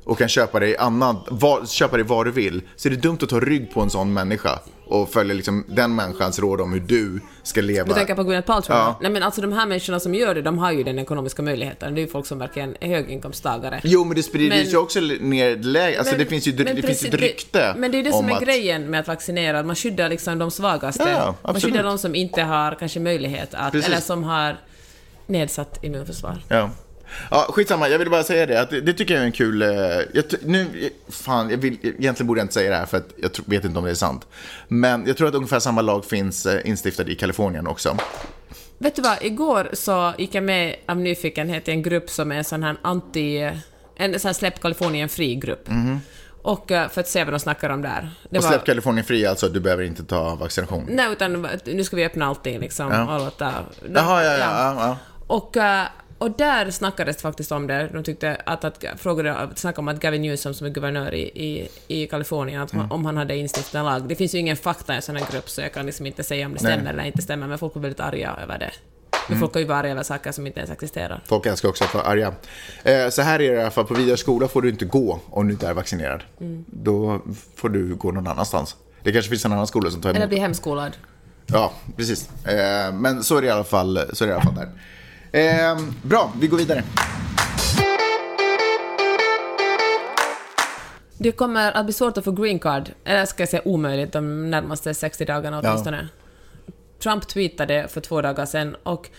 och 0.07 0.17
kan 0.17 0.27
köpa 0.29 0.59
dig, 0.59 0.77
annan, 0.77 1.17
vad, 1.29 1.69
köpa 1.69 1.97
dig 1.97 2.05
vad 2.05 2.25
du 2.25 2.31
vill 2.31 2.61
så 2.75 2.87
är 2.87 2.89
det 2.89 2.97
dumt 2.97 3.17
att 3.21 3.29
ta 3.29 3.39
rygg 3.39 3.71
på 3.73 3.81
en 3.81 3.89
sån 3.89 4.13
människa 4.13 4.59
och 4.85 5.09
följa 5.09 5.33
liksom 5.33 5.65
den 5.67 5.95
människans 5.95 6.39
råd 6.39 6.61
om 6.61 6.73
hur 6.73 6.79
du 6.79 7.19
ska 7.43 7.61
leva. 7.61 7.87
Du 7.87 7.93
tänker 7.93 8.15
på 8.15 8.23
Gwyneth 8.23 8.47
Paltrow? 8.47 8.77
Ja. 8.77 8.97
Nej 9.01 9.11
men 9.11 9.23
alltså 9.23 9.41
de 9.41 9.53
här 9.53 9.65
människorna 9.65 9.99
som 9.99 10.15
gör 10.15 10.35
det, 10.35 10.41
de 10.41 10.57
har 10.57 10.71
ju 10.71 10.83
den 10.83 10.99
ekonomiska 10.99 11.41
möjligheten. 11.41 11.95
Det 11.95 12.01
är 12.01 12.03
ju 12.03 12.07
folk 12.07 12.25
som 12.25 12.39
verkligen 12.39 12.75
är 12.79 12.87
höginkomsttagare. 12.87 13.81
Jo, 13.83 14.03
men 14.03 14.15
det 14.15 14.23
sprider 14.23 14.57
Men- 14.57 14.65
sig 14.65 14.77
också 14.77 14.99
ner 14.99 15.55
läge. 15.55 15.97
Alltså 15.99 16.13
Men- 16.13 16.19
det 16.19 16.25
finns 16.25 16.47
ju, 16.47 16.51
det, 16.51 16.63
men 16.63 16.75
finns 16.75 16.85
precis, 16.85 17.07
ett 17.07 17.13
rykte 17.13 17.75
Men 17.77 17.91
det 17.91 17.97
är 17.97 18.03
det 18.03 18.11
som 18.11 18.19
om 18.19 18.29
är 18.29 18.33
att, 18.35 18.41
grejen 18.43 18.89
med 18.89 18.99
att 18.99 19.07
vaccinera, 19.07 19.63
man 19.63 19.75
skyddar 19.75 20.09
liksom 20.09 20.39
de 20.39 20.51
svagaste. 20.51 21.09
Ja, 21.09 21.35
man 21.41 21.61
skyddar 21.61 21.83
de 21.83 21.97
som 21.97 22.15
inte 22.15 22.41
har 22.41 22.75
kanske 22.79 22.99
möjlighet 22.99 23.53
att, 23.53 23.71
Precis. 23.71 23.87
eller 23.89 24.01
som 24.01 24.23
har 24.23 24.57
nedsatt 25.27 25.83
immunförsvar. 25.83 26.37
Ja. 26.47 26.69
Ja, 27.31 27.47
skitsamma, 27.49 27.89
jag 27.89 27.99
ville 27.99 28.09
bara 28.11 28.23
säga 28.23 28.45
det. 28.45 28.61
Att 28.61 28.69
det, 28.69 28.81
det 28.81 28.93
tycker 28.93 29.13
jag 29.13 29.21
är 29.21 29.25
en 29.25 29.31
kul... 29.31 29.61
eh, 29.61 29.67
Jag, 30.13 30.23
nu, 30.41 30.89
fan, 31.09 31.49
jag 31.49 31.57
vill, 31.57 31.77
egentligen 31.81 32.27
borde 32.27 32.39
jag 32.39 32.43
inte 32.45 32.53
säga 32.53 32.69
det 32.69 32.75
här 32.75 32.85
för 32.85 32.97
att 32.97 33.09
jag 33.17 33.31
vet 33.45 33.65
inte 33.65 33.79
om 33.79 33.85
det 33.85 33.91
är 33.91 33.95
sant. 33.95 34.27
Men 34.67 35.07
jag 35.07 35.17
tror 35.17 35.27
att 35.27 35.35
ungefär 35.35 35.59
samma 35.59 35.81
lag 35.81 36.05
finns 36.05 36.45
eh, 36.45 36.69
instiftad 36.69 37.03
i 37.09 37.15
Kalifornien 37.15 37.67
också. 37.67 37.97
Vet 38.77 38.95
du 38.95 39.01
vad, 39.01 39.17
igår 39.21 39.69
så 39.73 40.13
gick 40.17 40.35
jag 40.35 40.43
med 40.43 40.75
av 40.85 40.97
nyfikenhet 40.97 41.67
i 41.67 41.71
en 41.71 41.81
grupp 41.83 42.09
som 42.09 42.31
är 42.31 42.35
en 42.35 42.43
sån 42.43 42.63
här 42.63 42.77
anti... 42.81 43.51
En 43.99 44.19
sån 44.19 44.29
här 44.29 44.33
Släpp 44.33 44.61
Kalifornien 44.61 45.09
fri-grupp. 45.09 45.69
Och 46.41 46.71
eh, 46.71 46.89
för 46.89 47.01
att 47.01 47.07
se 47.07 47.23
vad 47.23 47.33
de 47.33 47.39
snackar 47.39 47.69
om 47.69 47.81
där. 47.81 48.09
Det. 48.29 48.37
Och 48.37 48.43
släpp 48.43 48.65
Kalifornien 48.65 49.05
fri, 49.05 49.25
alltså 49.25 49.49
du 49.49 49.59
behöver 49.59 49.83
inte 49.83 50.03
ta 50.03 50.35
vaccination. 50.35 50.85
Nej, 50.89 51.11
utan 51.11 51.47
nu 51.65 51.83
ska 51.83 51.95
vi 51.95 52.05
öppna 52.05 52.25
allting 52.25 52.59
liksom. 52.59 52.91
Ja. 52.91 53.15
Och 53.15 53.23
låta, 53.23 53.53
Jaha, 53.95 54.23
ja, 54.23 54.31
ja, 54.31 54.37
ja. 54.39 54.75
ja. 54.79 54.97
Och, 55.27 55.57
och 56.17 56.31
där 56.31 56.71
snackades 56.71 57.17
faktiskt 57.21 57.51
om 57.51 57.67
det. 57.67 57.89
De 57.93 58.03
tyckte 58.03 58.37
att, 58.45 58.63
att 58.63 58.83
frågade, 58.97 59.49
snackade 59.55 59.79
om 59.81 59.87
att 59.87 59.99
Gavin 59.99 60.21
Newsom 60.21 60.53
som 60.53 60.67
är 60.67 60.71
guvernör 60.71 61.13
i, 61.13 61.21
i, 61.21 61.67
i 61.87 62.07
Kalifornien, 62.07 62.61
att, 62.61 62.73
Mm. 62.73 62.91
om 62.91 63.05
han 63.05 63.17
hade 63.17 63.35
instiftat 63.37 63.75
en 63.75 63.85
lag. 63.85 64.07
Det 64.07 64.15
finns 64.15 64.35
ju 64.35 64.39
ingen 64.39 64.57
fakta 64.57 64.93
i 64.93 64.95
en 64.95 65.01
sån 65.01 65.15
här 65.15 65.25
grupp, 65.31 65.49
så 65.49 65.61
jag 65.61 65.73
kan 65.73 65.85
liksom 65.85 66.05
inte 66.05 66.23
säga 66.23 66.45
om 66.45 66.53
det 66.53 66.63
Nej. 66.63 66.73
stämmer 66.73 66.93
eller 66.93 67.03
inte 67.03 67.21
stämmer, 67.21 67.47
men 67.47 67.57
folk 67.57 67.75
var 67.75 67.81
väldigt 67.81 67.99
arga 67.99 68.35
över 68.43 68.59
det. 68.59 68.71
Men 69.11 69.35
Mm. 69.37 69.39
folk 69.39 69.53
kan 69.53 69.61
ju 69.61 69.67
vara 69.67 69.77
arga 69.79 69.91
över 69.91 70.03
saker 70.03 70.31
som 70.31 70.47
inte 70.47 70.59
ens 70.59 70.71
existerar. 70.71 71.21
Folk 71.25 71.45
älskar 71.45 71.69
också 71.69 71.83
att 71.83 71.93
vara 71.93 72.03
arga. 72.03 72.33
Eh, 72.83 73.09
så 73.09 73.21
här 73.21 73.35
är 73.39 73.49
det 73.51 73.55
i 73.57 73.61
alla 73.61 73.71
fall, 73.71 73.85
på 73.85 73.93
Vidare 73.93 74.17
skola 74.17 74.47
får 74.47 74.61
du 74.61 74.69
inte 74.69 74.85
gå 74.85 75.19
om 75.29 75.47
du 75.47 75.53
inte 75.53 75.67
är 75.67 75.73
vaccinerad. 75.73 76.23
Mm. 76.41 76.65
Då 76.67 77.21
får 77.55 77.69
du 77.69 77.95
gå 77.95 78.11
någon 78.11 78.27
annanstans. 78.27 78.75
Det 79.03 79.11
kanske 79.11 79.29
finns 79.29 79.45
en 79.45 79.51
annan 79.53 79.67
skola 79.67 79.91
som 79.91 80.01
tar 80.01 80.09
emot. 80.09 80.17
Eller 80.17 80.27
bli 80.27 80.39
hemskolad. 80.39 80.91
Ja, 81.45 81.73
precis. 81.97 82.29
Eh, 82.45 82.93
men 82.93 83.23
så 83.23 83.37
är 83.37 83.41
det 83.41 83.47
i 83.47 83.51
alla 83.51 83.63
fall, 83.63 83.99
så 84.13 84.23
är 84.23 84.27
det 84.27 84.31
i 84.31 84.35
alla 84.35 84.43
fall 84.45 84.55
där. 84.55 84.69
Eh, 85.31 85.77
bra, 86.03 86.33
vi 86.39 86.47
går 86.47 86.57
vidare. 86.57 86.83
Det 91.19 91.31
kommer 91.31 91.71
att 91.71 91.85
bli 91.85 91.93
svårt 91.93 92.17
att 92.17 92.23
få 92.23 92.31
green 92.31 92.59
card, 92.59 92.89
eller 93.05 93.25
ska 93.25 93.41
jag 93.41 93.49
säga 93.49 93.61
omöjligt, 93.65 94.11
de 94.13 94.49
närmaste 94.51 94.93
60 94.93 95.25
dagarna 95.25 95.59
Ja. 95.63 95.69
åtminstone. 95.69 96.07
Trump 97.03 97.27
tweetade 97.27 97.87
för 97.87 98.01
två 98.01 98.21
dagar 98.21 98.45
sedan 98.45 98.75
och 98.83 99.09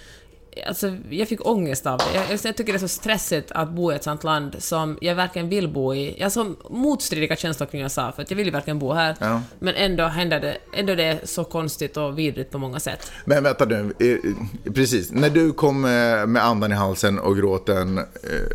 alltså, 0.67 0.97
jag 1.11 1.29
fick 1.29 1.47
ångest 1.47 1.87
av 1.87 1.99
det. 1.99 2.05
Jag, 2.15 2.25
jag 2.31 2.57
tycker 2.57 2.73
det 2.73 2.77
är 2.77 2.79
så 2.79 2.89
stressigt 2.89 3.53
att 3.53 3.71
bo 3.71 3.93
i 3.93 3.95
ett 3.95 4.05
sånt 4.05 4.25
land 4.25 4.57
som 4.59 4.99
jag 5.01 5.15
verkligen 5.15 5.49
vill 5.49 5.69
bo 5.69 5.95
i. 5.95 6.15
Jag 6.19 6.25
har 6.25 6.31
så 6.31 6.55
motstridiga 6.71 7.37
känslor 7.37 7.67
kring 7.67 7.83
USA, 7.83 8.13
för 8.13 8.23
att 8.23 8.31
jag 8.31 8.37
vill 8.37 8.47
ju 8.47 8.53
verkligen 8.53 8.79
bo 8.79 8.93
här. 8.93 9.17
Ja. 9.21 9.43
Men 9.59 9.75
ändå 9.75 10.05
händer 10.05 10.41
det, 10.41 10.57
ändå 10.73 10.95
det 10.95 11.05
är 11.05 11.21
så 11.25 11.45
konstigt 11.45 11.97
och 11.97 12.19
vidrigt 12.19 12.51
på 12.51 12.59
många 12.59 12.81
sätt. 12.81 13.13
Men 13.25 13.43
vänta 13.43 13.65
nu, 13.65 13.95
eh, 13.99 14.09
eh, 14.09 14.73
precis. 14.73 15.13
När 15.13 15.31
du 15.31 15.53
kom 15.53 15.85
eh, 15.85 16.27
med 16.27 16.45
andan 16.45 16.73
i 16.73 16.75
halsen 16.75 17.19
och 17.19 17.37
gråten 17.37 17.99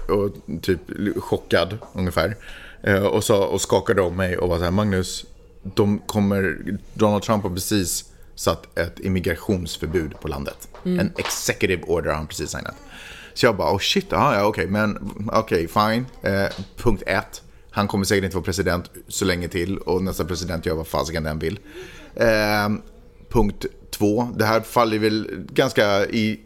och 0.09 0.61
typ 0.61 0.79
chockad 1.17 1.77
ungefär. 1.93 2.35
Och, 3.11 3.23
sa, 3.23 3.47
och 3.47 3.61
skakade 3.61 4.01
om 4.01 4.15
mig 4.15 4.37
och 4.37 4.49
var 4.49 4.57
så 4.57 4.63
här, 4.63 4.71
Magnus, 4.71 5.25
de 5.63 5.99
kommer, 5.99 6.57
Donald 6.93 7.23
Trump 7.23 7.43
har 7.43 7.49
precis 7.49 8.05
satt 8.35 8.79
ett 8.79 8.99
immigrationsförbud 8.99 10.19
på 10.21 10.27
landet. 10.27 10.67
En 10.83 11.11
executive 11.17 11.83
order 11.83 12.09
har 12.09 12.17
han 12.17 12.27
precis 12.27 12.51
signat. 12.51 12.75
Så 13.33 13.45
jag 13.45 13.55
bara, 13.55 13.73
oh 13.73 13.79
shit, 13.79 14.13
aha, 14.13 14.35
ja 14.35 14.45
okej, 14.45 14.67
men 14.67 15.11
okej, 15.33 15.67
fine. 15.67 16.05
Eh, 16.21 16.45
punkt 16.77 17.03
ett. 17.07 17.41
Han 17.71 17.87
kommer 17.87 18.05
säkert 18.05 18.23
inte 18.23 18.35
vara 18.35 18.45
president 18.45 18.91
så 19.07 19.25
länge 19.25 19.47
till 19.47 19.77
och 19.77 20.03
nästa 20.03 20.25
president 20.25 20.65
gör 20.65 20.75
vad 20.75 20.87
fasiken 20.87 21.23
den 21.23 21.39
vill. 21.39 21.59
Eh, 22.15 22.69
punkt 23.29 23.65
två, 23.91 24.29
det 24.37 24.45
här 24.45 24.61
faller 24.61 24.99
väl 24.99 25.27
ganska 25.51 26.05
i, 26.05 26.39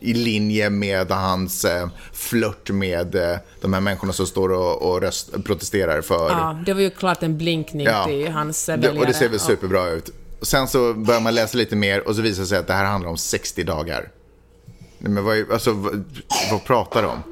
i 0.00 0.14
linje 0.14 0.70
med 0.70 1.10
hans 1.10 1.64
eh, 1.64 1.88
flört 2.12 2.70
med 2.70 3.14
eh, 3.14 3.36
de 3.60 3.72
här 3.72 3.80
människorna 3.80 4.12
som 4.12 4.26
står 4.26 4.52
och, 4.52 4.82
och 4.82 5.00
röst, 5.02 5.44
protesterar 5.44 6.00
för... 6.02 6.28
Ja, 6.30 6.58
det 6.66 6.74
var 6.74 6.80
ju 6.80 6.90
klart 6.90 7.22
en 7.22 7.38
blinkning 7.38 7.86
Ja. 7.86 8.04
till 8.04 8.28
hans 8.28 8.68
väljare. 8.68 8.98
och 8.98 9.06
det 9.06 9.14
ser 9.14 9.28
väl 9.28 9.40
superbra 9.40 9.88
ut. 9.90 10.10
Och 10.44 10.48
sen 10.48 10.68
så 10.68 10.94
börjar 10.94 11.20
man 11.20 11.34
läsa 11.34 11.58
lite 11.58 11.76
mer 11.76 12.08
och 12.08 12.16
så 12.16 12.22
visar 12.22 12.42
det 12.42 12.46
sig 12.48 12.58
att 12.58 12.66
det 12.66 12.72
här 12.72 12.84
handlar 12.84 13.10
om 13.10 13.16
60 13.16 13.62
dagar. 13.64 14.08
Nej, 14.98 15.12
men 15.12 15.24
vad, 15.24 15.50
alltså, 15.52 15.72
vad, 15.72 16.04
vad 16.50 16.64
pratar 16.64 17.02
de 17.02 17.08
om? 17.08 17.22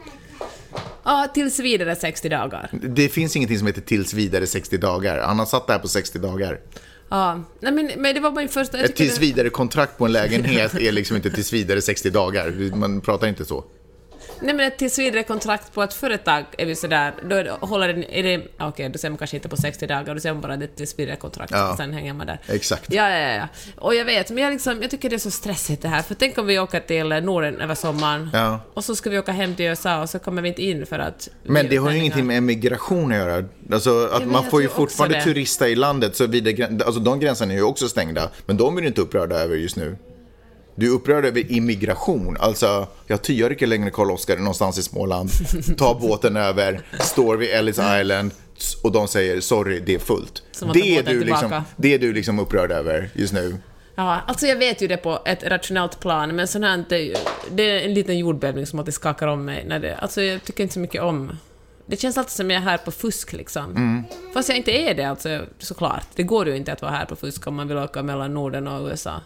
Ja, 1.05 1.29
tills 1.35 1.59
vidare 1.59 1.97
60 1.97 2.29
dagar. 2.29 2.71
Det 2.73 3.09
finns 3.09 3.37
ingenting 3.37 3.59
som 3.59 3.67
heter 3.67 3.81
tills 3.81 4.15
vidare 4.15 4.47
60 4.47 4.77
dagar. 4.79 5.19
Han 5.19 5.39
har 5.39 5.47
satt 5.47 5.67
det 5.67 5.73
här 5.73 5.81
på 5.81 5.89
60 5.89 6.19
dagar. 6.19 6.61
Ja, 7.09 7.41
nej 7.61 7.73
men, 7.73 7.91
men 7.97 8.15
det 8.15 8.21
var 8.21 8.31
min 8.33 8.49
första... 8.49 8.79
Ett 8.79 8.97
tills 8.97 9.15
det- 9.15 9.21
vidare 9.21 9.51
kontrakt 9.51 9.99
på 9.99 10.05
en 10.07 10.13
lägenhet 10.13 10.75
är 10.75 10.93
liksom 10.93 11.17
inte 11.17 11.31
tills 11.31 11.53
vidare 11.53 11.83
60 11.83 12.11
dagar. 12.11 12.77
Man 12.77 13.01
pratar 13.01 13.27
inte 13.27 13.45
så. 13.45 13.65
Nej 14.43 14.55
men 14.55 14.67
ett 14.67 14.79
tills 14.79 14.99
vidare 14.99 15.23
kontrakt 15.23 15.73
på 15.75 15.83
ett 15.83 15.95
företag 15.95 16.45
är 16.59 16.67
vi 16.67 16.75
sådär, 16.77 17.13
då 17.29 17.37
är 17.37 17.45
det, 17.45 17.51
håller 17.61 17.89
den, 17.89 18.05
är 18.11 18.23
det, 18.23 18.43
okej 18.59 18.89
då 18.89 18.99
ser 18.99 19.11
man 19.11 19.19
kanske 19.19 19.37
inte 19.37 19.49
på 19.49 19.57
60 19.57 19.87
dagar, 19.87 20.15
då 20.15 20.21
ser 20.21 20.33
man 20.33 20.41
bara 20.43 20.57
det 20.57 20.67
tills 20.67 20.99
vidare 20.99 21.17
kontrakt, 21.17 21.51
Ja. 21.53 21.71
och 21.71 21.77
sen 21.77 21.93
hänger 21.93 22.13
man 22.15 22.27
där. 22.27 22.39
Exakt. 22.49 22.93
Ja, 22.93 23.11
ja, 23.11 23.19
ja. 23.35 23.49
Och 23.77 23.95
jag 23.95 24.05
vet, 24.05 24.31
men 24.31 24.43
jag, 24.45 24.53
liksom, 24.53 24.83
jag 24.83 24.91
tycker 24.91 25.11
det 25.11 25.17
är 25.17 25.19
så 25.19 25.31
stressigt 25.31 25.83
det 25.83 25.89
här, 25.89 26.03
för 26.03 26.15
tänk 26.15 26.39
om 26.39 26.47
vi 26.47 26.59
åker 26.59 26.81
till 26.81 27.09
Norden 27.09 27.61
över 27.61 27.75
sommaren, 27.75 28.31
Ja. 28.33 28.61
och 28.75 28.85
så 28.85 28.97
ska 28.97 29.11
vi 29.11 29.19
åka 29.19 29.33
hem 29.33 29.55
till 29.55 29.65
USA 29.67 30.03
och 30.03 30.11
så 30.11 30.19
kommer 30.19 30.43
vi 30.43 30.49
inte 30.49 30.63
in 30.65 30.87
för 30.87 30.99
att... 30.99 31.29
Men 31.43 31.69
det 31.69 31.77
har 31.77 31.91
ju 31.91 31.99
ingenting 31.99 32.27
med 32.27 32.43
migration 32.43 33.13
att 33.13 33.19
göra. 33.19 33.45
Alltså 33.73 34.07
att 34.13 34.23
men 34.23 34.33
man 34.33 34.45
får 34.51 34.63
ju 34.63 34.69
fortfarande 34.69 35.23
turista 35.23 35.69
i 35.69 35.75
landet. 35.75 36.17
Så 36.17 36.27
vid 36.27 36.45
det, 36.45 36.83
alltså 36.83 37.01
de 37.01 37.21
gränserna 37.21 37.53
är 37.53 37.57
ju 37.57 37.63
också 37.63 37.89
stängda. 37.89 38.31
Men 38.47 38.57
de 38.57 38.77
är 38.77 38.81
du 38.81 38.87
inte 38.87 39.01
upprörda 39.01 39.37
över 39.37 39.57
just 39.57 39.77
nu. 39.77 39.97
Du 40.75 40.87
är 40.87 40.91
upprörd 40.91 41.25
över 41.25 41.53
immigration. 41.53 42.37
Alltså, 42.41 42.87
jag 43.07 43.23
tyar 43.23 43.51
inte 43.51 43.67
längre 43.67 43.91
Karl 43.91 44.11
Oskar 44.11 44.37
någonstans 44.37 44.79
i 44.79 44.83
Småland. 44.83 45.31
Ta 45.77 45.99
båten 46.01 46.37
över, 46.37 46.81
står 47.01 47.37
vid 47.37 47.51
Ellis 47.51 47.81
Island 48.01 48.31
och 48.83 48.93
de 48.93 49.09
säger 49.09 49.41
sorry, 49.41 49.81
det 49.81 49.95
är 49.95 49.99
fullt. 49.99 50.43
Det 50.75 50.97
är, 50.97 51.03
du 51.03 51.25
liksom, 51.25 51.63
det 51.77 51.95
är 51.95 51.99
du 51.99 52.13
liksom 52.13 52.39
upprörd 52.39 52.73
över 52.73 53.11
just 53.15 53.33
nu. 53.33 53.57
Ja, 53.95 54.21
alltså 54.27 54.47
jag 54.47 54.57
vet 54.57 54.83
ju 54.83 54.87
det 54.87 54.97
på 54.97 55.19
ett 55.25 55.45
rationellt 55.45 56.01
plan, 56.01 56.37
men 56.37 56.49
sånt 56.49 56.65
här, 56.65 56.85
det, 56.89 57.17
det 57.51 57.63
är 57.63 57.85
en 57.85 57.95
liten 57.95 58.19
jordbävning 58.19 58.67
som 58.67 58.79
alltid 58.79 58.95
skakar 58.95 59.27
om 59.27 59.45
mig. 59.45 59.65
När 59.67 59.79
det, 59.79 59.97
alltså 59.97 60.23
jag 60.23 60.45
tycker 60.45 60.63
inte 60.63 60.75
så 60.75 60.81
mycket 60.81 61.03
om... 61.03 61.39
Det 61.87 61.97
känns 61.97 62.19
alltid 62.19 62.33
som 62.33 62.51
jag 62.51 62.63
är 62.63 62.65
här 62.65 62.79
på 62.79 62.91
fusk 62.91 63.33
liksom. 63.33 63.71
Mm. 63.71 64.03
Fast 64.35 64.49
jag 64.49 64.59
inte 64.59 64.71
är 64.71 64.95
det, 64.95 65.05
alltså, 65.05 65.41
såklart. 65.59 66.07
Det 66.15 66.23
går 66.23 66.49
ju 66.49 66.57
inte 66.57 66.73
att 66.73 66.83
vara 66.83 66.93
här 66.93 67.05
på 67.07 67.17
fusk 67.17 67.47
om 67.47 67.55
man 67.55 67.69
vill 67.69 67.77
åka 67.77 68.03
mellan 68.03 68.35
Norden 68.35 68.69
och 68.69 68.89
USA. 68.89 69.21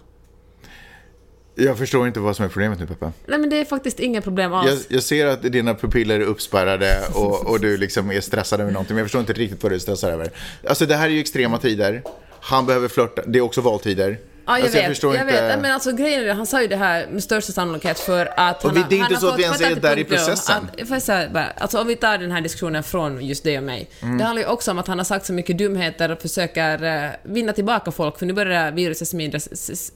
Jag 1.58 1.78
förstår 1.78 2.06
inte 2.06 2.20
vad 2.20 2.36
som 2.36 2.44
är 2.44 2.48
problemet 2.48 2.78
nu, 2.78 2.86
Peppa. 2.86 3.12
Nej 3.26 3.38
men 3.38 3.50
det 3.50 3.60
är 3.60 3.64
faktiskt 3.64 4.00
inga 4.00 4.20
problem 4.20 4.52
alls. 4.52 4.86
Jag, 4.88 4.96
jag 4.96 5.02
ser 5.02 5.26
att 5.26 5.42
dina 5.42 5.74
pupiller 5.74 6.20
är 6.20 6.24
uppspärrade 6.24 7.02
och, 7.14 7.46
och 7.46 7.60
du 7.60 7.76
liksom 7.76 8.10
är 8.10 8.20
stressad 8.20 8.60
över 8.60 8.72
någonting, 8.72 8.94
men 8.94 8.98
jag 8.98 9.06
förstår 9.06 9.20
inte 9.20 9.32
riktigt 9.32 9.62
vad 9.62 9.72
du 9.72 9.76
är 9.76 9.80
stressad 9.80 10.10
över. 10.10 10.30
Alltså 10.68 10.86
det 10.86 10.94
här 10.96 11.06
är 11.06 11.12
ju 11.12 11.20
extrema 11.20 11.58
tider. 11.58 12.02
Han 12.40 12.66
behöver 12.66 12.88
flörta, 12.88 13.22
det 13.26 13.38
är 13.38 13.42
också 13.42 13.60
valtider. 13.60 14.18
Ja, 14.46 14.52
jag 14.58 14.62
alltså, 14.64 14.78
vet. 14.78 14.88
förstår 14.88 15.14
Jag 15.14 15.22
inte... 15.28 15.48
vet. 15.48 15.60
Men 15.60 15.72
alltså 15.72 15.92
grejen 15.92 16.28
är, 16.28 16.34
han 16.34 16.46
sa 16.46 16.62
ju 16.62 16.68
det 16.68 16.76
här 16.76 17.06
med 17.06 17.22
största 17.22 17.52
sannolikhet 17.52 17.98
för 17.98 18.26
att 18.26 18.62
han 18.62 18.70
Och 18.70 18.76
vi- 18.76 18.80
har- 18.80 18.88
det 18.90 18.96
är 18.96 18.98
inte 18.98 19.16
så 19.16 19.28
att 19.28 19.38
vi 19.38 19.42
ens 19.42 19.60
är 19.60 19.74
där 19.76 19.98
i 19.98 20.04
processen. 20.04 20.68
Att, 20.82 20.90
jag 20.90 21.02
säga 21.02 21.28
bara, 21.30 21.46
alltså 21.46 21.80
om 21.80 21.86
vi 21.86 21.96
tar 21.96 22.18
den 22.18 22.30
här 22.32 22.40
diskussionen 22.40 22.82
från 22.82 23.24
just 23.26 23.44
dig 23.44 23.56
och 23.58 23.64
mig. 23.64 23.90
Mm. 24.02 24.18
Det 24.18 24.24
handlar 24.24 24.42
ju 24.42 24.48
också 24.48 24.70
om 24.70 24.78
att 24.78 24.86
han 24.86 24.98
har 24.98 25.04
sagt 25.04 25.26
så 25.26 25.32
mycket 25.32 25.58
dumheter 25.58 26.10
och 26.10 26.22
försöker 26.22 26.84
uh, 27.04 27.10
vinna 27.22 27.52
tillbaka 27.52 27.90
folk, 27.90 28.18
för 28.18 28.26
nu 28.26 28.32
börjar 28.32 28.70
viruset 28.72 29.08
smida, 29.08 29.38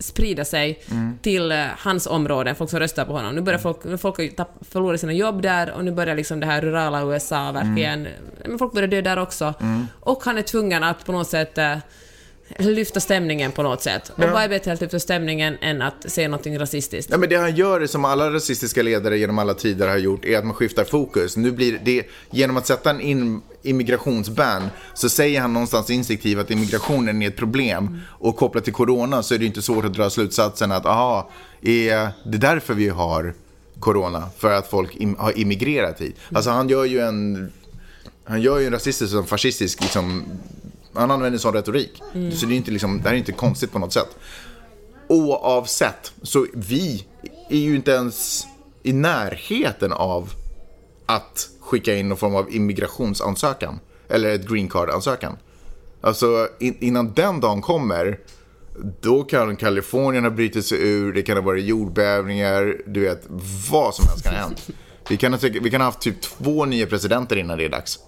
sprida 0.00 0.44
sig 0.44 0.82
Mm. 0.90 1.18
till 1.22 1.52
eh, 1.52 1.64
hans 1.78 2.06
områden, 2.06 2.54
folk 2.56 2.70
som 2.70 2.78
röstar 2.78 3.04
på 3.04 3.12
honom. 3.12 3.34
Nu 3.34 3.40
börjar 3.40 3.58
folk, 3.58 3.84
nu 3.84 3.98
folk 3.98 4.36
tapp, 4.36 4.50
förlorat 4.70 5.00
sina 5.00 5.12
jobb 5.12 5.42
där 5.42 5.70
och 5.70 5.84
nu 5.84 5.90
börjar 5.90 6.14
liksom 6.16 6.40
det 6.40 6.46
här 6.46 6.60
rurala 6.60 7.02
USA 7.02 7.52
verkligen... 7.52 8.00
Mm. 8.06 8.12
Men 8.46 8.58
folk 8.58 8.72
börjar 8.72 8.88
dö 8.88 9.00
där 9.00 9.18
också. 9.18 9.54
Och 10.00 10.24
han 10.24 10.38
är 10.38 10.42
tvungen 10.42 10.82
att 10.84 11.04
på 11.04 11.12
något 11.12 11.28
sätt 11.28 11.58
eh, 11.58 11.76
lyfta 12.58 13.00
stämningen 13.00 13.52
på 13.52 13.62
något 13.62 13.82
sätt. 13.82 14.12
Och 14.16 14.24
Ja. 14.24 14.32
vad 14.32 14.42
är 14.42 14.48
bättre 14.48 14.72
att 14.72 14.80
lyfta 14.80 15.00
stämningen 15.00 15.56
än 15.60 15.82
att 15.82 16.10
säga 16.10 16.28
någonting 16.28 16.58
rasistiskt? 16.58 17.10
Ja, 17.10 17.18
men 17.18 17.28
det 17.28 17.36
han 17.36 17.56
gör, 17.56 17.86
som 17.86 18.04
alla 18.04 18.32
rasistiska 18.32 18.82
ledare 18.82 19.18
genom 19.18 19.38
alla 19.38 19.54
tider 19.54 19.88
har 19.88 19.96
gjort, 19.96 20.24
är 20.24 20.38
att 20.38 20.44
man 20.44 20.54
skiftar 20.54 20.84
fokus. 20.84 21.36
Nu 21.36 21.50
blir 21.52 21.80
det, 21.84 22.02
genom 22.30 22.56
att 22.56 22.66
sätta 22.66 22.90
en 22.90 23.00
in, 23.00 23.40
immigrationsban 23.62 24.62
så 24.94 25.08
säger 25.08 25.40
han 25.40 25.52
någonstans 25.52 25.90
instinktivt 25.90 26.38
att 26.38 26.50
immigrationen 26.50 27.22
är 27.22 27.28
ett 27.28 27.36
problem. 27.36 28.00
Och 28.08 28.36
kopplat 28.36 28.64
till 28.64 28.72
corona 28.72 29.22
så 29.22 29.34
är 29.34 29.38
det 29.38 29.46
inte 29.46 29.62
svårt 29.62 29.84
att 29.84 29.94
dra 29.94 30.10
slutsatsen 30.10 30.72
att, 30.72 30.86
aha, 30.86 31.30
är 31.62 32.08
det 32.30 32.38
därför 32.38 32.74
vi 32.74 32.88
har 32.88 33.34
corona? 33.80 34.28
För 34.38 34.52
att 34.52 34.70
folk 34.70 34.96
im, 34.96 35.16
har 35.18 35.38
immigrerat 35.38 36.00
hit. 36.00 36.16
Alltså 36.32 36.50
han 36.50 36.68
gör 36.68 36.84
ju 36.84 37.00
en 37.00 37.52
Han 38.24 38.42
gör 38.42 38.58
ju 38.58 38.66
en 38.66 38.72
rasistisk 38.72 39.14
och 39.14 39.28
fascistisk, 39.28 39.80
liksom, 39.82 40.24
han 40.94 41.11
använder 41.11 41.38
sån 41.38 41.55
retorik. 41.55 42.03
Så 42.35 42.46
det 42.46 42.55
är 42.55 42.57
inte 42.57 42.70
liksom, 42.70 42.96
det 43.03 43.09
här 43.09 43.14
är 43.14 43.18
inte 43.18 43.33
konstigt 43.33 43.72
på 43.72 43.79
något 43.79 43.92
sätt. 43.92 44.16
Oavsett, 45.09 46.12
så 46.22 46.46
vi 46.55 47.07
är 47.48 47.59
ju 47.59 47.76
inte 47.76 47.90
ens 47.90 48.46
i 48.83 48.92
närheten 48.92 49.92
av 49.92 50.33
att 51.07 51.48
skicka 51.61 51.94
in 51.94 52.09
någon 52.09 52.18
form 52.18 52.35
av 52.35 52.55
immigrationsansökan. 52.55 53.81
Eller 54.09 54.35
ett 54.35 54.48
green 54.48 54.68
card-ansökan. 54.68 55.37
Alltså 56.00 56.48
in, 56.61 56.76
innan 56.81 57.12
den 57.12 57.40
dagen 57.40 57.62
kommer, 57.62 58.18
då 59.00 59.22
kan 59.22 59.57
Kalifornien 59.57 60.24
ha 60.24 60.31
brutit 60.31 60.66
sig 60.66 60.79
ur, 60.88 61.12
det 61.12 61.22
kan 61.22 61.37
ha 61.37 61.42
varit 61.42 61.64
jordbävningar, 61.64 62.76
du 62.87 63.00
vet, 63.00 63.22
vad 63.70 63.94
som 63.94 64.07
helst 64.09 64.24
kan 64.24 64.35
ha 64.35 64.40
hänt. 64.40 64.68
Vi 65.09 65.16
kan, 65.16 65.33
ha, 65.33 65.38
vi 65.42 65.70
kan 65.70 65.81
ha 65.81 65.88
haft 65.88 66.00
typ 66.00 66.20
två 66.20 66.64
nya 66.64 66.87
presidenter 66.87 67.37
innan 67.37 67.59
det 67.59 67.64
är 67.64 67.68
dags. 67.68 67.98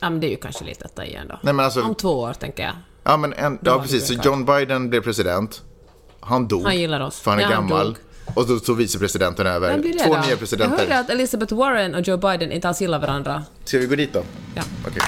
Ja, 0.00 0.10
men 0.10 0.20
det 0.20 0.26
är 0.26 0.30
ju 0.30 0.36
kanske 0.36 0.64
lite 0.64 0.84
att 0.84 0.94
ta 0.94 1.04
igen 1.04 1.26
då. 1.28 1.38
Nej, 1.42 1.54
men 1.54 1.64
alltså- 1.64 1.82
Om 1.82 1.94
två 1.94 2.10
år, 2.20 2.32
tänker 2.32 2.62
jag. 2.62 2.72
Ja, 3.04 3.16
men 3.16 3.32
en, 3.32 3.58
ja 3.64 3.80
precis. 3.82 4.06
Så 4.06 4.14
John 4.24 4.44
Biden 4.44 4.90
blev 4.90 5.00
president. 5.00 5.62
Han 6.20 6.48
dog. 6.48 6.62
Han 6.62 6.78
gillar 6.78 7.00
oss. 7.00 7.20
För 7.20 7.30
han 7.30 7.40
är 7.40 7.42
Ja, 7.42 7.48
han 7.48 7.68
gammal. 7.68 7.86
dog. 7.86 7.96
Och 8.34 8.46
då 8.48 8.58
tog 8.58 8.76
vicepresidenten 8.76 9.46
över. 9.46 9.70
Vem 9.70 9.80
blir 9.80 9.92
det 9.92 9.98
Två 10.04 10.14
då? 10.14 10.20
nya 10.20 10.30
Jag 10.30 10.38
presidenter. 10.38 10.78
hörde 10.78 10.98
att 10.98 11.10
Elizabeth 11.10 11.54
Warren 11.54 11.94
och 11.94 12.00
Joe 12.00 12.16
Biden 12.16 12.52
inte 12.52 12.68
alls 12.68 12.80
gillar 12.80 12.98
varandra. 13.00 13.44
Ska 13.64 13.78
vi 13.78 13.86
gå 13.86 13.94
dit 13.94 14.12
då? 14.12 14.22
Ja. 14.54 14.62
Okej. 14.86 15.02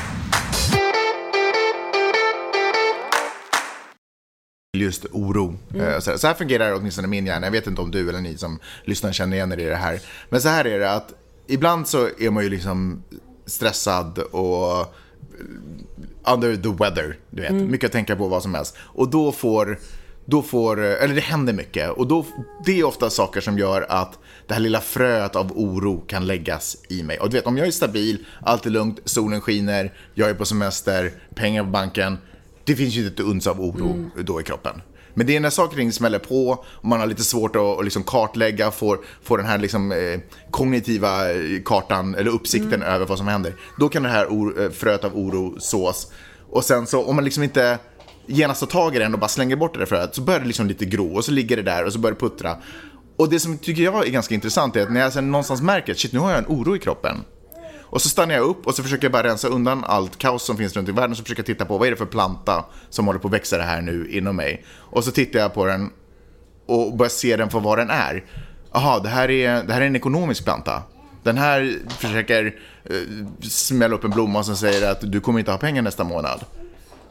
Just 4.76 5.06
oro. 5.12 5.54
Eh, 5.74 5.98
Så, 6.00 6.10
här, 6.10 6.16
så 6.18 6.26
här 6.26 6.34
fungerar 6.34 6.74
åtminstone 6.74 7.08
min 7.08 7.26
hjärna. 7.26 7.46
Jag 7.46 7.50
vet 7.52 7.66
inte 7.66 7.80
om 7.82 7.90
du 7.90 8.08
eller 8.08 8.20
ni 8.20 8.36
som 8.38 8.58
lyssnar 8.84 9.12
känner 9.12 9.36
igen 9.36 9.52
er 9.52 9.58
i 9.58 9.64
det 9.64 9.76
här. 9.76 10.00
Men 10.28 10.40
så 10.40 10.48
här 10.48 10.64
är 10.64 10.78
det 10.78 10.92
att 10.92 11.12
ibland 11.46 11.88
så 11.88 12.08
är 12.18 12.30
man 12.30 12.42
ju 12.44 12.50
liksom 12.50 13.02
stressad 13.50 14.18
och 14.18 14.94
under 16.32 16.56
the 16.56 16.68
weather, 16.68 17.16
du 17.30 17.42
vet. 17.42 17.52
Mycket 17.52 17.86
att 17.86 17.92
tänka 17.92 18.16
på 18.16 18.28
vad 18.28 18.42
som 18.42 18.54
helst. 18.54 18.76
Och 18.80 19.10
då 19.10 19.32
får, 19.32 19.78
då 20.24 20.42
får, 20.42 20.80
eller 20.80 21.14
det 21.14 21.20
händer 21.20 21.52
mycket. 21.52 21.90
Och 21.90 22.06
då, 22.06 22.26
det 22.66 22.80
är 22.80 22.84
ofta 22.84 23.10
saker 23.10 23.40
som 23.40 23.58
gör 23.58 23.86
att 23.88 24.18
det 24.46 24.54
här 24.54 24.60
lilla 24.60 24.80
fröet 24.80 25.36
av 25.36 25.52
oro 25.52 26.00
kan 26.06 26.26
läggas 26.26 26.76
i 26.88 27.02
mig. 27.02 27.18
Och 27.18 27.30
du 27.30 27.36
vet, 27.36 27.46
om 27.46 27.56
jag 27.56 27.66
är 27.66 27.70
stabil, 27.70 28.26
allt 28.42 28.66
är 28.66 28.70
lugnt, 28.70 29.00
solen 29.04 29.40
skiner, 29.40 29.94
jag 30.14 30.30
är 30.30 30.34
på 30.34 30.44
semester, 30.44 31.12
pengar 31.34 31.64
på 31.64 31.70
banken. 31.70 32.18
Det 32.64 32.76
finns 32.76 32.94
ju 32.94 33.00
inte 33.06 33.22
ett 33.22 33.28
uns 33.28 33.46
av 33.46 33.60
oro 33.60 34.10
då 34.24 34.40
i 34.40 34.44
kroppen. 34.44 34.82
Men 35.14 35.26
det 35.26 35.36
är 35.36 35.40
när 35.40 35.50
saker 35.50 35.70
och 35.70 35.76
ting 35.76 35.92
smäller 35.92 36.18
på 36.18 36.50
och 36.64 36.84
man 36.84 37.00
har 37.00 37.06
lite 37.06 37.24
svårt 37.24 37.56
att, 37.56 37.62
att 37.62 37.84
liksom 37.84 38.02
kartlägga, 38.02 38.70
får, 38.70 38.98
får 39.22 39.38
den 39.38 39.46
här 39.46 39.58
liksom, 39.58 39.92
eh, 39.92 40.20
kognitiva 40.50 41.32
eh, 41.32 41.62
kartan 41.64 42.14
eller 42.14 42.30
uppsikten 42.30 42.82
över 42.82 43.06
vad 43.06 43.18
som 43.18 43.28
händer. 43.28 43.54
Då 43.78 43.88
kan 43.88 44.02
det 44.02 44.08
här 44.08 44.26
or, 44.26 44.62
eh, 44.62 44.70
fröet 44.70 45.04
av 45.04 45.16
oro 45.16 45.60
sås. 45.60 46.12
Och 46.50 46.64
sen 46.64 46.86
så 46.86 47.04
om 47.04 47.14
man 47.14 47.24
liksom 47.24 47.42
inte 47.42 47.78
genast 48.26 48.60
tar 48.60 48.66
tag 48.66 48.96
i 48.96 48.98
den 48.98 49.14
och 49.14 49.20
bara 49.20 49.28
slänger 49.28 49.56
bort 49.56 49.72
det 49.72 49.78
där 49.78 49.86
fröet 49.86 50.14
så 50.14 50.20
börjar 50.20 50.40
det 50.40 50.46
liksom 50.46 50.66
lite 50.66 50.84
gro 50.84 51.16
och 51.16 51.24
så 51.24 51.32
ligger 51.32 51.56
det 51.56 51.62
där 51.62 51.84
och 51.84 51.92
så 51.92 51.98
börjar 51.98 52.14
det 52.14 52.20
puttra. 52.20 52.56
Och 53.16 53.30
det 53.30 53.40
som 53.40 53.58
tycker 53.58 53.82
jag 53.82 54.06
är 54.06 54.10
ganska 54.10 54.34
intressant 54.34 54.76
är 54.76 54.82
att 54.82 54.92
när 54.92 55.00
jag 55.00 55.12
sen 55.12 55.30
någonstans 55.30 55.62
märker 55.62 55.92
att 55.92 55.98
shit 55.98 56.12
nu 56.12 56.18
har 56.18 56.30
jag 56.30 56.38
en 56.38 56.46
oro 56.48 56.76
i 56.76 56.78
kroppen. 56.78 57.16
Och 57.90 58.02
så 58.02 58.08
stannar 58.08 58.34
jag 58.34 58.44
upp 58.44 58.66
och 58.66 58.74
så 58.74 58.82
försöker 58.82 59.04
jag 59.04 59.12
bara 59.12 59.22
rensa 59.22 59.48
undan 59.48 59.84
allt 59.84 60.18
kaos 60.18 60.42
som 60.42 60.56
finns 60.56 60.76
runt 60.76 60.88
i 60.88 60.92
världen. 60.92 61.16
Så 61.16 61.22
försöker 61.22 61.40
jag 61.40 61.46
titta 61.46 61.64
på 61.64 61.78
vad 61.78 61.86
är 61.86 61.90
det 61.90 61.96
för 61.96 62.06
planta 62.06 62.64
som 62.90 63.06
håller 63.06 63.18
på 63.20 63.28
att 63.28 63.34
växa 63.34 63.56
det 63.58 63.62
här 63.64 63.80
nu 63.82 64.08
inom 64.10 64.36
mig. 64.36 64.64
Och 64.76 65.04
så 65.04 65.10
tittar 65.10 65.38
jag 65.38 65.54
på 65.54 65.66
den 65.66 65.90
och 66.66 66.96
börjar 66.96 67.10
se 67.10 67.36
den 67.36 67.50
för 67.50 67.60
vad 67.60 67.78
den 67.78 67.90
är. 67.90 68.24
Jaha, 68.72 68.98
det, 69.00 69.08
här 69.08 69.30
är- 69.30 69.62
det 69.64 69.72
här 69.72 69.80
är 69.80 69.86
en 69.86 69.96
ekonomisk 69.96 70.44
planta. 70.44 70.82
Den 71.22 71.38
här 71.38 71.74
försöker 71.88 72.54
eh, 72.84 72.96
smälla 73.42 73.94
upp 73.94 74.04
en 74.04 74.10
blomma 74.10 74.42
som 74.44 74.56
säger 74.56 74.90
att 74.90 75.12
du 75.12 75.20
kommer 75.20 75.38
inte 75.38 75.50
ha 75.50 75.58
pengar 75.58 75.82
nästa 75.82 76.04
månad. 76.04 76.44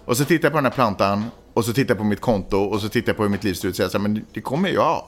Och 0.05 0.17
så 0.17 0.25
tittar 0.25 0.45
jag 0.45 0.51
på 0.51 0.57
den 0.57 0.65
här 0.65 0.71
plantan 0.71 1.23
och 1.53 1.65
så 1.65 1.73
tittar 1.73 1.89
jag 1.93 1.97
på 1.97 2.03
mitt 2.03 2.21
konto 2.21 2.57
och 2.57 2.81
så 2.81 2.89
tittar 2.89 3.09
jag 3.09 3.17
på 3.17 3.23
hur 3.23 3.29
mitt 3.29 3.43
liv 3.43 3.53
ser 3.53 3.67
ut 3.67 3.71
och 3.71 3.75
säger 3.77 3.89
så 3.89 3.97
här, 3.97 4.03
men 4.07 4.25
det 4.33 4.41
kommer 4.41 4.69
jag 4.69 4.81
ha. 4.83 5.07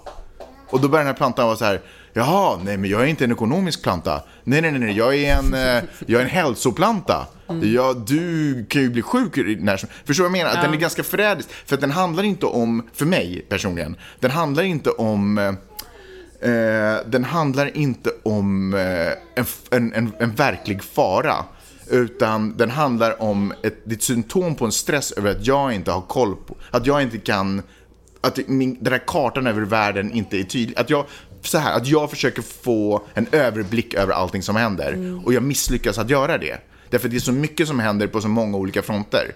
Och 0.69 0.81
då 0.81 0.87
börjar 0.87 1.03
den 1.05 1.13
här 1.13 1.17
plantan 1.17 1.45
vara 1.45 1.57
så 1.57 1.65
här, 1.65 1.81
jaha, 2.13 2.59
nej 2.63 2.77
men 2.77 2.89
jag 2.89 3.01
är 3.01 3.05
inte 3.05 3.23
en 3.23 3.31
ekonomisk 3.31 3.83
planta. 3.83 4.23
Nej, 4.43 4.61
nej, 4.61 4.71
nej, 4.71 4.79
nej 4.79 4.97
jag 4.97 5.15
är 5.15 5.35
en, 5.35 5.53
eh, 5.53 5.83
jag 6.05 6.21
är 6.21 6.25
en 6.25 6.29
hälsoplanta. 6.31 7.27
Ja, 7.61 7.93
du 7.93 8.65
kan 8.69 8.81
ju 8.81 8.89
bli 8.89 9.01
sjuk 9.01 9.37
när 9.59 9.77
som 9.77 9.89
Förstår 10.05 10.23
vad 10.23 10.37
jag 10.37 10.37
menar? 10.37 10.57
Att 10.57 10.61
Den 10.61 10.73
är 10.73 10.77
ganska 10.77 11.03
förrädisk. 11.03 11.49
För 11.65 11.75
att 11.75 11.81
den 11.81 11.91
handlar 11.91 12.23
inte 12.23 12.45
om, 12.45 12.89
för 12.93 13.05
mig 13.05 13.45
personligen, 13.49 13.95
den 14.19 14.31
handlar 14.31 14.63
inte 14.63 14.89
om 14.89 15.37
eh, 15.37 15.51
Eh, 16.41 16.97
den 17.05 17.23
handlar 17.23 17.77
inte 17.77 18.09
om 18.23 18.73
eh, 18.73 19.43
en, 19.71 19.93
en, 19.93 20.11
en, 20.19 20.31
verklig 20.31 20.83
fara. 20.83 21.35
Utan 21.89 22.57
den 22.57 22.69
handlar 22.69 23.21
om 23.21 23.53
ett, 23.63 23.91
ett 23.91 24.03
symptom 24.03 24.55
på 24.55 24.65
en 24.65 24.71
stress 24.71 25.11
över 25.11 25.31
att 25.31 25.47
jag 25.47 25.73
inte 25.73 25.91
har 25.91 26.01
koll 26.01 26.35
på, 26.35 26.55
att 26.71 26.85
jag 26.85 27.01
inte 27.01 27.17
kan, 27.17 27.61
att 28.21 28.39
min, 28.47 28.77
den 28.81 28.93
här 28.93 29.03
kartan 29.07 29.47
över 29.47 29.61
världen 29.61 30.11
inte 30.11 30.37
är 30.37 30.43
tydlig. 30.43 30.79
Att 30.79 30.89
jag, 30.89 31.05
så 31.41 31.57
här, 31.57 31.77
att 31.77 31.87
jag 31.87 32.09
försöker 32.09 32.41
få 32.41 33.01
en 33.13 33.27
överblick 33.31 33.93
över 33.93 34.13
allting 34.13 34.43
som 34.43 34.55
händer 34.55 35.19
och 35.25 35.33
jag 35.33 35.43
misslyckas 35.43 35.97
att 35.97 36.09
göra 36.09 36.37
det. 36.37 36.57
Därför 36.89 37.09
det 37.09 37.15
är 37.15 37.19
så 37.19 37.31
mycket 37.31 37.67
som 37.67 37.79
händer 37.79 38.07
på 38.07 38.21
så 38.21 38.27
många 38.27 38.57
olika 38.57 38.81
fronter. 38.81 39.31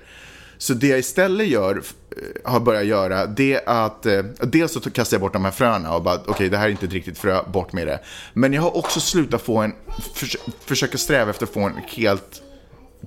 Så 0.57 0.73
det 0.73 0.87
jag 0.87 0.99
istället 0.99 1.47
gör, 1.47 1.77
eh, 1.77 2.51
har 2.51 2.59
börjat 2.59 2.85
göra, 2.85 3.25
det 3.25 3.53
är 3.53 3.85
att 3.85 4.05
eh, 4.05 4.23
dels 4.41 4.73
så 4.73 4.79
kastar 4.79 5.15
jag 5.15 5.21
bort 5.21 5.33
de 5.33 5.45
här 5.45 5.51
fröna 5.51 5.95
och 5.95 6.03
bara 6.03 6.19
okej, 6.25 6.49
det 6.49 6.57
här 6.57 6.65
är 6.65 6.71
inte 6.71 6.85
ett 6.85 6.93
riktigt 6.93 7.17
frö, 7.17 7.43
bort 7.43 7.73
med 7.73 7.87
det. 7.87 7.99
Men 8.33 8.53
jag 8.53 8.61
har 8.61 8.77
också 8.77 8.99
slutat 8.99 9.41
få 9.41 9.57
en, 9.57 9.73
förs 10.13 10.35
försöka 10.65 10.97
sträva 10.97 11.29
efter 11.29 11.45
att 11.45 11.53
få 11.53 11.59
en 11.59 11.73
helt 11.87 12.41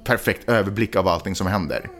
perfekt 0.04 0.48
överblick 0.48 0.96
av 0.96 1.08
allting 1.08 1.34
som 1.34 1.46
händer. 1.46 1.90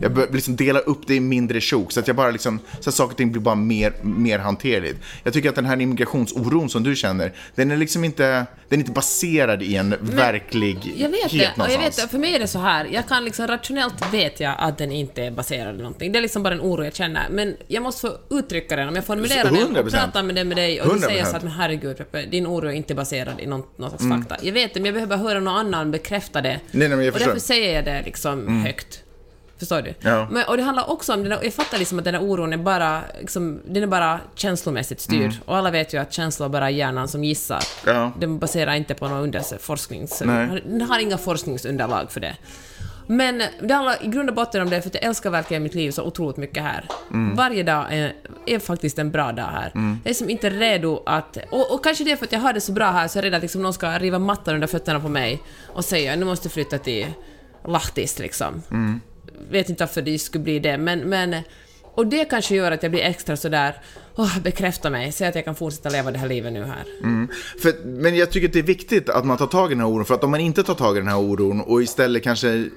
Jag 0.00 0.34
liksom 0.34 0.56
dela 0.56 0.78
upp 0.78 1.06
det 1.06 1.14
i 1.14 1.20
mindre 1.20 1.60
sjok 1.60 1.92
så 1.92 2.00
att 2.00 2.06
jag 2.06 2.16
bara 2.16 2.30
liksom, 2.30 2.60
så 2.80 2.90
att 2.90 2.94
saker 2.96 3.10
och 3.12 3.16
ting 3.16 3.32
blir 3.32 3.42
bara 3.42 3.54
mer, 3.54 3.92
mer 4.02 4.38
hanterligt. 4.38 4.98
Jag 5.24 5.32
tycker 5.32 5.48
att 5.48 5.54
den 5.54 5.64
här 5.64 5.80
immigrationsoron 5.80 6.70
som 6.70 6.82
du 6.82 6.96
känner, 6.96 7.32
den 7.54 7.70
är 7.70 7.76
liksom 7.76 8.04
inte, 8.04 8.24
den 8.68 8.78
är 8.78 8.82
inte 8.82 8.92
baserad 8.92 9.62
i 9.62 9.76
en 9.76 9.94
verklig 10.00 10.92
Jag 10.96 11.08
vet 11.08 11.20
det, 11.20 11.26
och 11.26 11.34
jag 11.34 11.38
vet 11.48 11.56
någonstans. 11.56 11.96
det. 11.96 12.08
För 12.08 12.18
mig 12.18 12.34
är 12.34 12.38
det 12.38 12.46
så 12.48 12.58
här, 12.58 12.88
jag 12.92 13.08
kan 13.08 13.24
liksom 13.24 13.46
rationellt 13.46 14.12
vet 14.12 14.40
jag 14.40 14.54
att 14.58 14.78
den 14.78 14.92
inte 14.92 15.22
är 15.22 15.30
baserad 15.30 15.74
i 15.74 15.78
någonting. 15.78 16.12
Det 16.12 16.18
är 16.18 16.22
liksom 16.22 16.42
bara 16.42 16.54
en 16.54 16.60
oro 16.60 16.84
jag 16.84 16.94
känner. 16.94 17.26
Men 17.30 17.56
jag 17.68 17.82
måste 17.82 18.00
få 18.00 18.36
uttrycka 18.38 18.76
den. 18.76 18.88
Om 18.88 18.94
jag 18.96 19.04
formulerar 19.04 19.44
den 19.44 19.76
och 19.76 19.84
100%. 19.86 19.90
pratar 19.90 20.22
med 20.22 20.46
med 20.46 20.56
dig 20.56 20.80
och 20.80 20.88
du 20.88 20.94
100%. 20.94 21.06
säger 21.06 21.24
så 21.24 21.36
att 21.36 21.42
men 21.42 21.52
herregud 21.52 21.96
Peppe, 21.98 22.22
din 22.26 22.46
oro 22.46 22.68
är 22.68 22.72
inte 22.72 22.94
baserad 22.94 23.40
i 23.40 23.46
någon, 23.46 23.62
någon 23.76 23.90
slags 23.90 24.04
Mm. 24.04 24.18
fakta. 24.22 24.46
Jag 24.46 24.52
vet 24.52 24.74
det, 24.74 24.80
men 24.80 24.84
jag 24.86 24.94
behöver 24.94 25.16
höra 25.16 25.40
någon 25.40 25.56
annan 25.56 25.90
bekräfta 25.90 26.40
det. 26.42 26.60
nej, 26.70 26.88
men 26.88 26.98
jag 26.98 27.08
och 27.08 27.12
förstår. 27.12 27.26
Mm. 27.30 27.34
därför 27.34 27.46
säger 27.46 27.74
jag 27.74 27.84
det 27.84 28.02
liksom 28.04 28.62
högt. 28.64 29.00
Förstår 29.64 29.82
du? 29.82 29.94
Ja. 30.00 30.28
Men, 30.30 30.44
och 30.48 30.56
det 30.56 30.62
handlar 30.62 30.90
också 30.90 31.14
om, 31.14 31.24
där, 31.24 31.38
jag 31.42 31.54
fattar 31.54 31.78
liksom 31.78 31.98
att 31.98 32.04
den 32.04 32.14
här 32.14 32.22
oron 32.22 32.52
är 32.52 32.56
bara, 32.56 33.00
liksom, 33.20 33.60
den 33.66 33.82
är 33.82 33.86
bara 33.86 34.20
känslomässigt 34.34 35.00
styrd. 35.00 35.20
Mm. 35.20 35.36
Och 35.44 35.56
alla 35.56 35.70
vet 35.70 35.94
ju 35.94 35.98
att 35.98 36.12
känslor 36.12 36.48
bara 36.48 36.66
är 36.66 36.70
hjärnan 36.70 37.08
som 37.08 37.24
gissar. 37.24 37.62
Ja. 37.86 38.12
Den 38.20 38.38
baserar 38.38 38.74
inte 38.74 38.94
på 38.94 39.08
någon. 39.08 39.30
Nej. 40.24 40.62
Den 40.66 40.82
har 40.82 40.98
inga 40.98 41.18
forskningsunderlag 41.18 42.12
för 42.12 42.20
det. 42.20 42.36
Men 43.06 43.42
det 43.62 43.74
handlar 43.74 44.04
i 44.04 44.08
grund 44.08 44.28
och 44.28 44.34
botten 44.34 44.62
om 44.62 44.70
det, 44.70 44.82
för 44.82 44.88
att 44.88 44.94
jag 44.94 45.04
älskar 45.04 45.30
verkligen 45.30 45.62
mitt 45.62 45.74
liv 45.74 45.90
så 45.90 46.02
otroligt 46.02 46.36
mycket 46.36 46.62
här. 46.62 46.84
Mm. 47.10 47.36
Varje 47.36 47.62
dag 47.62 47.86
är, 47.90 48.12
är 48.46 48.58
faktiskt 48.58 48.98
en 48.98 49.10
bra 49.10 49.32
dag 49.32 49.48
här. 49.52 49.72
Jag 49.74 50.10
är 50.10 50.14
som 50.14 50.30
inte 50.30 50.50
redo 50.50 51.02
att... 51.06 51.38
Och, 51.50 51.74
och 51.74 51.84
kanske 51.84 52.04
det 52.04 52.12
är 52.12 52.16
för 52.16 52.24
att 52.24 52.32
jag 52.32 52.40
har 52.40 52.52
det 52.52 52.60
så 52.60 52.72
bra 52.72 52.90
här 52.90 53.08
så 53.08 53.18
jag 53.18 53.24
är 53.24 53.30
rädd 53.30 53.36
att 53.36 53.42
liksom 53.42 53.62
någon 53.62 53.74
ska 53.74 53.98
riva 53.98 54.18
mattan 54.18 54.54
under 54.54 54.66
fötterna 54.66 55.00
på 55.00 55.08
mig 55.08 55.42
och 55.66 55.84
säga 55.84 56.16
nu 56.16 56.24
måste 56.24 56.48
du 56.48 56.52
flytta 56.52 56.78
till 56.78 57.06
Lahtis 57.68 58.18
liksom. 58.18 58.62
Mm. 58.70 59.00
Vet 59.50 59.68
inte 59.68 59.82
varför 59.82 60.02
det 60.02 60.18
skulle 60.18 60.44
bli 60.44 60.58
det, 60.58 60.78
men... 60.78 61.00
men 61.00 61.36
och 61.96 62.06
det 62.06 62.24
kanske 62.24 62.54
gör 62.54 62.72
att 62.72 62.82
jag 62.82 62.92
blir 62.92 63.02
extra 63.02 63.36
sådär, 63.36 63.74
oh, 64.16 64.40
bekräfta 64.40 64.90
mig, 64.90 65.12
säg 65.12 65.28
att 65.28 65.34
jag 65.34 65.44
kan 65.44 65.54
fortsätta 65.54 65.88
leva 65.88 66.10
det 66.10 66.18
här 66.18 66.28
livet 66.28 66.52
nu 66.52 66.64
här. 66.64 66.84
Mm. 67.02 67.28
För, 67.62 67.72
men 67.84 68.16
jag 68.16 68.30
tycker 68.30 68.48
att 68.48 68.52
det 68.52 68.58
är 68.58 68.62
viktigt 68.62 69.08
att 69.08 69.24
man 69.24 69.36
tar 69.36 69.46
tag 69.46 69.70
i 69.70 69.74
den 69.74 69.80
här 69.80 69.88
oron. 69.88 70.04
För 70.04 70.14
att 70.14 70.24
om 70.24 70.30
man 70.30 70.40
inte 70.40 70.62
tar 70.62 70.74
tag 70.74 70.96
i 70.96 71.00
den 71.00 71.08
här 71.08 71.18
oron 71.18 71.60
och 71.60 71.82
istället 71.82 72.22
kanske 72.22 72.68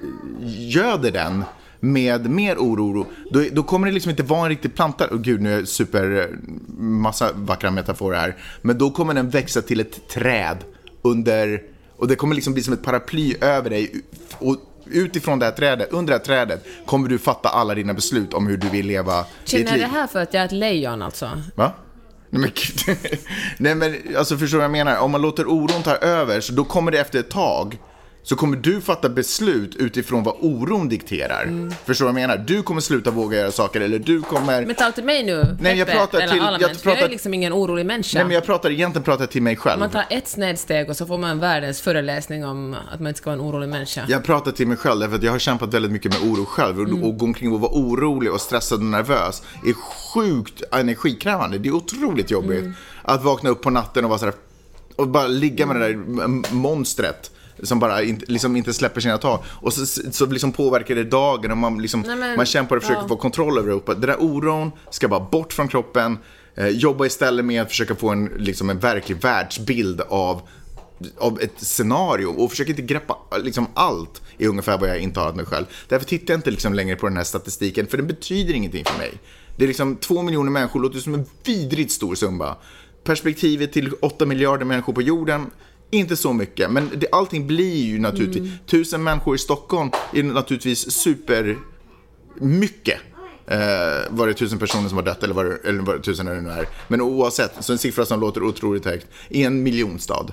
göder 0.58 1.10
den 1.10 1.44
med 1.80 2.30
mer 2.30 2.56
oro, 2.56 3.06
då, 3.30 3.44
då 3.52 3.62
kommer 3.62 3.86
det 3.86 3.92
liksom 3.92 4.10
inte 4.10 4.22
vara 4.22 4.42
en 4.42 4.48
riktig 4.48 4.74
planta. 4.74 5.06
Oh, 5.10 5.18
gud, 5.18 5.40
nu 5.40 5.52
är 5.52 5.58
jag 5.58 5.68
super, 5.68 6.30
massa 6.78 7.32
vackra 7.34 7.70
metaforer 7.70 8.18
här. 8.18 8.36
Men 8.62 8.78
då 8.78 8.90
kommer 8.90 9.14
den 9.14 9.30
växa 9.30 9.62
till 9.62 9.80
ett 9.80 10.08
träd 10.08 10.56
under, 11.02 11.62
och 11.96 12.08
det 12.08 12.16
kommer 12.16 12.34
liksom 12.34 12.52
bli 12.52 12.62
som 12.62 12.74
ett 12.74 12.82
paraply 12.82 13.34
över 13.40 13.70
dig. 13.70 13.92
Och 14.38 14.56
utifrån 14.92 15.38
det 15.38 15.44
här 15.44 15.52
trädet, 15.52 15.92
under 15.92 16.12
det 16.12 16.18
här 16.18 16.24
trädet, 16.24 16.64
kommer 16.86 17.08
du 17.08 17.18
fatta 17.18 17.48
alla 17.48 17.74
dina 17.74 17.94
beslut 17.94 18.34
om 18.34 18.46
hur 18.46 18.56
du 18.56 18.68
vill 18.68 18.86
leva 18.86 19.18
ditt 19.20 19.48
Känner 19.48 19.64
jag 19.64 19.72
liv. 19.72 19.80
det 19.82 19.86
här 19.88 20.06
för 20.06 20.22
att 20.22 20.34
jag 20.34 20.40
är 20.40 20.46
ett 20.46 20.52
lejon 20.52 21.02
alltså? 21.02 21.42
Va? 21.54 21.72
Nej 22.30 22.40
men. 22.40 22.50
Nej 23.58 23.74
men 23.74 24.16
alltså 24.16 24.36
förstår 24.38 24.56
du 24.58 24.60
vad 24.60 24.64
jag 24.64 24.86
menar? 24.86 24.98
Om 24.98 25.10
man 25.10 25.22
låter 25.22 25.46
oron 25.48 25.82
ta 25.82 25.96
över 25.96 26.40
så 26.40 26.52
då 26.52 26.64
kommer 26.64 26.90
det 26.92 26.98
efter 27.00 27.18
ett 27.20 27.30
tag 27.30 27.78
så 28.22 28.36
kommer 28.36 28.56
du 28.56 28.80
fatta 28.80 29.08
beslut 29.08 29.76
utifrån 29.76 30.22
vad 30.22 30.34
oron 30.40 30.88
dikterar. 30.88 31.70
Förstår 31.86 32.06
du 32.06 32.12
vad 32.12 32.20
jag 32.22 32.28
menar? 32.28 32.44
Du 32.46 32.62
kommer 32.62 32.80
sluta 32.80 33.10
våga 33.10 33.38
göra 33.38 33.50
saker 33.52 33.80
eller 33.80 33.98
du 33.98 34.22
kommer... 34.22 34.66
Men 34.66 34.74
tal 34.74 34.92
till 34.92 35.04
mig 35.04 35.22
nu, 35.24 35.56
Nej, 35.60 35.78
jag 35.78 35.88
pratar 35.88 36.20
till- 36.20 36.40
allmänt, 36.40 36.62
jag 36.62 36.76
för 36.76 36.90
jag 36.90 36.96
är 36.96 37.00
pratar- 37.00 37.10
liksom 37.12 37.34
ingen 37.34 37.52
orolig 37.52 37.86
människa. 37.86 38.18
Nej, 38.18 38.24
men 38.24 38.34
jag 38.34 38.44
pratar 38.44 38.70
egentligen 38.70 39.04
pratar 39.04 39.26
till 39.26 39.42
mig 39.42 39.56
själv. 39.56 39.80
Man 39.80 39.90
tar 39.90 40.04
ett 40.10 40.28
snedsteg 40.28 40.90
och 40.90 40.96
så 40.96 41.06
får 41.06 41.18
man 41.18 41.38
världens 41.38 41.80
föreläsning 41.80 42.44
om 42.44 42.76
att 42.92 43.00
man 43.00 43.08
inte 43.08 43.18
ska 43.18 43.30
vara 43.30 43.40
en 43.40 43.46
orolig 43.48 43.68
människa. 43.68 44.04
Jag 44.08 44.24
pratar 44.24 44.52
till 44.52 44.66
mig 44.66 44.76
själv 44.76 45.00
därför 45.00 45.16
att 45.16 45.22
jag 45.22 45.32
har 45.32 45.38
kämpat 45.38 45.74
väldigt 45.74 45.92
mycket 45.92 46.20
med 46.20 46.32
oro 46.32 46.44
själv. 46.44 46.80
Och, 46.80 47.08
och 47.08 47.18
gå 47.18 47.24
omkring 47.26 47.52
och 47.52 47.60
vara 47.60 47.72
orolig 47.72 48.32
och 48.32 48.40
stressad 48.40 48.78
och 48.78 48.84
nervös 48.84 49.42
är 49.66 49.72
sjukt 50.14 50.62
energikrävande. 50.72 51.58
Det 51.58 51.68
är 51.68 51.72
otroligt 51.74 52.30
jobbigt 52.30 52.64
att 53.02 53.24
vakna 53.24 53.50
upp 53.50 53.62
på 53.62 53.70
natten 53.70 54.04
och 54.04 54.10
vara 54.10 54.18
sådär 54.18 54.34
och 54.96 55.08
bara 55.08 55.26
ligga 55.26 55.66
med 55.66 55.76
det 55.76 55.86
där 55.88 56.54
monstret 56.54 57.30
som 57.62 57.78
bara 57.78 58.02
inte, 58.02 58.24
liksom 58.28 58.56
inte 58.56 58.74
släpper 58.74 59.00
sina 59.00 59.18
tag. 59.18 59.42
Och 59.46 59.72
så, 59.72 59.86
så 60.12 60.26
liksom 60.26 60.52
påverkar 60.52 60.94
det 60.94 61.04
dagen 61.04 61.50
och 61.50 61.56
man, 61.56 61.82
liksom, 61.82 62.04
Nej, 62.06 62.16
men- 62.16 62.36
man 62.36 62.46
kämpar 62.46 62.76
och 62.76 62.82
försöker 62.82 63.02
ja. 63.02 63.08
få 63.08 63.16
kontroll 63.16 63.58
över 63.58 63.68
Europa. 63.68 63.94
Den 63.94 64.00
där 64.00 64.16
oron 64.18 64.72
ska 64.90 65.08
bara 65.08 65.20
bort 65.20 65.52
från 65.52 65.68
kroppen. 65.68 66.18
Eh, 66.54 66.68
jobba 66.68 67.06
istället 67.06 67.44
med 67.44 67.62
att 67.62 67.68
försöka 67.68 67.94
få 67.94 68.08
en, 68.08 68.24
liksom 68.24 68.70
en 68.70 68.78
verklig 68.78 69.22
världsbild 69.22 70.00
av 70.00 70.42
av 71.18 71.40
ett 71.40 71.54
scenario 71.56 72.26
och 72.26 72.50
försöker 72.50 72.70
inte 72.70 72.82
greppa 72.82 73.16
liksom 73.42 73.66
allt 73.74 74.22
är 74.38 74.48
ungefär 74.48 74.78
vad 74.78 74.88
jag 74.88 74.98
intalat 74.98 75.36
mig 75.36 75.44
själv. 75.44 75.64
Därför 75.88 76.06
tittar 76.06 76.34
jag 76.34 76.38
inte 76.38 76.50
liksom 76.50 76.74
längre 76.74 76.96
på 76.96 77.08
den 77.08 77.16
här 77.16 77.24
statistiken 77.24 77.86
för 77.86 77.96
den 77.96 78.06
betyder 78.06 78.54
ingenting 78.54 78.84
för 78.84 78.98
mig. 78.98 79.12
Det 79.56 79.64
är 79.64 79.68
liksom 79.68 79.96
två 79.96 80.22
miljoner 80.22 80.50
människor, 80.50 80.80
låter 80.80 80.98
som 80.98 81.14
en 81.14 81.24
vidrigt 81.44 81.92
stor 81.92 82.14
summa. 82.14 82.56
Perspektivet 83.04 83.72
till 83.72 83.92
åtta 83.92 84.26
miljarder 84.26 84.64
människor 84.64 84.92
på 84.92 85.02
jorden, 85.02 85.50
inte 85.90 86.16
så 86.16 86.32
mycket. 86.32 86.70
Men 86.70 86.90
det, 86.96 87.06
allting 87.12 87.46
blir 87.46 87.84
ju 87.84 87.98
naturligtvis, 87.98 88.52
tusen 88.66 89.02
människor 89.02 89.34
i 89.34 89.38
Stockholm 89.38 89.90
är 90.12 90.22
naturligtvis 90.22 90.90
super 90.90 91.58
mycket. 92.34 93.00
Eh, 93.46 93.58
var 94.10 94.26
det 94.26 94.34
tusen 94.34 94.58
personer 94.58 94.88
som 94.88 94.98
har 94.98 95.04
dött 95.04 95.22
eller 95.22 95.34
var 95.34 95.44
det, 95.44 95.68
eller 95.68 95.82
var 95.82 95.94
det 95.96 96.02
tusen 96.02 96.28
eller 96.28 96.40
nu 96.40 96.50
är. 96.50 96.68
Men 96.88 97.00
oavsett, 97.00 97.52
så 97.60 97.72
en 97.72 97.78
siffra 97.78 98.04
som 98.04 98.20
låter 98.20 98.42
otroligt 98.42 98.84
högt, 98.84 99.06
i 99.28 99.42
en 99.44 99.62
miljonstad. 99.62 100.26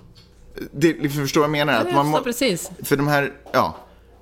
Det, 0.72 1.10
förstår 1.10 1.42
vad 1.42 1.50
jag 1.50 1.52
menar? 1.52 1.86
jag 1.86 1.94
man 1.94 2.08
må- 2.08 2.22
precis. 2.22 2.72
För 2.84 2.98
de 2.98 3.08
här, 3.08 3.34
ja. 3.52 3.78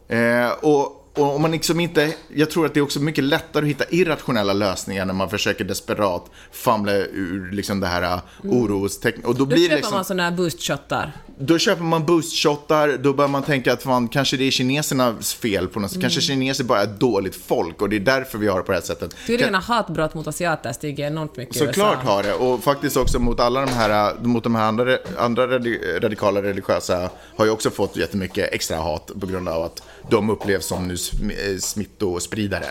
Eh, 0.07 0.51
och, 0.51 1.02
och 1.16 1.36
om 1.36 1.41
man 1.41 1.51
liksom 1.51 1.80
inte, 1.80 2.16
jag 2.36 2.51
tror 2.51 2.66
att 2.66 2.74
det 2.74 2.80
är 2.80 2.82
också 2.82 2.99
mycket 2.99 3.24
lättare 3.24 3.64
att 3.64 3.70
hitta 3.70 3.86
irrationella 3.89 4.53
lösningar 4.53 5.05
när 5.05 5.14
man 5.14 5.30
försöker 5.30 5.64
desperat 5.64 6.32
famla 6.51 6.93
ur 6.93 7.51
liksom 7.51 7.80
det 7.80 7.88
här 7.88 8.22
orostecknet. 8.43 9.26
Och 9.26 9.36
då 9.36 9.39
Då 9.39 9.45
blir 9.45 9.57
köper 9.57 9.70
det 9.70 9.76
liksom... 9.76 9.95
man 9.95 10.05
sådana 10.05 10.24
här 10.24 10.32
boostshottar. 10.32 11.11
Då 11.39 11.57
köper 11.57 11.84
man 11.84 12.05
boostshottar, 12.05 12.97
då 12.97 13.13
börjar 13.13 13.29
man 13.29 13.43
tänka 13.43 13.73
att 13.73 13.84
fan, 13.84 14.07
kanske 14.07 14.38
det 14.38 14.43
är 14.43 14.51
kinesernas 14.51 15.34
fel 15.34 15.67
på 15.67 15.79
något 15.79 15.91
sätt. 15.91 16.01
Kanske 16.01 16.21
kineser 16.21 16.63
bara 16.63 16.81
är 16.81 16.88
dåligt 16.88 17.36
folk 17.36 17.81
och 17.81 17.89
det 17.89 17.95
är 17.95 17.99
därför 17.99 18.38
vi 18.38 18.47
har 18.47 18.57
det 18.57 18.63
på 18.63 18.71
det 18.71 18.77
här 18.77 18.86
sättet. 18.86 19.15
Tydligen 19.27 19.53
har 19.53 19.61
hatbrott 19.61 20.13
mot 20.13 20.27
asiater 20.27 20.73
stigit 20.73 20.99
enormt 20.99 21.38
mycket 21.38 21.57
Såklart 21.57 22.03
har 22.03 22.23
det, 22.23 22.34
och 22.34 22.63
faktiskt 22.63 22.97
också 22.97 23.19
mot 23.19 23.39
alla 23.39 23.65
de 23.65 23.71
här, 23.71 24.15
mot 24.23 24.43
de 24.43 24.55
här 24.55 24.63
andra, 24.63 24.97
andra 25.17 25.47
radi- 25.47 25.99
radikala 25.99 26.41
religiösa 26.41 27.09
har 27.36 27.45
ju 27.45 27.51
också 27.51 27.69
fått 27.69 27.97
jättemycket 27.97 28.53
extra 28.53 28.77
hat 28.77 29.11
på 29.19 29.25
grund 29.25 29.49
av 29.49 29.63
att 29.63 29.84
de 30.09 30.29
upplevs 30.29 30.65
som 30.65 30.88
nu 30.88 30.93
eh, 30.93 31.57
smittospridare 31.59 32.65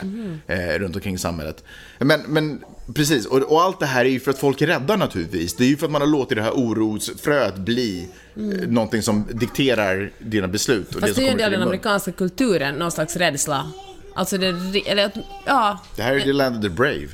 eh, 0.46 0.78
runt 0.78 0.96
omkring 0.96 1.14
i 1.14 1.18
samhället. 1.18 1.64
Men, 2.04 2.20
men 2.26 2.64
precis, 2.94 3.26
och, 3.26 3.38
och 3.38 3.62
allt 3.62 3.80
det 3.80 3.86
här 3.86 4.04
är 4.04 4.08
ju 4.08 4.20
för 4.20 4.30
att 4.30 4.38
folk 4.38 4.60
är 4.62 4.66
rädda 4.66 4.96
naturligtvis. 4.96 5.54
Det 5.56 5.64
är 5.64 5.68
ju 5.68 5.76
för 5.76 5.86
att 5.86 5.92
man 5.92 6.00
har 6.00 6.08
låtit 6.08 6.36
det 6.36 6.42
här 6.42 6.52
orosfröet 6.52 7.56
bli 7.56 8.08
eh, 8.36 8.42
någonting 8.68 9.02
som 9.02 9.24
dikterar 9.32 10.10
dina 10.18 10.48
beslut. 10.48 10.94
Och 10.94 11.00
Fast 11.00 11.06
det 11.06 11.14
som 11.14 11.24
är 11.24 11.28
ju 11.30 11.36
del 11.36 11.44
av 11.44 11.50
den 11.50 11.62
amerikanska 11.62 12.12
kulturen, 12.12 12.74
någon 12.74 12.90
slags 12.92 13.16
rädsla. 13.16 13.72
Alltså 14.14 14.38
det, 14.38 14.48
eller 14.86 15.10
ja, 15.46 15.78
Det 15.96 16.02
här 16.02 16.14
är 16.14 16.20
the 16.20 16.32
land 16.32 16.56
of 16.56 16.62
the 16.62 16.68
brave. 16.68 17.08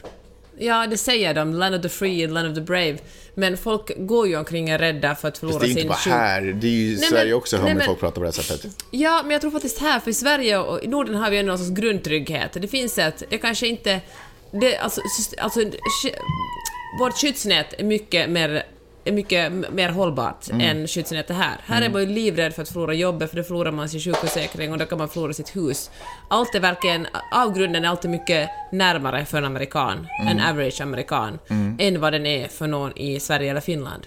ja, 0.59 0.87
det 0.87 0.97
säger 0.97 1.35
de, 1.35 1.55
land 1.55 1.75
of 1.75 1.83
the 1.83 1.89
free, 1.89 2.27
land 2.27 2.49
of 2.49 2.55
the 2.55 2.61
brave. 2.61 2.99
Men 3.35 3.57
folk 3.57 3.91
går 3.97 4.29
ju 4.29 4.37
omkring 4.37 4.69
är 4.69 4.79
rädda 4.79 5.15
för 5.15 5.29
att 5.29 5.39
förlora 5.39 5.59
det 5.59 5.67
är 5.67 5.69
inte 5.69 5.81
sin 5.81 5.89
bara 5.89 6.17
här, 6.17 6.43
det 6.43 6.67
är 6.67 6.71
ju 6.71 6.93
i 6.93 6.97
Sverige 6.97 7.25
men- 7.25 7.35
också 7.35 7.57
hör 7.57 7.65
nej, 7.65 7.73
man 7.75 7.79
men- 7.79 7.87
folk 7.87 8.01
prata 8.01 8.15
på 8.15 8.21
det 8.21 8.27
här 8.27 8.33
sättet. 8.43 8.85
Ja, 8.91 9.21
men 9.23 9.31
jag 9.31 9.41
tror 9.41 9.51
faktiskt 9.51 9.79
här, 9.79 10.01
för 10.01 10.11
i 10.11 10.15
Sverige 10.15 10.59
och 10.59 10.83
i 10.83 10.87
Norden 10.87 11.15
har 11.15 11.31
vi 11.31 11.39
ändå 11.39 11.51
någon 11.53 11.59
sorts 11.59 11.81
grundtrygghet. 11.81 12.53
Det 12.53 12.69
finns 12.69 12.99
ett, 12.99 13.23
det 13.31 13.39
kanske 13.39 13.67
inte... 13.67 14.01
Det, 14.51 14.77
alltså, 14.79 15.01
alltså, 15.39 15.61
vårt 17.01 17.17
skyddsnät 17.21 17.75
är 17.79 17.85
mycket 17.85 18.31
mer 18.31 18.63
är 19.05 19.13
mycket 19.13 19.53
mer 19.73 19.89
hållbart 19.89 20.51
Mm. 20.51 20.61
än 20.61 20.89
skyddsnätet 20.89 21.37
här. 21.37 21.57
Här 21.67 21.83
är 21.83 21.91
man 21.91 22.01
ju 22.01 22.07
livrädd 22.07 22.55
för 22.55 22.63
att 22.63 22.69
förlora 22.69 22.95
jobbet, 22.95 23.31
för 23.31 23.37
då 23.37 23.43
förlorar 23.43 23.71
man 23.73 23.89
sin 23.89 24.01
sjukförsäkring 24.01 24.73
och 24.73 24.79
då 24.79 24.85
kan 24.87 24.99
man 24.99 25.09
förlora 25.09 25.33
sitt 25.33 25.57
hus. 25.57 25.91
Allt 26.31 26.55
är 26.55 26.61
verkligen, 26.61 27.07
avgrunden 27.33 27.85
är 27.85 27.89
alltid 27.89 28.11
mycket 28.11 28.49
närmare 28.73 29.25
för 29.25 29.39
en 29.39 29.45
amerikan, 29.45 30.07
Mm. 30.21 30.39
en 30.39 30.45
average 30.51 30.81
amerikan, 30.81 31.39
än 31.79 32.01
vad 32.01 32.13
den 32.13 32.27
är 32.27 32.49
för 32.49 32.67
någon 32.67 32.99
i 32.99 33.21
Sverige 33.21 33.51
eller 33.51 33.61
Finland. 33.61 34.07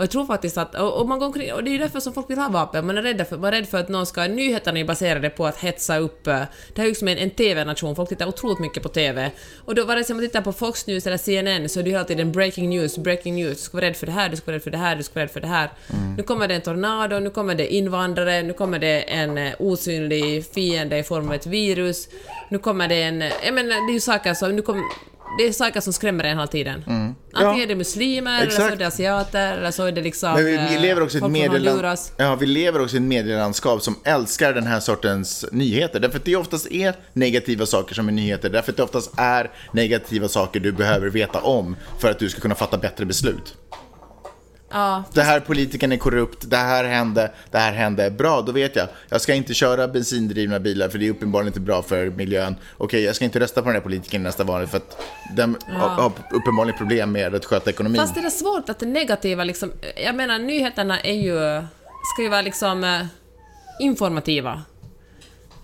Mm. 0.00 0.04
Och 0.04 0.04
jag 0.04 0.10
tror 0.10 0.26
faktiskt 0.26 0.58
att, 0.58 0.74
och, 0.74 1.00
och 1.00 1.08
man 1.08 1.18
går 1.18 1.26
omkring, 1.26 1.52
och 1.52 1.64
det 1.64 1.70
är 1.70 1.72
ju 1.72 1.78
därför 1.78 2.00
som 2.00 2.12
folk 2.12 2.30
vill 2.30 2.38
ha 2.38 2.48
vapen, 2.48 2.86
man 2.86 2.98
är 2.98 3.02
rädd 3.02 3.26
för, 3.28 3.38
man 3.38 3.54
är 3.54 3.56
rädd 3.56 3.68
för 3.68 3.78
att 3.78 3.88
någon 3.88 4.06
ska, 4.06 4.26
nyheterna 4.26 4.78
är 4.78 4.84
baserade 4.84 5.30
på 5.30 5.46
att 5.46 5.56
hetsa 5.56 5.98
upp, 5.98 6.26
eh, 6.26 6.42
det 6.74 6.76
här 6.76 6.84
är 6.84 6.88
ju 6.88 6.94
som 6.94 7.08
en, 7.08 7.18
en 7.18 7.30
TV-nation, 7.30 7.96
folk 7.96 8.08
tittar 8.08 8.26
otroligt 8.26 8.58
mycket 8.58 8.82
på 8.82 8.88
TV. 8.88 9.30
Och 9.64 9.74
då 9.74 9.84
vare 9.84 10.04
sig 10.04 10.16
man 10.16 10.24
tittar 10.24 10.40
på 10.40 10.52
Fox 10.52 10.86
News 10.86 11.06
eller 11.06 11.16
CNN 11.16 11.68
så 11.68 11.80
är 11.80 11.84
det 11.84 11.90
ju 11.90 11.96
hela 11.96 12.04
tiden 12.04 12.32
breaking 12.32 12.70
news, 12.70 12.98
breaking 12.98 13.34
news, 13.34 13.56
du 13.56 13.62
ska 13.64 13.76
vara 13.76 13.86
rädd 13.86 13.96
för 13.96 14.06
det 14.06 14.12
här, 14.12 14.28
du 14.28 14.36
ska 14.36 14.46
vara 14.46 14.56
rädd 14.56 14.62
för 14.62 14.70
det 14.70 14.78
här, 14.78 14.96
du 14.96 15.02
ska 15.02 15.14
vara 15.14 15.24
rädd 15.24 15.30
för 15.30 15.40
det 15.40 15.46
här. 15.46 15.70
Nu 16.16 16.22
kommer 16.22 16.48
det 16.48 16.54
en 16.54 16.60
tornado, 16.60 17.18
nu 17.18 17.30
kommer 17.30 17.54
det 17.54 17.74
invandrare, 17.74 18.42
nu 18.42 18.52
kommer 18.52 18.78
det 18.78 19.02
en 19.02 19.38
eh, 19.38 19.52
osynlig 19.58 20.46
fiende 20.46 20.98
i 20.98 21.02
form 21.02 21.28
av 21.28 21.34
ett 21.34 21.46
virus, 21.46 22.08
nu 22.48 22.58
kommer 22.58 22.88
det 22.88 23.02
en, 23.02 23.22
eh, 23.22 23.32
jag 23.44 23.54
menar 23.54 23.86
det 23.86 23.92
är 23.92 23.94
ju 23.94 24.00
saker 24.00 24.34
som, 24.34 24.56
nu 24.56 24.62
kommer, 24.62 24.82
det 25.38 25.44
är 25.48 25.52
saker 25.52 25.80
som 25.80 25.92
skrämmer 25.92 26.24
en 26.24 26.30
hela 26.36 26.46
tiden. 26.46 26.84
Antingen 26.86 27.14
Ja. 27.32 27.62
är 27.62 27.66
det 27.66 27.74
muslimer, 27.74 28.40
eller 28.42 28.50
så 28.50 28.56
Exakt. 28.56 28.72
är 28.74 28.78
det 28.78 28.86
asiater, 28.86 29.56
eller 29.58 29.70
så 29.70 29.84
är 29.84 29.92
det 29.92 30.02
liksom... 30.02 30.32
Men 30.34 30.44
vi, 30.44 30.56
vi 30.56 30.74
eh, 30.74 30.80
lever 30.80 31.02
också 31.02 31.18
i 31.18 31.20
ett 31.20 31.30
medieland... 31.30 31.98
Ja, 32.16 32.34
vi 32.34 32.46
lever 32.46 32.82
också 32.82 32.96
i 32.96 32.98
ett 32.98 33.02
medielandskap 33.02 33.82
som 33.82 33.96
älskar 34.04 34.52
den 34.52 34.66
här 34.66 34.80
sortens 34.80 35.44
nyheter. 35.52 36.00
Därför 36.00 36.18
att 36.18 36.24
det 36.24 36.36
oftast 36.36 36.66
är 36.66 36.94
negativa 37.12 37.66
saker 37.66 37.94
som 37.94 38.08
är 38.08 38.12
nyheter. 38.12 38.50
Därför 38.50 38.72
att 38.72 38.76
det 38.76 38.82
oftast 38.82 39.10
är 39.16 39.50
negativa 39.72 40.28
saker 40.28 40.60
du 40.60 40.72
behöver 40.72 41.08
veta 41.08 41.40
om 41.40 41.76
för 41.98 42.10
att 42.10 42.18
du 42.18 42.28
ska 42.28 42.40
kunna 42.40 42.54
fatta 42.54 42.78
bättre 42.78 43.06
beslut. 43.06 43.54
Ja, 44.70 45.04
Det 45.12 45.22
här 45.22 45.40
politikern 45.40 45.92
är 45.92 45.96
korrupt, 45.96 46.50
det 46.50 46.56
här 46.56 46.84
hände, 46.84 47.30
det 47.50 47.58
här 47.58 47.72
hände. 47.72 48.10
Bra, 48.10 48.42
då 48.42 48.52
vet 48.52 48.76
jag. 48.76 48.88
Jag 49.08 49.20
ska 49.20 49.34
inte 49.34 49.54
köra 49.54 49.88
bensindrivna 49.88 50.60
bilar 50.60 50.88
för 50.88 50.98
det 50.98 51.06
är 51.06 51.10
uppenbarligen 51.10 51.46
inte 51.48 51.60
bra 51.60 51.82
för 51.82 52.06
miljön. 52.10 52.56
Okej, 52.76 53.02
jag 53.04 53.16
ska 53.16 53.24
inte 53.24 53.40
rösta 53.40 53.62
på 53.62 53.68
den 53.68 53.74
här 53.74 53.82
politikern 53.82 54.22
nästa 54.22 54.44
val 54.44 54.66
för 54.66 54.76
att 54.76 55.02
den 55.36 55.56
har, 55.72 55.88
har 55.88 56.12
uppenbarligen 56.32 56.78
problem 56.78 57.12
med 57.12 57.34
att 57.34 57.44
sköta 57.44 57.70
ekonomin. 57.70 58.00
fast 58.00 58.14
det 58.14 58.20
är 58.20 58.30
svårt 58.30 58.68
att 58.68 58.78
det 58.78 58.86
negativa 58.86 59.44
liksom... 59.44 59.72
Jag 60.04 60.14
menar, 60.14 60.38
nyheterna 60.38 61.00
är 61.00 61.14
ju... 61.14 61.62
Ska 62.14 62.22
ju 62.22 62.28
vara 62.28 62.42
liksom 62.42 62.84
eh, 62.84 63.00
informativa. 63.80 64.62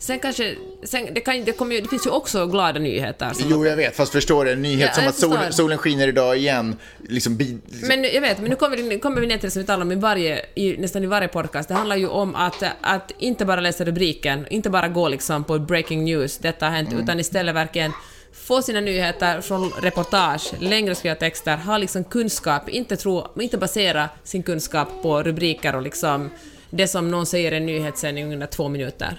Sen 0.07 0.19
kanske... 0.19 0.57
Sen, 0.83 1.15
det, 1.15 1.21
kan, 1.21 1.45
det, 1.45 1.53
kommer 1.53 1.75
ju, 1.75 1.81
det 1.81 1.89
finns 1.89 2.07
ju 2.07 2.11
också 2.11 2.47
glada 2.47 2.81
nyheter. 2.81 3.33
Jo, 3.49 3.67
jag 3.67 3.77
vet. 3.77 3.97
Fast 3.97 4.13
förstår 4.13 4.45
du, 4.45 4.53
en 4.53 4.63
nyhet 4.63 4.91
Ja, 4.95 4.95
som 4.95 5.09
att 5.09 5.15
solen, 5.15 5.53
solen 5.53 5.79
skiner 5.79 6.09
idag 6.09 6.37
igen. 6.37 6.77
Liksom, 7.09 7.37
bi, 7.37 7.59
liksom 7.67 7.89
Men 7.89 8.05
jag 8.05 8.21
vet, 8.21 8.41
men 8.41 8.51
nu 8.51 8.57
kommer 8.57 8.77
vi, 8.77 8.99
kommer 8.99 9.21
vi 9.21 9.27
ner 9.27 9.39
till 9.39 9.47
det 9.47 9.51
som 9.51 9.63
vi 9.63 9.67
talar 9.67 9.83
om 9.83 9.93
i 9.93 9.95
varje, 9.95 10.47
i, 10.55 10.77
nästan 10.77 11.05
i 11.05 11.07
varje 11.07 11.29
podcast. 11.29 11.69
Det 11.69 11.75
handlar 11.75 11.97
ju 11.97 12.09
om 12.09 12.35
att, 12.35 12.63
att 12.81 13.13
inte 13.19 13.45
bara 13.45 13.61
läsa 13.61 13.85
rubriken, 13.85 14.47
inte 14.51 14.71
bara 14.71 14.89
gå 14.89 15.09
liksom 15.09 15.45
på 15.45 15.59
breaking 15.59 16.05
news, 16.05 16.39
detta 16.39 16.67
har 16.67 16.73
hänt, 16.73 16.95
utan 17.03 17.21
istället 17.21 17.55
verkligen 17.55 17.93
få 18.33 18.63
sina 18.63 18.81
nyheter 18.81 19.41
från 19.41 19.71
reportage, 19.71 20.53
längre 20.59 20.95
skrivna 20.95 21.17
texter, 21.17 21.57
ha 21.57 21.79
liksom 21.79 22.05
kunskap, 22.05 22.69
inte, 22.69 22.97
tro, 22.97 23.27
inte 23.41 23.59
basera 23.59 24.09
sin 24.25 24.43
kunskap 24.43 24.89
på 25.03 25.23
rubriker 25.23 25.77
och 25.77 25.83
liksom 25.83 26.31
det 26.71 26.89
som 26.89 27.11
någon 27.11 27.27
säger 27.27 27.53
i 27.53 27.57
en 27.57 27.67
nyhetssändning 27.67 28.33
under 28.33 28.47
två 28.47 28.69
minuter. 28.69 29.19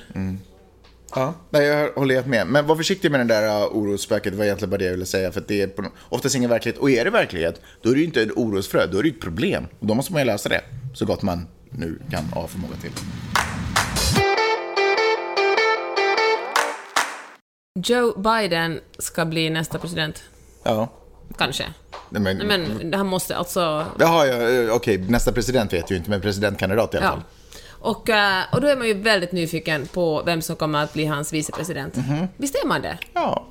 Ja, 1.16 1.34
nej, 1.49 1.66
jag 1.66 1.91
håller 1.93 2.16
helt 2.16 2.28
med. 2.28 2.47
Men 2.47 2.68
var 2.68 2.76
försiktig 2.76 3.12
med 3.12 3.20
den 3.20 3.28
där 3.28 3.47
uh, 3.62 3.78
orosspöket, 3.78 4.34
det 4.34 4.38
var 4.38 4.45
egentligen 4.45 4.70
bara 4.70 4.78
det 4.78 4.86
jag 4.86 4.91
ville 4.91 5.05
säga. 5.05 5.32
För 5.32 5.43
det 5.47 5.62
är 5.62 5.68
på, 5.68 5.84
oftast 6.10 6.36
ingen 6.36 6.49
verklighet. 6.49 6.80
Och 6.82 6.89
är 6.91 7.03
det 7.05 7.12
verklighet, 7.12 7.62
då 7.82 7.89
är 7.89 7.93
det 7.93 7.99
ju 7.99 8.05
inte 8.05 8.22
ett 8.22 8.32
orosfrö, 8.36 8.86
då 8.91 8.99
är 8.99 9.03
det 9.03 9.10
ett 9.10 9.22
problem. 9.22 9.68
Och 9.80 9.88
då 9.88 9.93
måste 9.93 10.14
man 10.14 10.22
ju 10.22 10.26
lösa 10.26 10.49
det, 10.49 10.62
så 10.93 11.05
gott 11.05 11.22
man 11.22 11.47
nu 11.70 11.99
kan 12.12 12.24
ha 12.26 12.47
förmåga 12.47 12.76
till. 12.82 12.91
Joe 17.86 18.20
Biden 18.20 18.80
ska 18.99 19.26
bli 19.26 19.49
nästa 19.49 19.80
president. 19.80 20.24
Ja. 20.64 20.89
Kanske. 21.38 21.64
Nej, 22.10 22.22
Men, 22.22 22.38
Men 22.38 22.93
han 22.93 23.08
måste 23.08 23.36
alltså... 23.38 23.86
Jaha, 23.99 24.28
ja, 24.28 24.49
eh, 24.49 24.76
okej, 24.76 24.97
nästa 24.97 25.32
president 25.32 25.74
vet 25.74 25.80
jag 25.82 25.91
ju 25.91 25.97
inte, 25.97 26.10
men 26.10 26.22
presidentkandidat 26.22 26.93
i 26.93 26.97
alla 26.97 27.05
Ja. 27.05 27.12
fall. 27.12 27.22
Och, 27.80 28.10
eh, 28.10 28.44
och 28.52 28.62
då 28.62 28.68
är 28.68 28.76
man 28.76 28.88
ju 28.88 28.94
väldigt 28.94 29.32
nyfiken 29.32 29.88
på 29.88 30.24
vem 30.26 30.42
som 30.42 30.56
kommer 30.56 30.84
att 30.84 30.94
bli 30.94 31.06
hans 31.06 31.34
vicepresident. 31.34 31.96
Mhm. 31.96 32.28
Visst 32.38 32.56
är 32.56 32.68
man 32.68 32.82
det? 32.82 32.98
Ja. 33.14 33.48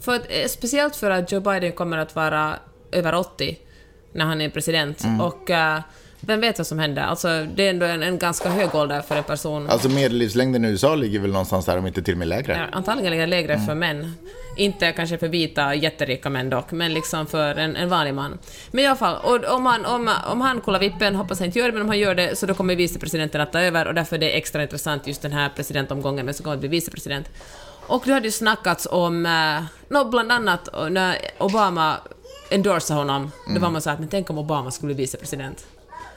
För 0.00 0.14
att, 0.14 0.26
eh, 0.28 0.46
speciellt 0.48 0.96
för 0.96 1.10
att 1.10 1.32
Joe 1.32 1.40
Biden 1.40 1.72
kommer 1.72 1.98
att 1.98 2.14
vara 2.16 2.56
över 2.92 3.14
80 3.14 3.58
när 4.12 4.24
han 4.24 4.40
är 4.40 4.48
president. 4.50 5.04
Mm. 5.04 5.20
Och, 5.20 5.50
eh, 5.50 5.80
Vem 6.26 6.40
vet 6.40 6.58
vad 6.58 6.66
som 6.66 6.78
händer? 6.78 7.02
Alltså, 7.02 7.28
det 7.54 7.66
är 7.66 7.70
ändå 7.70 7.86
en, 7.86 8.02
en 8.02 8.18
ganska 8.18 8.48
hög 8.48 8.74
ålder 8.74 9.00
för 9.00 9.16
en 9.16 9.24
person. 9.24 9.70
Alltså 9.70 9.88
medellivslängden 9.88 10.64
i 10.64 10.68
USA 10.68 10.94
ligger 10.94 11.18
väl 11.20 11.30
någonstans 11.30 11.66
där, 11.66 11.78
om 11.78 11.86
inte 11.86 12.02
till 12.02 12.14
och 12.14 12.18
med 12.18 12.28
lägre. 12.28 12.52
Ja, 12.70 12.76
antagligen 12.76 13.10
ligger 13.10 13.26
lägre 13.26 13.52
Mm. 13.54 13.66
för 13.66 13.74
män. 13.74 14.14
Inte 14.56 14.92
kanske 14.92 15.18
för 15.18 15.28
vita, 15.28 15.74
jätterika 15.74 16.30
män 16.30 16.50
dock, 16.50 16.72
men 16.72 16.94
liksom 16.94 17.26
för 17.26 17.54
en, 17.54 17.76
en 17.76 17.88
vanlig 17.88 18.14
man. 18.14 18.38
Men 18.70 18.84
i 18.84 18.86
alla 18.86 18.96
fall, 18.96 19.16
och 19.24 19.54
om 19.54 19.66
han, 19.66 19.84
om, 19.86 20.10
om 20.26 20.40
han 20.40 20.60
kollar 20.60 20.80
vippen, 20.80 21.14
hoppas 21.14 21.38
han 21.38 21.46
inte 21.46 21.58
gör 21.58 21.66
det, 21.66 21.72
men 21.72 21.82
om 21.82 21.88
han 21.88 21.98
gör 21.98 22.14
det 22.14 22.38
så 22.38 22.46
då 22.46 22.54
kommer 22.54 22.76
vicepresidenten 22.76 23.40
att 23.40 23.52
ta 23.52 23.60
över 23.60 23.86
och 23.88 23.94
därför 23.94 24.16
är 24.16 24.20
det 24.20 24.36
extra 24.36 24.62
intressant 24.62 25.06
just 25.06 25.22
den 25.22 25.32
här 25.32 25.48
presidentomgången, 25.56 26.24
men 26.24 26.34
så 26.34 26.42
kommer 26.42 26.54
att 26.54 26.60
bli 26.60 26.68
vicepresident. 26.68 27.28
Och 27.86 28.02
det 28.06 28.12
hade 28.12 28.26
ju 28.26 28.32
snackats 28.32 28.88
om, 28.90 29.26
eh, 29.26 29.62
nå, 29.88 30.04
bland 30.04 30.32
annat 30.32 30.68
när 30.90 31.16
Obama 31.38 31.96
endorsade 32.50 33.00
honom, 33.00 33.30
då 33.44 33.50
Mm. 33.50 33.62
var 33.62 33.70
man 33.70 33.82
så 33.82 33.90
att 33.90 33.98
men 33.98 34.08
tänk 34.08 34.30
om 34.30 34.38
Obama 34.38 34.70
skulle 34.70 34.94
bli 34.94 35.02
vicepresident. 35.04 35.66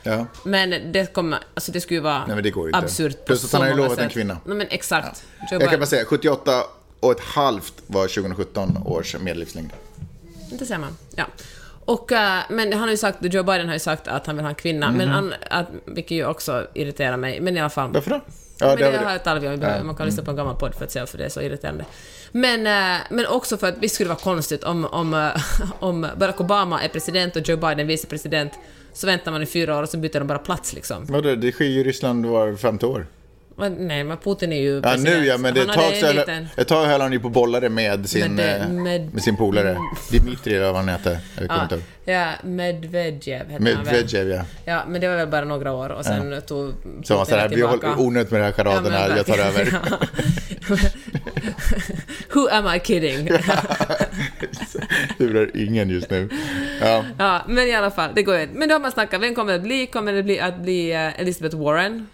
Ja. 0.04 0.26
Men 0.44 0.92
det 0.92 1.14
kommer, 1.14 1.40
alltså 1.54 1.72
det 1.72 1.82
skulle 1.82 2.00
vara 2.02 2.26
Nej, 2.26 2.36
men 2.36 2.44
det 2.44 2.52
går 2.52 2.64
ju 2.64 2.70
inte. 2.70 2.78
absurt 2.86 3.26
Plus 3.26 3.46
att 3.46 3.52
han 3.52 3.62
har 3.62 3.70
ju 3.70 3.76
lovat 3.76 3.92
en 3.92 3.98
sätt. 3.98 4.12
kvinna. 4.14 4.38
Nej, 4.46 4.58
men 4.58 4.68
exakt. 4.70 5.24
Joe 5.40 5.46
Jag 5.52 5.60
Biden. 5.60 5.70
kan 5.72 5.80
bara 5.80 5.86
säga, 5.86 6.06
78 6.06 6.64
och 7.00 7.12
ett 7.12 7.20
halvt 7.20 7.74
var 7.88 8.08
2017 8.08 8.78
års 8.86 9.16
medellivslängd. 9.20 9.70
Det 10.60 10.66
ser 10.66 10.78
man. 10.78 10.98
Ja. 11.16 11.26
Och, 11.86 12.12
eh, 12.12 12.40
men 12.50 12.74
han 12.74 12.82
har 12.82 12.90
ju 12.90 12.98
sagt, 12.98 13.18
Joe 13.22 13.44
Biden 13.44 13.68
har 13.68 13.74
ju 13.76 13.80
sagt 13.80 14.08
att 14.08 14.28
han 14.28 14.36
vill 14.36 14.44
ha 14.46 14.50
en 14.50 14.56
kvinna, 14.56 14.92
men 14.92 15.08
han, 15.08 15.34
att, 15.50 15.68
vilket 15.86 16.12
ju 16.12 16.26
också 16.26 16.68
irriterar 16.74 17.18
mig. 17.18 17.42
Men 17.42 17.58
i 17.58 17.60
alla 17.60 17.70
fall. 17.70 17.86
Mhm. 17.88 17.94
Varför 17.94 18.10
då? 18.12 18.22
Ja, 18.60 18.68
men 18.68 18.78
det 18.78 18.92
det 18.92 18.98
har 18.98 19.12
jag 19.12 19.24
talat 19.24 19.44
om, 19.44 19.88
man 19.88 19.96
kan 19.96 20.06
lyssna 20.06 20.24
på 20.24 20.32
en 20.32 20.38
gammal 20.38 20.56
podd 20.56 20.76
för 20.76 20.86
att 20.86 20.92
se 20.92 21.00
varför 21.00 21.18
det 21.18 21.26
är 21.26 21.30
så 21.30 21.42
irriterande. 21.42 21.86
Men, 22.32 22.68
eh, 22.68 23.02
men 23.10 23.26
också 23.28 23.58
för 23.58 23.68
att 23.68 23.78
visst 23.78 23.96
skulle 23.96 24.06
det 24.10 24.14
vara 24.14 24.24
konstigt 24.24 24.64
om, 24.64 24.86
om, 24.86 25.14
eh, 25.14 25.30
om 25.80 26.08
Barack 26.18 26.42
Obama 26.42 26.82
är 26.84 26.88
president 26.90 27.36
och 27.36 27.42
Joe 27.50 27.58
Biden 27.58 27.88
vicepresident, 27.88 28.54
så 28.94 29.08
väntar 29.08 29.32
man 29.32 29.42
i 29.42 29.46
fyra 29.46 29.78
år 29.78 29.84
och 29.84 29.90
så 29.90 29.98
byter 29.98 30.20
de 30.20 30.28
bara 30.28 30.40
plats 30.40 30.74
liksom. 30.74 31.06
Vadå, 31.06 31.36
det 31.36 31.52
sker 31.52 31.66
ju 31.66 31.80
i 31.80 31.84
Ryssland 31.84 32.26
var 32.26 32.56
femte 32.56 32.86
år. 32.86 33.06
Men, 33.56 33.74
nej, 33.88 34.04
men 34.04 34.18
Putin 34.18 34.54
är 34.54 34.62
ju 34.62 34.76
Ja, 34.76 34.82
president. 34.82 35.18
nu 35.20 35.26
ja, 35.26 35.38
men 35.38 35.54
det 35.54 35.62
ett 35.62 35.68
tag, 35.74 35.94
så, 36.00 36.06
höll- 36.06 36.16
liten- 36.16 36.48
ett 36.58 36.68
tag 36.68 36.86
höll 36.86 37.02
han 37.02 37.12
ju 37.12 37.20
på 37.20 37.30
bollare 37.30 37.70
med 37.70 38.10
sin, 38.10 38.36
Med 38.36 38.46
det- 38.46 38.58
eh, 38.58 38.70
med- 38.70 39.14
med 39.14 39.24
sin 39.24 39.38
polare. 39.38 39.78
Dimitri 40.12 40.54
eller 40.56 40.66
vad 40.72 40.76
han 40.86 40.90
inte 40.96 41.20
ihåg. 41.40 41.82
Ja, 42.06 42.32
Medvedev 42.44 43.50
heter 43.50 43.52
han 43.54 43.64
väl. 43.64 43.76
Medvedev, 43.86 44.30
ja. 44.30 44.42
Ja, 44.66 44.84
men 44.88 45.02
det 45.02 45.08
var 45.08 45.16
väl 45.16 45.28
bara 45.28 45.46
några 45.46 45.72
år 45.74 45.90
och 45.90 46.06
sen 46.06 46.42
tog 46.48 46.74
Så 47.04 47.18
han 47.18 47.26
sådär, 47.26 47.50
vi 47.50 47.62
har 47.62 48.00
onödigt 48.02 48.32
med 48.32 48.42
de 48.42 48.46
här 48.46 48.52
charaderna, 48.52 49.18
jag 49.18 49.26
tar 49.26 49.38
över. 49.38 49.74
Who 52.34 52.48
am 52.52 52.76
I 52.76 52.80
kidding? 52.80 53.26
blir 55.18 55.58
ingen 55.58 55.90
just 55.90 56.10
nu. 56.10 56.30
Ja. 56.82 57.06
ja, 57.18 57.42
men 57.48 57.68
i 57.68 57.76
alla 57.76 57.92
fall, 57.92 58.12
det 58.16 58.24
går 58.24 58.38
ju. 58.38 58.48
Men 58.54 58.70
då 58.70 58.76
har 58.76 58.80
man 58.80 58.92
snackat, 58.92 59.22
vem 59.22 59.36
kommer 59.36 59.54
det 59.54 59.60
bli? 59.60 59.88
Kommer 59.88 60.14
det 60.14 60.24
bli 60.24 60.40
att 60.40 60.60
bli 60.60 60.92
eh, 60.92 61.20
Elizabeth 61.20 61.58
Warren? 61.58 62.08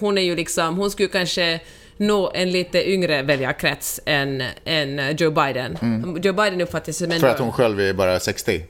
Hon 0.00 0.18
är 0.18 0.22
ju 0.22 0.36
liksom, 0.36 0.76
hon 0.76 0.90
skulle 0.90 1.08
kanske 1.08 1.60
nå 1.96 2.32
en 2.34 2.50
lite 2.50 2.90
yngre 2.90 3.22
väljarkrets 3.22 4.00
än, 4.06 4.42
än 4.64 5.16
Joe 5.16 5.30
Biden. 5.30 5.78
Joe 6.22 6.32
Biden 6.32 6.60
uppfattas 6.60 6.96
som 6.96 7.06
Mm. 7.06 7.20
För 7.20 7.28
att 7.28 7.38
hon 7.38 7.52
själv 7.52 7.80
är 7.80 7.92
bara 7.92 8.20
60. 8.20 8.64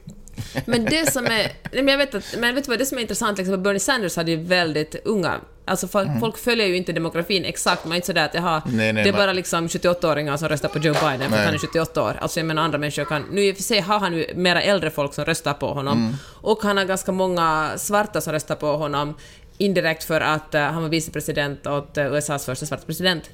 Men 0.64 0.84
det 0.84 1.12
som 1.12 1.26
är... 1.26 1.52
Men 1.72 1.88
jag 1.88 1.98
vet 1.98 2.14
att, 2.14 2.34
men 2.38 2.54
vet 2.54 2.64
du 2.64 2.70
vad, 2.70 2.78
det 2.78 2.86
som 2.86 2.98
är 2.98 3.02
intressant, 3.02 3.38
liksom, 3.38 3.62
Bernie 3.62 3.80
Sanders 3.80 4.16
hade 4.16 4.30
ju 4.30 4.36
väldigt 4.36 4.94
unga... 5.04 5.40
Alltså 5.68 5.88
folk, 5.88 6.08
folk 6.20 6.38
följer 6.38 6.66
ju 6.66 6.76
inte 6.76 6.92
demografin 6.92 7.44
exakt, 7.44 7.84
man 7.84 7.92
är 7.92 7.96
inte 7.96 8.06
sådär 8.06 8.24
att 8.24 8.34
jaha, 8.34 8.62
Mm. 8.66 8.76
Nej, 8.76 8.92
nej, 8.92 9.04
det 9.04 9.08
är 9.08 9.12
bara 9.12 9.32
liksom 9.32 9.68
78-åringar 9.68 10.36
som 10.36 10.48
röstar 10.48 10.68
på 10.68 10.78
Joe 10.78 10.94
Biden 10.94 11.30
för 11.30 11.38
att 11.38 11.44
han 11.44 11.54
är 11.54 11.58
78 11.58 12.02
år. 12.02 12.16
Alltså 12.20 12.40
jag 12.40 12.46
menar 12.46 12.62
andra 12.62 12.78
människor 12.78 13.04
kan... 13.04 13.22
Nu 13.30 13.44
i 13.44 13.52
och 13.52 13.56
för 13.56 13.62
sig 13.62 13.80
har 13.80 13.98
han 13.98 14.14
ju 14.14 14.26
mera 14.34 14.62
äldre 14.62 14.90
folk 14.90 15.14
som 15.14 15.24
röstar 15.24 15.54
på 15.54 15.72
honom. 15.72 15.98
Mm. 15.98 16.14
Och 16.40 16.62
han 16.62 16.76
har 16.76 16.84
ganska 16.84 17.12
många 17.12 17.72
svarta 17.76 18.20
som 18.20 18.32
röstar 18.32 18.54
på 18.54 18.76
honom 18.76 19.14
indirekt 19.58 20.04
för 20.04 20.20
att 20.20 20.54
eh, 20.54 20.62
han 20.62 20.82
var 20.82 20.88
vicepresident 20.88 21.66
åt 21.66 21.98
uh, 21.98 22.14
USAs 22.14 22.44
första 22.46 22.66
svarta 22.66 22.86
president. 22.86 23.30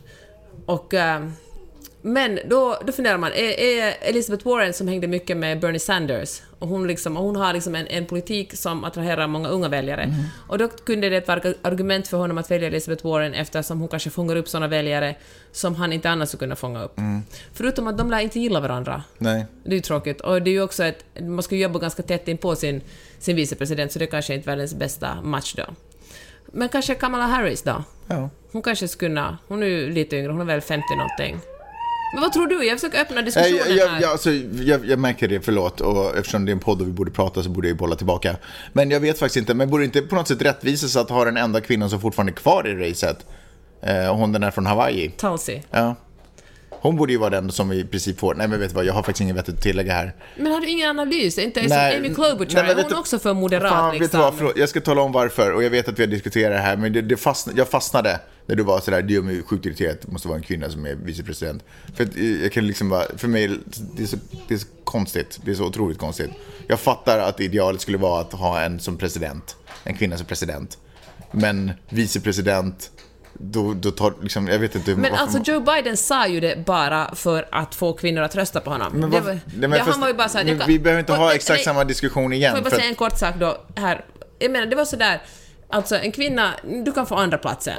Och... 0.66 0.94
eh, 0.94 1.20
men 2.02 2.38
då, 2.44 2.78
då 2.86 2.92
funderar 2.92 3.18
man, 3.18 3.32
är, 3.32 3.60
är 3.60 3.94
Elizabeth 4.00 4.46
Warren 4.46 4.72
som 4.72 4.88
hängde 4.88 5.06
mycket 5.06 5.36
med 5.36 5.60
Bernie 5.60 5.78
Sanders, 5.78 6.42
och 6.58 6.68
hon, 6.68 6.86
liksom, 6.86 7.16
och 7.16 7.24
hon 7.24 7.36
har 7.36 7.52
liksom 7.52 7.74
en, 7.74 7.86
en 7.86 8.06
politik 8.06 8.56
som 8.56 8.84
attraherar 8.84 9.26
många 9.26 9.48
unga 9.48 9.68
väljare. 9.68 10.14
Och 10.48 10.58
då 10.58 10.68
kunde 10.68 11.08
det 11.08 11.28
vara 11.28 11.40
ett 11.40 11.58
argument 11.62 12.08
för 12.08 12.16
honom 12.16 12.38
att 12.38 12.50
välja 12.50 12.68
Elizabeth 12.68 13.06
Warren 13.06 13.34
eftersom 13.34 13.80
hon 13.80 13.88
kanske 13.88 14.10
fångar 14.10 14.36
upp 14.36 14.48
sådana 14.48 14.68
väljare 14.68 15.14
som 15.52 15.74
han 15.74 15.92
inte 15.92 16.10
annars 16.10 16.28
skulle 16.28 16.38
kunna 16.38 16.56
fånga 16.56 16.82
upp. 16.82 16.98
Förutom 17.52 17.86
att 17.86 17.98
de 17.98 18.10
lär 18.10 18.20
inte 18.20 18.40
gilla 18.40 18.60
varandra. 18.60 19.02
Nej. 19.18 19.46
Det 19.64 19.70
är 19.70 19.74
ju 19.74 19.80
tråkigt. 19.80 20.20
Och 20.20 20.42
det 20.42 20.50
är 20.50 20.52
ju 20.52 20.62
också 20.62 20.84
ett, 20.84 21.04
man 21.20 21.42
ska 21.42 21.56
jobba 21.56 21.78
ganska 21.78 22.02
tätt 22.02 22.28
in 22.28 22.38
på 22.38 22.56
sin, 22.56 22.80
sin 23.18 23.36
vicepresident, 23.36 23.92
så 23.92 23.98
det 23.98 24.06
kanske 24.06 24.34
inte 24.34 24.44
är 24.44 24.52
världens 24.52 24.74
bästa 24.74 25.22
match 25.22 25.54
då. 25.56 25.64
Men 26.46 26.68
kanske 26.68 26.94
Kamala 26.94 27.26
Harris 27.26 27.62
då? 27.62 27.84
Ja. 28.06 28.30
Hon 28.52 28.62
kanske 28.62 28.88
skulle 28.88 29.08
kunna... 29.08 29.38
Hon 29.48 29.62
är 29.62 29.66
ju 29.66 29.90
lite 29.90 30.16
yngre, 30.16 30.32
hon 30.32 30.40
är 30.40 30.44
väl 30.44 30.60
50 30.60 30.84
någonting. 30.96 31.51
Men 32.12 32.20
vad 32.22 32.32
tror 32.32 32.46
du? 32.46 32.64
Jag 32.66 32.80
försöker 32.80 33.00
öppna 33.00 33.14
Nej, 33.16 33.24
diskussionen 33.24 33.56
jag, 33.68 33.76
jag, 33.76 33.88
här. 33.88 34.00
jag, 34.00 34.10
alltså, 34.10 34.30
jag, 34.62 34.86
jag 34.86 34.98
märker 34.98 35.28
det, 35.28 35.40
förlåt. 35.40 35.80
Och 35.80 36.16
eftersom 36.16 36.44
det 36.44 36.50
är 36.50 36.54
en 36.54 36.60
podd 36.60 36.80
och 36.80 36.86
vi 36.88 36.92
borde 36.92 37.10
prata 37.10 37.42
så 37.42 37.48
borde 37.50 37.68
jag 37.68 37.74
ju 37.74 37.78
bolla 37.78 37.96
tillbaka. 37.96 38.36
Men 38.72 38.90
jag 38.90 39.00
vet 39.00 39.18
faktiskt 39.18 39.36
inte, 39.36 39.54
men 39.54 39.70
borde 39.70 39.84
inte 39.84 40.02
på 40.02 40.14
något 40.14 40.28
sätt 40.28 40.42
rättvisas 40.42 40.96
att 40.96 41.10
ha 41.10 41.24
den 41.24 41.36
enda 41.36 41.60
kvinnan 41.60 41.90
som 41.90 42.00
fortfarande 42.00 42.32
är 42.32 42.34
kvar 42.36 42.66
i 42.68 42.90
racet? 42.90 43.26
Eh, 43.82 44.14
hon 44.16 44.32
den 44.32 44.42
är 44.42 44.50
från 44.50 44.66
Hawaii. 44.66 45.08
Tulsi. 45.10 45.62
Ja. 45.70 45.94
Hon 46.70 46.96
borde 46.96 47.12
ju 47.12 47.18
vara 47.18 47.30
den 47.30 47.52
som 47.52 47.72
i 47.72 47.84
princip 47.84 48.18
får... 48.18 48.34
Nej 48.34 48.48
men 48.48 48.60
vet 48.60 48.68
du 48.68 48.74
vad, 48.74 48.84
jag 48.84 48.92
har 48.94 49.02
faktiskt 49.02 49.20
inget 49.20 49.36
vettigt 49.36 49.54
att 49.54 49.62
tillägga 49.62 49.92
här. 49.92 50.14
Men 50.36 50.52
har 50.52 50.60
du 50.60 50.66
ingen 50.68 50.88
analys? 50.90 51.38
Inte 51.38 51.62
Nej, 51.68 51.92
som 51.96 52.04
Amy 52.04 52.14
Klobuchar, 52.14 52.62
nej, 52.62 52.74
hon 52.74 52.84
du- 52.88 52.94
också 52.96 53.18
för 53.18 53.34
moderat 53.34 53.72
Fan, 53.72 53.90
vet 53.90 53.98
du 53.98 54.02
liksom? 54.04 54.20
vad, 54.20 54.34
förlåt, 54.34 54.56
jag 54.56 54.68
ska 54.68 54.80
tala 54.80 55.02
om 55.02 55.12
varför. 55.12 55.52
Och 55.52 55.62
jag 55.64 55.70
vet 55.70 55.88
att 55.88 55.98
vi 55.98 56.02
har 56.02 56.10
diskuterat 56.10 56.52
det 56.56 56.58
här, 56.62 56.76
men 56.76 56.92
det, 56.92 57.02
det 57.02 57.16
fastnade, 57.16 57.58
jag 57.58 57.68
fastnade 57.68 58.20
när 58.46 58.56
du 58.56 58.62
var 58.62 58.80
sådär, 58.80 59.02
det 59.02 59.12
gör 59.14 59.22
mig 59.22 59.42
sjukt 59.42 59.66
irriterad 59.66 59.92
att 59.94 60.00
det 60.02 60.12
måste 60.12 60.28
vara 60.28 60.38
en 60.38 60.44
kvinna 60.44 60.70
som 60.70 60.86
är 60.86 60.94
vicepresident. 60.94 61.64
För 61.94 62.04
att 62.04 62.16
eh, 62.16 62.42
jag 62.42 62.52
kan 62.52 62.66
liksom 62.66 62.88
bara, 62.88 63.04
för 63.16 63.28
mig, 63.28 63.58
det 63.96 64.02
är, 64.02 64.06
så, 64.06 64.16
det 64.48 64.54
är 64.54 64.58
så 64.58 64.66
konstigt. 64.84 65.40
Det 65.44 65.50
är 65.50 65.54
så 65.54 65.64
otroligt 65.64 65.98
konstigt. 65.98 66.30
Jag 66.66 66.80
fattar 66.80 67.18
att 67.18 67.40
idealet 67.40 67.80
skulle 67.80 67.98
vara 67.98 68.20
att 68.20 68.32
ha 68.32 68.60
en 68.60 68.80
som 68.80 68.96
president, 68.96 69.56
en 69.84 69.94
kvinna 69.96 70.16
som 70.16 70.26
president. 70.26 70.78
Men 71.30 71.72
vicepresident, 71.88 72.90
då, 73.34 73.74
då 73.74 73.90
tar 73.90 74.14
liksom, 74.22 74.48
jag 74.48 74.58
vet 74.58 74.74
inte 74.74 74.90
Men 74.90 75.02
varför 75.02 75.16
alltså 75.16 75.52
Joe 75.52 75.60
Biden 75.60 75.96
sa 75.96 76.26
ju 76.26 76.40
det 76.40 76.66
bara 76.66 77.14
för 77.14 77.48
att 77.52 77.74
få 77.74 77.92
kvinnor 77.92 78.22
att 78.22 78.34
rösta 78.36 78.60
på 78.60 78.70
honom. 78.70 78.92
Men 78.92 79.10
det 79.10 79.20
varför- 79.20 79.40
var, 79.56 79.68
nej, 79.68 79.80
han 79.80 80.00
var 80.00 80.08
ju 80.08 80.14
bara 80.14 80.28
såhär... 80.28 80.58
kan- 80.58 80.68
vi 80.68 80.78
behöver 80.78 81.00
inte 81.00 81.12
ha 81.12 81.26
Nej, 81.26 81.36
exakt 81.36 81.58
nej, 81.58 81.64
samma 81.64 81.84
diskussion 81.84 82.32
igen. 82.32 82.50
Får 82.50 82.56
jag 82.56 82.64
bara 82.64 82.76
säga 82.76 82.88
en 82.88 82.94
kort 82.94 83.18
sak 83.18 83.34
då, 83.40 83.56
här. 83.76 84.04
Jag 84.38 84.50
menar, 84.50 84.66
det 84.66 84.76
var 84.76 84.84
sådär, 84.84 85.22
alltså 85.68 85.96
en 85.96 86.12
kvinna, 86.12 86.52
du 86.84 86.92
kan 86.92 87.06
få 87.06 87.14
andra 87.14 87.38
platsen. 87.38 87.76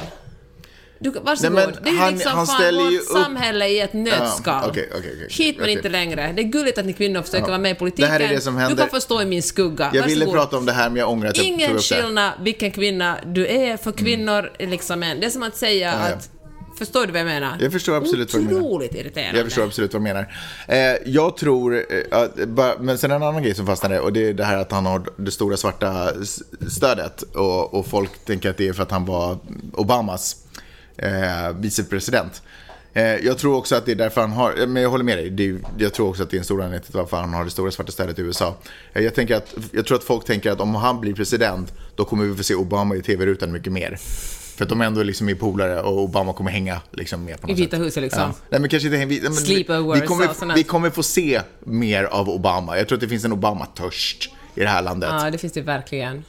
Du, 1.03 1.09
varsågod. 1.09 1.53
Nej, 1.55 1.67
det 1.83 1.89
är 1.89 1.93
ju 1.93 1.99
han- 1.99 2.13
liksom 2.13 2.31
han 2.31 2.47
fan 2.47 2.75
vårt 2.75 2.93
upp- 2.93 3.07
samhälle 3.23 3.67
i 3.67 3.79
ett 3.79 3.93
nötskal. 3.93 4.61
Ja, 4.63 4.69
okej, 4.69 4.89
okej, 4.97 5.11
okej. 5.15 5.27
Hit 5.45 5.57
men 5.59 5.69
inte 5.69 5.89
längre. 5.89 6.33
Det 6.35 6.41
är 6.41 6.43
gulligt 6.43 6.77
att 6.77 6.85
ni 6.85 6.93
kvinnor 6.93 7.21
försöker 7.21 7.43
Ja. 7.43 7.47
vara 7.47 7.57
med 7.57 7.71
i 7.71 7.75
politiken. 7.75 8.05
Det 8.05 8.11
här 8.11 8.19
är 8.31 8.35
det 8.35 8.41
som 8.41 8.53
Du 8.55 8.59
händer. 8.61 8.77
kan 8.83 8.89
få 8.89 8.99
stå 9.01 9.21
i 9.21 9.25
min 9.25 9.43
skugga. 9.43 9.91
jag 9.93 10.03
ville 10.05 10.25
Varsågod. 10.25 10.33
prata 10.41 10.57
om 10.57 10.65
det 10.65 10.71
här, 10.71 10.89
men 10.89 10.97
jag 10.99 11.09
ångrar 11.09 11.29
att 11.29 11.37
jag 11.37 11.45
tog 11.45 11.53
Ingen 11.53 11.71
upp 11.71 11.89
det. 11.89 11.95
skillnad 11.95 12.31
vilken 12.41 12.71
kvinna 12.71 13.17
du 13.25 13.47
är, 13.47 13.77
för 13.77 13.91
kvinnor 13.91 14.51
är 14.59 14.67
liksom 14.67 15.03
en... 15.03 15.19
Det 15.19 15.25
är 15.25 15.29
som 15.29 15.43
att 15.43 15.55
säga 15.57 15.91
Ja, 16.01 16.09
ja. 16.09 16.15
att... 16.15 16.29
Förstår 16.77 17.05
du 17.05 17.11
vad 17.11 17.19
jag 17.21 17.25
menar? 17.25 17.57
Jag 17.59 17.71
förstår 17.71 17.95
absolut 17.97 18.33
vad 18.33 18.41
du 18.41 18.45
menar. 18.47 18.61
Otroligt 18.61 18.95
irriterande. 18.95 19.37
Jag 19.37 19.45
förstår 19.45 19.63
absolut 19.63 19.93
vad 19.93 20.01
du 20.01 20.03
menar. 20.03 20.35
Eh, 20.67 20.77
jag 21.05 21.37
tror, 21.37 21.75
eh, 21.75 22.19
att, 22.19 22.35
bara, 22.47 22.73
men 22.79 22.97
sen 22.97 23.11
en 23.11 23.23
annan 23.23 23.43
grej 23.43 23.55
som 23.55 23.65
fastnade 23.65 23.99
och 23.99 24.13
det 24.13 24.29
är 24.29 24.33
det 24.33 24.43
här 24.43 24.57
att 24.57 24.71
han 24.71 24.85
har 24.85 25.03
det 25.17 25.31
stora 25.31 25.57
svarta 25.57 26.09
stödet 26.69 27.21
och, 27.21 27.73
och 27.73 27.85
folk 27.87 28.25
tänker 28.25 28.49
att 28.49 28.57
det 28.57 28.67
är 28.67 28.73
för 28.73 28.83
att 28.83 28.91
han 28.91 29.05
var 29.05 29.37
Obamas 29.73 30.35
eh, 30.97 31.53
vicepresident. 31.55 32.41
Eh, 32.93 33.03
jag 33.03 33.37
tror 33.37 33.55
också 33.57 33.75
att 33.75 33.85
det 33.85 33.91
är 33.91 33.95
därför 33.95 34.21
han 34.21 34.31
har, 34.31 34.61
eh, 34.61 34.67
men 34.67 34.83
jag 34.83 34.89
håller 34.89 35.03
med 35.03 35.17
dig, 35.17 35.29
det 35.29 35.57
jag 35.77 35.93
tror 35.93 36.09
också 36.09 36.23
att 36.23 36.29
det 36.29 36.37
är 36.37 36.39
en 36.39 36.43
stor 36.45 36.61
anledning 36.61 36.85
till 36.85 36.99
varför 36.99 37.17
han 37.17 37.33
har 37.33 37.43
det 37.43 37.49
stora 37.49 37.71
svarta 37.71 37.91
stödet 37.91 38.19
i 38.19 38.21
USA. 38.21 38.55
Eh, 38.93 39.03
jag, 39.03 39.15
tänker 39.15 39.35
att, 39.35 39.55
jag 39.71 39.85
tror 39.85 39.97
att 39.97 40.03
folk 40.03 40.25
tänker 40.25 40.51
att 40.51 40.61
om 40.61 40.75
han 40.75 41.01
blir 41.01 41.13
president, 41.13 41.73
då 41.95 42.05
kommer 42.05 42.25
vi 42.25 42.35
få 42.35 42.43
se 42.43 42.55
Obama 42.55 42.95
i 42.95 43.01
tv-rutan 43.01 43.51
mycket 43.51 43.73
mer. 43.73 43.97
För 44.55 44.63
att 44.63 44.69
de 44.69 44.81
ändå 44.81 45.03
liksom 45.03 45.29
är 45.29 45.35
polare 45.35 45.81
och 45.81 46.01
Obama 46.01 46.33
kommer 46.33 46.51
hänga 46.51 46.81
liksom 46.91 47.25
mer 47.25 47.35
på 47.37 47.47
I 47.47 47.51
något 47.51 47.59
Vita 47.59 47.77
sätt. 47.77 47.85
huset 47.85 48.03
liksom. 48.03 48.21
Ja. 48.21 48.33
Nej 48.49 48.59
men 48.59 48.69
kanske 48.69 48.87
inte 48.87 49.05
vi, 49.05 49.21
men 49.21 49.31
vi, 49.31 49.37
Sleepovers 49.37 50.01
vi, 50.01 50.07
kommer, 50.07 50.29
och 50.29 50.35
sånt 50.35 50.51
där. 50.51 50.55
vi 50.55 50.63
kommer 50.63 50.89
få 50.89 51.03
se 51.03 51.41
mer 51.59 52.03
av 52.03 52.29
Obama. 52.29 52.77
Jag 52.77 52.87
tror 52.87 52.95
att 52.95 53.01
det 53.01 53.07
finns 53.07 53.25
en 53.25 53.33
Obama-törst 53.33 54.29
i 54.55 54.59
det 54.59 54.67
här 54.67 54.81
landet. 54.81 55.09
Ja, 55.11 55.31
det 55.31 55.37
finns 55.37 55.53
det 55.53 55.61
verkligen. 55.61 56.23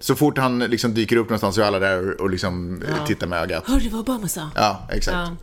Så 0.00 0.14
fort 0.14 0.38
han 0.38 0.58
liksom 0.58 0.94
dyker 0.94 1.16
upp 1.16 1.28
någonstans 1.28 1.54
så 1.54 1.60
är 1.62 1.66
alla 1.66 1.78
där 1.78 2.20
och, 2.20 2.30
liksom 2.30 2.82
eh, 2.82 3.06
tittar 3.06 3.26
med 3.26 3.42
ögat. 3.42 3.66
Hörde 3.66 3.84
du 3.84 3.88
vad 3.88 4.00
Obama 4.00 4.28
sa? 4.28 4.50
Ja, 4.54 4.88
exakt. 4.92 5.16
Ja. 5.16 5.36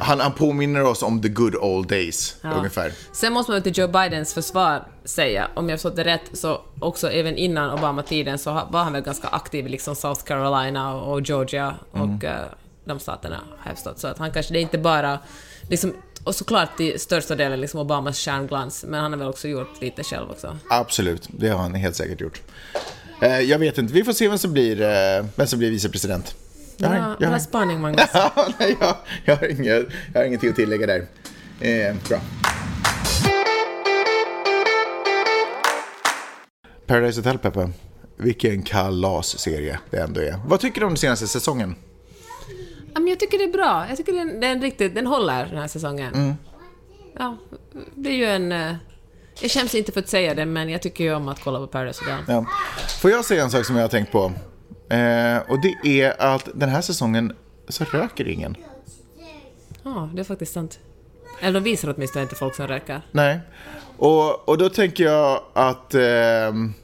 Han, 0.00 0.20
han 0.20 0.32
påminner 0.32 0.82
oss 0.84 1.02
om 1.02 1.22
the 1.22 1.28
good 1.28 1.56
old 1.56 1.88
days, 1.88 2.36
Ja. 2.42 2.50
ungefär. 2.50 2.92
Sen 3.12 3.32
måste 3.32 3.52
man 3.52 3.62
till 3.62 3.78
Joe 3.78 3.88
Bidens 3.88 4.34
försvar 4.34 4.86
säga, 5.04 5.48
om 5.54 5.68
jag 5.68 5.78
förstått 5.78 5.96
det 5.96 6.04
rätt, 6.04 6.22
så 6.32 6.60
också 6.80 7.10
även 7.10 7.36
innan 7.36 7.70
Obama-tiden 7.78 8.38
så 8.38 8.50
var 8.70 8.84
han 8.84 8.92
väl 8.92 9.02
ganska 9.02 9.28
aktiv 9.28 9.66
i 9.66 9.68
liksom 9.68 9.96
South 9.96 10.22
Carolina 10.24 10.94
och 10.94 11.20
Georgia 11.20 11.74
och 11.90 12.24
eh, 12.24 12.44
de 12.84 12.98
staterna, 12.98 13.36
har 13.58 13.70
jag 13.70 13.74
förstått. 13.74 13.98
Så 13.98 14.06
att 14.08 14.18
han 14.18 14.30
kanske, 14.32 14.52
det 14.52 14.58
är 14.58 14.62
inte 14.62 14.78
bara 14.78 15.18
liksom, 15.70 15.92
och 16.24 16.34
såklart 16.34 16.76
till 16.76 17.00
största 17.00 17.34
delen 17.34 17.60
liksom 17.60 17.80
Obamas 17.80 18.18
stjärnglans, 18.18 18.84
men 18.88 19.00
han 19.00 19.12
har 19.12 19.18
väl 19.18 19.28
också 19.28 19.48
gjort 19.48 19.80
lite 19.80 20.02
själv 20.04 20.30
också. 20.30 20.58
Absolut, 20.70 21.28
det 21.28 21.48
har 21.48 21.58
han 21.58 21.74
helt 21.74 21.96
säkert 21.96 22.20
gjort. 22.20 22.42
Eh, 23.20 23.40
jag 23.40 23.58
vet 23.58 23.78
inte, 23.78 23.94
vi 23.94 24.04
får 24.04 24.12
se 24.12 24.28
vem 24.28 24.38
som 24.38 24.52
blir, 24.52 24.80
eh, 24.80 25.26
vem 25.36 25.46
som 25.46 25.58
blir 25.58 25.70
vicepresident. 25.70 26.34
Jag 26.76 26.88
har, 26.88 26.96
Bra, 26.96 27.16
jag, 27.20 27.28
har, 27.28 27.38
spaning, 27.38 27.80
Magnus. 27.80 28.10
Ja, 28.14 28.48
nej, 28.58 28.76
jag, 28.80 28.96
jag, 29.24 29.36
har 29.36 29.46
inget, 29.46 29.86
jag 30.14 30.20
har 30.20 30.26
ingenting 30.26 30.50
att 30.50 30.56
tillägga 30.56 30.86
där. 30.86 31.06
Eh, 31.60 31.96
bra. 32.08 32.20
Paradise 36.86 37.20
Hotel, 37.20 37.38
Peppe. 37.38 37.70
Vilken 38.16 38.62
kalasserie 38.62 39.78
det 39.90 39.98
ändå 39.98 40.20
är. 40.20 40.40
Vad 40.46 40.60
tycker 40.60 40.80
du 40.80 40.86
om 40.86 40.92
den 40.92 40.96
senaste 40.96 41.26
säsongen? 41.26 41.74
Ja, 42.94 43.00
jag 43.00 43.20
tycker 43.20 43.38
det 43.38 43.44
är 43.44 43.52
bra. 43.52 43.86
Jag 43.88 43.96
tycker 43.96 44.12
den, 44.12 44.40
den, 44.40 44.62
riktigt, 44.62 44.94
den 44.94 45.06
håller 45.06 45.46
den 45.46 45.58
här 45.58 45.68
säsongen. 45.68 46.14
Mm. 46.14 46.34
Ja, 47.18 47.36
det 47.94 48.10
är 48.10 48.14
ju 48.14 48.24
en... 48.24 48.76
eh, 49.36 49.42
Jag 49.42 49.50
skäms 49.50 49.74
inte 49.74 49.92
för 49.92 50.00
att 50.00 50.08
säga 50.08 50.34
det, 50.34 50.46
men 50.46 50.68
jag 50.68 50.82
tycker 50.82 51.04
ju 51.04 51.14
om 51.14 51.28
att 51.28 51.40
kolla 51.40 51.58
på 51.58 51.66
Paradise 51.66 52.04
Hotel. 52.04 52.24
Ja. 52.28 52.46
Får 53.00 53.10
jag 53.10 53.24
säga 53.24 53.42
en 53.42 53.50
sak 53.50 53.64
som 53.64 53.76
jag 53.76 53.82
har 53.82 53.88
tänkt 53.88 54.12
på? 54.12 54.32
Eh, 54.94 55.38
och 55.50 55.60
det 55.62 56.02
är 56.02 56.22
att 56.22 56.48
den 56.54 56.68
här 56.68 56.80
säsongen 56.80 57.32
så 57.68 57.84
röker 57.84 58.28
ingen. 58.28 58.56
Ja, 59.82 60.10
det 60.14 60.20
är 60.20 60.24
faktiskt 60.24 60.52
sant. 60.52 60.78
Eller 61.40 61.52
de 61.60 61.64
visar 61.64 61.94
åtminstone 61.96 62.22
inte 62.22 62.34
folk 62.34 62.54
som 62.54 62.66
röker. 62.66 63.02
Nej. 63.12 63.40
Och, 63.98 64.48
och 64.48 64.58
då 64.58 64.68
tänker 64.68 65.04
jag 65.04 65.40
att, 65.52 65.94
ehm, 65.94 66.74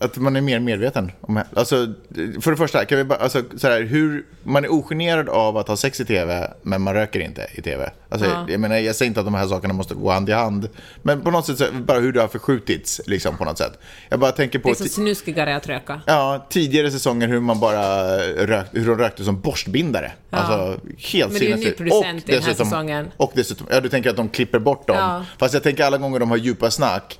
att 0.00 0.16
man 0.16 0.36
är 0.36 0.40
mer 0.40 0.60
medveten. 0.60 1.12
Om, 1.20 1.42
alltså, 1.56 1.92
för 2.40 2.50
det 2.50 2.56
första, 2.56 2.84
kan 2.84 2.98
vi 2.98 3.04
bara, 3.04 3.18
alltså, 3.18 3.42
så 3.56 3.68
här, 3.68 3.82
hur, 3.82 4.26
man 4.42 4.64
är 4.64 4.72
ogenerad 4.72 5.28
av 5.28 5.56
att 5.56 5.68
ha 5.68 5.76
sex 5.76 6.00
i 6.00 6.04
tv, 6.04 6.52
men 6.62 6.82
man 6.82 6.94
röker 6.94 7.20
inte 7.20 7.46
i 7.54 7.62
tv. 7.62 7.90
Alltså, 8.08 8.28
Ja. 8.28 8.46
jag, 8.48 8.60
menar, 8.60 8.76
jag 8.76 8.96
säger 8.96 9.08
inte 9.08 9.20
att 9.20 9.26
de 9.26 9.34
här 9.34 9.46
sakerna 9.46 9.74
måste 9.74 9.94
gå 9.94 10.10
hand 10.10 10.28
i 10.28 10.32
hand, 10.32 10.68
men 11.02 11.20
på 11.20 11.30
något 11.30 11.46
sätt, 11.46 11.58
så, 11.58 11.64
bara 11.72 11.98
hur 11.98 12.12
det 12.12 12.20
har 12.20 12.28
förskjutits, 12.28 13.00
liksom, 13.06 13.36
på 13.36 13.44
något 13.44 13.58
sätt. 13.58 13.78
Jag 14.08 14.20
bara 14.20 14.32
tänker 14.32 14.58
på... 14.58 14.68
Det 14.68 14.80
är 14.80 14.84
så 14.84 14.88
snuskigare 14.88 15.56
att 15.56 15.66
röka. 15.66 16.00
Ja, 16.06 16.46
tidigare 16.48 16.90
säsonger 16.90 17.28
hur 17.28 17.40
man 17.40 17.60
bara 17.60 18.16
rökt, 18.46 18.70
hur 18.72 18.86
de 18.86 18.98
rökte 18.98 19.24
som 19.24 19.40
borstbindare. 19.40 20.12
Ja. 20.30 20.38
Alltså 20.38 20.80
helt 20.96 21.32
Men 21.32 21.40
det 21.40 21.46
är 21.46 21.56
ju 21.56 21.64
ny 21.64 21.70
producent 21.72 22.24
Och 22.24 22.30
i 22.30 22.32
den 22.32 22.42
här 22.42 22.54
säsongen. 22.54 23.10
Och 23.16 23.32
dessutom, 23.34 23.66
ja 23.70 23.80
du 23.80 23.88
tänker 23.88 24.10
att 24.10 24.16
de 24.16 24.28
klipper 24.28 24.58
bort 24.58 24.86
dem. 24.86 24.96
Ja. 24.96 25.24
Fast 25.38 25.54
jag 25.54 25.62
tänker 25.62 25.84
alla 25.84 25.98
gånger 25.98 26.18
de 26.18 26.30
har 26.30 26.36
djupa 26.36 26.70
snack 26.70 27.19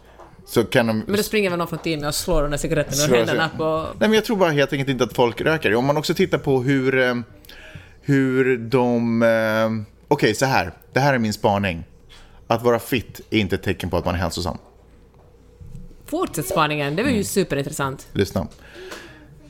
så 0.51 0.65
kan 0.65 0.87
de... 0.87 0.99
Men 1.07 1.17
då 1.17 1.23
springer 1.23 1.51
väl 1.51 1.59
någon 1.59 1.69
från 1.69 1.79
teamet 1.79 2.07
och 2.07 2.15
slår 2.15 2.43
de 2.43 2.51
där 2.51 2.59
cigaretterna 2.59 3.15
ur 3.15 3.19
händerna 3.19 3.51
på... 3.57 3.87
Nej 3.99 4.09
men 4.09 4.13
jag 4.13 4.25
tror 4.25 4.37
bara 4.37 4.51
helt 4.51 4.73
enkelt 4.73 4.89
inte 4.91 5.05
att 5.05 5.13
folk 5.17 5.41
röker. 5.41 5.75
Om 5.75 5.85
man 5.85 5.97
också 5.97 6.15
tittar 6.15 6.39
på 6.39 6.63
hur, 6.63 6.99
eh, 6.99 7.15
hur 8.03 8.57
de... 8.59 9.23
eh, 9.23 9.87
Okej, 10.09 10.35
så 10.35 10.47
här. 10.47 10.73
Det 10.93 11.01
här 11.01 11.15
är 11.15 11.19
min 11.19 11.33
spaning. 11.33 11.85
Att 12.47 12.63
vara 12.63 12.79
fit 12.79 13.21
är 13.31 13.39
inte 13.39 13.55
ett 13.55 13.63
tecken 13.63 13.91
på 13.91 13.97
att 13.97 14.05
man 14.05 14.15
är 14.15 14.19
hälsosam. 14.19 14.59
Fortsätt 16.07 16.47
spaningen, 16.47 16.97
det 16.97 17.03
var 17.03 17.09
ju 17.11 17.15
Mm. 17.15 17.25
superintressant. 17.25 18.07
Lyssna. 18.13 18.47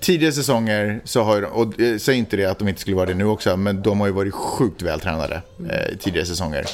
Tidigare 0.00 0.32
säsonger 0.32 1.00
så 1.04 1.22
har 1.22 1.36
ju, 1.36 1.44
och 1.44 1.80
eh, 1.80 1.98
säg 1.98 2.16
inte 2.16 2.36
det 2.36 2.44
att 2.44 2.58
de 2.58 2.68
inte 2.68 2.80
skulle 2.80 2.96
vara 2.96 3.06
det 3.06 3.14
nu 3.14 3.24
också, 3.24 3.56
men 3.56 3.82
de 3.82 4.00
har 4.00 4.06
ju 4.06 4.12
varit 4.12 4.34
sjukt 4.34 4.82
vältränade 4.82 5.42
eh, 5.70 5.96
tidigare 5.98 6.26
säsonger. 6.26 6.64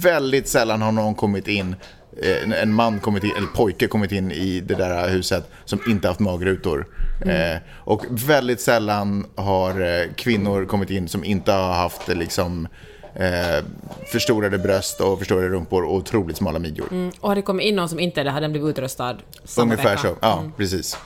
Väldigt 0.00 0.48
sällan 0.48 0.82
har 0.82 0.92
någon 0.92 1.14
kommit 1.14 1.48
in, 1.48 1.76
en- 2.22 2.52
en 2.52 2.74
man 2.74 3.00
kommit 3.00 3.24
in, 3.24 3.30
eller 3.36 3.46
pojke 3.46 3.86
kommit 3.86 4.12
in 4.12 4.32
i 4.32 4.60
det 4.60 4.74
där 4.74 5.08
huset 5.08 5.50
som 5.64 5.80
inte 5.88 6.08
haft 6.08 6.20
magrutor. 6.20 6.86
Eh, 7.26 7.56
och 7.72 8.04
väldigt 8.10 8.60
sällan 8.60 9.26
har 9.34 9.80
eh, 9.80 10.06
kvinnor 10.16 10.64
kommit 10.66 10.90
in 10.90 11.08
som 11.08 11.24
inte 11.24 11.52
har 11.52 11.72
haft 11.72 12.08
eh, 12.08 12.14
liksom 12.16 12.68
eh, 13.14 13.64
förstorade 14.12 14.58
bröst 14.58 15.00
och 15.00 15.18
förstorade 15.18 15.48
rumpor 15.48 15.84
och 15.84 15.94
otroligt 15.94 16.36
smala 16.36 16.58
midjor. 16.58 16.88
Mm. 16.90 17.12
Och 17.20 17.28
hade 17.28 17.40
det 17.40 17.44
kommit 17.44 17.66
in 17.66 17.76
någon 17.76 17.88
som 17.88 18.00
inte 18.00 18.20
är 18.20 18.24
det 18.24 18.30
hade 18.30 18.44
den 18.44 18.52
blivit 18.52 18.68
utröstad 18.70 19.16
samma 19.44 19.64
Ungefär 19.64 19.90
vecka. 19.90 20.02
så, 20.02 20.16
ja 20.20 20.44
precis. 20.56 20.98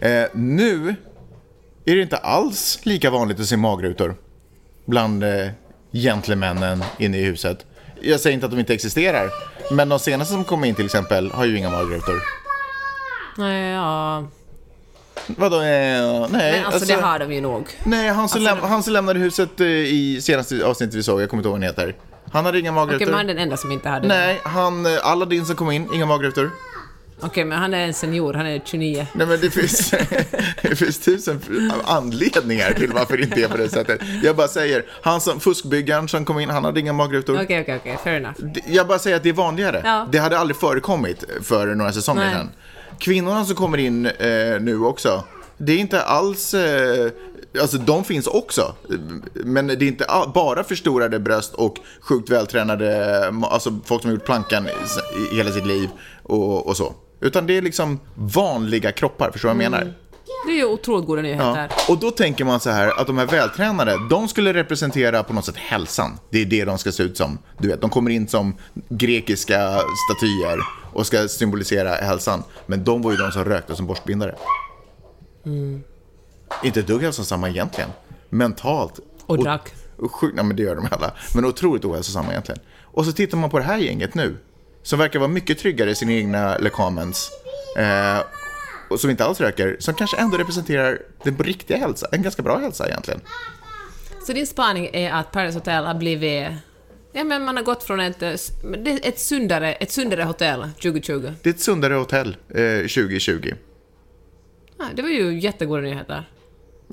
Eh, 0.00 0.24
nu 0.34 0.94
är 1.84 1.96
det 1.96 2.02
inte 2.02 2.16
alls 2.16 2.78
lika 2.82 3.10
vanligt 3.10 3.40
att 3.40 3.46
se 3.46 3.56
magrutor 3.56 4.14
bland 4.86 5.24
eh, 5.24 5.48
gentlemännen 5.92 6.84
inne 6.98 7.18
i 7.18 7.24
huset. 7.24 7.66
Jag 8.04 8.20
säger 8.20 8.34
inte 8.34 8.46
att 8.46 8.52
de 8.52 8.58
inte 8.60 8.74
existerar, 8.74 9.30
men 9.70 9.88
de 9.88 9.98
senaste 9.98 10.32
som 10.34 10.44
kom 10.44 10.64
in 10.64 10.74
till 10.74 10.84
exempel 10.84 11.30
har 11.30 11.44
ju 11.44 11.58
inga 11.58 11.70
magrutor. 11.70 12.22
Nej, 13.36 13.72
ja... 13.72 14.24
Vadå? 15.26 15.56
Eh, 15.56 15.62
nej, 15.62 16.28
Nej, 16.30 16.64
alltså, 16.66 16.84
det 16.94 17.00
har 17.02 17.18
de 17.18 17.32
ju 17.32 17.40
nog. 17.40 17.66
nej 17.84 18.08
han, 18.08 18.28
som 18.28 18.40
Alltså, 18.46 18.54
läm- 18.56 18.68
han 18.68 18.82
som 18.82 18.92
lämnade 18.92 19.18
huset 19.20 19.60
eh, 19.60 19.66
i 19.66 20.18
senaste 20.22 20.64
avsnittet 20.66 20.94
vi 20.94 21.02
såg, 21.02 21.22
jag 21.22 21.30
kommer 21.30 21.40
inte 21.40 21.48
ihåg 21.48 21.52
vad 21.58 21.62
han 21.64 21.68
heter. 21.68 21.94
Han 22.32 22.44
hade 22.44 22.58
inga 22.58 22.72
magrutor. 22.72 22.96
Okej, 22.96 23.06
men 23.06 23.14
han 23.16 23.24
är 23.30 23.34
den 23.34 23.42
enda 23.42 23.56
som 23.56 23.72
inte 23.72 23.88
hade 23.88 24.08
det. 24.08 24.14
Nej, 24.14 24.40
han, 24.44 24.86
eh, 24.86 25.06
Aladdin 25.06 25.46
som 25.46 25.56
kom 25.56 25.70
in, 25.70 25.88
inga 25.94 26.06
magrutor. 26.06 26.50
Okej, 27.20 27.44
men 27.44 27.58
han 27.58 27.74
är 27.74 27.86
en 27.86 27.94
senior, 27.94 28.34
han 28.34 28.46
är 28.46 28.60
29. 28.64 29.06
Nej 29.12 29.26
men 29.26 29.40
det 29.40 29.50
finns, 29.50 29.90
det 30.62 30.76
finns 30.76 30.98
tusen 30.98 31.40
anledningar 31.84 32.72
till 32.72 32.92
varför 32.92 33.16
det 33.16 33.22
inte 33.22 33.42
är 33.42 33.48
på 33.48 33.56
det 33.56 33.68
sättet. 33.68 34.00
Jag 34.22 34.36
bara 34.36 34.48
säger, 34.48 34.84
han 35.02 35.20
som, 35.20 35.40
fuskbyggaren 35.40 36.08
som 36.08 36.24
kom 36.24 36.40
in, 36.40 36.48
han 36.50 36.64
hade 36.64 36.80
inga 36.80 36.92
magrutor. 36.92 37.42
Okej, 37.42 37.60
okej, 37.60 37.76
okej, 37.76 37.98
fair 38.04 38.16
enough. 38.16 38.36
Jag 38.66 38.86
bara 38.86 38.98
säger 38.98 39.16
att 39.16 39.22
det 39.22 39.28
är 39.28 39.32
vanligare. 39.32 39.82
Ja. 39.84 40.08
Det 40.12 40.18
hade 40.18 40.38
aldrig 40.38 40.56
förekommit 40.56 41.24
för 41.42 41.66
några 41.66 41.92
säsonger 41.92 42.30
sedan. 42.30 42.50
Kvinnorna 42.98 43.44
som 43.44 43.56
kommer 43.56 43.78
in 43.78 44.06
eh, 44.06 44.60
nu 44.60 44.80
också, 44.84 45.24
det 45.58 45.72
är 45.72 45.78
inte 45.78 46.02
alls... 46.02 46.54
Eh, 46.54 47.10
alltså 47.60 47.78
de 47.78 48.04
finns 48.04 48.26
också. 48.26 48.74
Men 49.34 49.66
det 49.66 49.74
är 49.74 49.82
inte 49.82 50.06
bara 50.34 50.64
förstorade 50.64 51.18
bröst 51.18 51.54
och 51.54 51.76
sjukt 52.00 52.30
vältränade, 52.30 53.32
alltså 53.42 53.78
folk 53.84 54.02
som 54.02 54.10
har 54.10 54.16
gjort 54.16 54.24
plankan 54.24 54.66
i, 54.66 54.70
i 55.32 55.36
hela 55.36 55.52
sitt 55.52 55.66
liv 55.66 55.88
och, 56.22 56.66
och 56.66 56.76
så. 56.76 56.94
Utan 57.24 57.46
det 57.46 57.56
är 57.56 57.62
liksom 57.62 58.00
vanliga 58.14 58.92
kroppar, 58.92 59.30
förstår 59.30 59.48
du 59.48 59.54
vad 59.54 59.64
jag 59.64 59.70
menar? 59.70 59.94
Det 60.46 60.52
är 60.52 60.56
ju 60.56 60.64
otroligt 60.64 61.06
goda 61.06 61.22
nyheter. 61.22 61.68
Ja. 61.70 61.84
Och 61.88 61.98
då 61.98 62.10
tänker 62.10 62.44
man 62.44 62.60
så 62.60 62.70
här 62.70 63.00
att 63.00 63.06
de 63.06 63.18
här 63.18 63.26
vältränade, 63.26 63.98
de 64.10 64.28
skulle 64.28 64.54
representera 64.54 65.22
på 65.22 65.32
något 65.32 65.44
sätt 65.44 65.56
hälsan. 65.56 66.18
Det 66.30 66.42
är 66.42 66.44
det 66.44 66.64
de 66.64 66.78
ska 66.78 66.92
se 66.92 67.02
ut 67.02 67.16
som. 67.16 67.38
Du 67.58 67.68
vet, 67.68 67.80
de 67.80 67.90
kommer 67.90 68.10
in 68.10 68.28
som 68.28 68.54
grekiska 68.88 69.80
statyer 70.10 70.58
och 70.92 71.06
ska 71.06 71.28
symbolisera 71.28 71.94
hälsan. 71.94 72.42
Men 72.66 72.84
de 72.84 73.02
var 73.02 73.10
ju 73.10 73.16
de 73.16 73.32
som 73.32 73.44
rökte 73.44 73.76
som 73.76 73.86
borstbindare. 73.86 74.34
Inte 76.62 76.80
ett 76.80 76.86
dugg 76.86 77.02
hälsosamma 77.02 77.48
egentligen. 77.48 77.90
Mentalt. 78.28 79.00
Och 79.26 79.38
drack. 79.38 79.74
Och 79.96 80.14
sjukt, 80.14 80.34
nej 80.36 80.44
men 80.44 80.56
det 80.56 80.62
gör 80.62 80.74
de 80.74 80.88
alla. 80.90 81.12
Men 81.34 81.44
otroligt 81.44 81.84
ohälsosamma 81.84 82.30
egentligen. 82.30 82.60
Och 82.82 83.04
så 83.04 83.12
tittar 83.12 83.38
man 83.38 83.50
på 83.50 83.58
det 83.58 83.64
här 83.64 83.78
gänget 83.78 84.14
nu. 84.14 84.36
Som 84.84 84.98
verkar 84.98 85.18
vara 85.18 85.28
mycket 85.28 85.58
tryggare 85.58 85.90
i 85.90 85.94
sina 85.94 86.12
egna 86.12 86.58
lekamens. 86.58 87.30
Eh, 87.76 88.24
och 88.90 89.00
som 89.00 89.10
inte 89.10 89.24
alls 89.24 89.40
röker. 89.40 89.76
Som 89.78 89.94
kanske 89.94 90.16
ändå 90.16 90.36
representerar 90.36 90.98
den 91.22 91.38
riktiga 91.38 91.76
hälsa. 91.76 92.08
En 92.12 92.22
ganska 92.22 92.42
bra 92.42 92.58
hälsa 92.58 92.88
egentligen. 92.88 93.20
Så 94.26 94.32
din 94.32 94.46
spaning 94.46 94.90
är 94.92 95.12
att 95.12 95.32
Paradise 95.32 95.58
Hotel 95.58 95.84
har 95.84 95.94
blivit... 95.94 96.48
Ja, 97.12 97.24
men 97.24 97.44
man 97.44 97.56
har 97.56 97.64
gått 97.64 97.82
från 97.82 98.00
ett, 98.00 98.22
eh, 98.22 98.32
ett, 99.02 99.18
sundare, 99.18 99.72
ett 99.72 99.90
sundare 99.90 100.22
hotell 100.22 100.70
2020. 100.82 101.32
Det 101.42 101.48
är 101.48 101.54
ett 101.54 101.60
sundare 101.60 101.94
hotell 101.94 102.36
eh, 102.48 102.78
2020. 102.78 103.54
Ja, 104.78 104.84
det 104.94 105.02
var 105.02 105.08
ju 105.08 105.40
jättegoda 105.40 105.82
nyheter. 105.82 106.28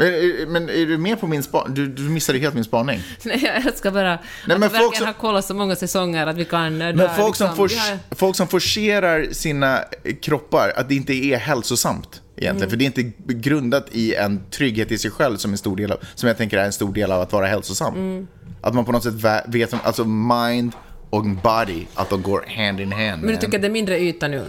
Men, 0.01 0.13
eh, 0.41 0.47
men 0.47 0.69
är 0.69 0.85
du 0.85 0.97
med 0.97 1.19
på 1.19 1.27
min 1.27 1.43
spaning? 1.43 1.73
Du, 1.75 1.87
du 1.87 2.01
missade 2.01 2.39
helt 2.39 2.55
min 2.55 2.63
spaning. 2.63 2.99
Nej, 3.23 3.41
jag 3.43 3.65
älskar 3.65 3.91
bara 3.91 4.19
men 4.45 4.63
att 4.63 4.77
folk 4.77 4.95
som- 4.97 5.05
ha 5.05 5.13
kollat 5.13 5.45
så 5.45 5.53
många 5.53 5.75
säsonger 5.75 6.27
att 6.27 6.35
vi 6.37 6.45
kan... 6.45 6.81
eh, 6.81 6.95
Men 6.95 7.09
folk, 7.17 7.35
som 7.35 7.45
liksom, 7.47 7.55
for, 7.55 7.67
vi 7.67 7.75
har- 7.75 8.15
folk 8.15 8.35
som 8.35 8.47
forcerar 8.47 9.27
sina 9.31 9.79
kroppar, 10.21 10.73
att 10.75 10.89
det 10.89 10.95
inte 10.95 11.13
är 11.13 11.37
hälsosamt 11.37 12.21
egentligen. 12.37 12.69
För 12.69 12.77
det 12.77 12.83
är 12.83 12.99
inte 12.99 13.11
grundat 13.33 13.87
i 13.91 14.15
en 14.15 14.41
trygghet 14.51 14.91
i 14.91 14.97
sig 14.97 15.11
själv 15.11 15.37
som, 15.37 15.51
en 15.51 15.57
stor 15.57 15.75
del 15.75 15.91
av, 15.91 15.97
som 16.15 16.27
jag 16.27 16.37
tänker 16.37 16.57
är 16.57 16.65
en 16.65 16.73
stor 16.73 16.93
del 16.93 17.11
av 17.11 17.21
att 17.21 17.31
vara 17.33 17.47
hälsosam. 17.47 18.27
Att 18.61 18.73
man 18.73 18.85
på 18.85 18.91
något 18.91 19.03
sätt 19.03 19.13
vet, 19.47 19.73
alltså 19.83 20.05
mind 20.05 20.71
och 21.09 21.25
body, 21.25 21.85
att 21.95 22.09
de 22.09 22.21
går 22.21 22.45
hand 22.57 22.79
in 22.79 22.91
hand. 22.91 23.21
Men 23.23 23.31
du 23.31 23.37
tycker 23.37 23.57
att 23.57 23.61
det 23.61 23.67
är 23.67 23.71
mindre 23.71 23.99
yta 23.99 24.27
nu? 24.27 24.43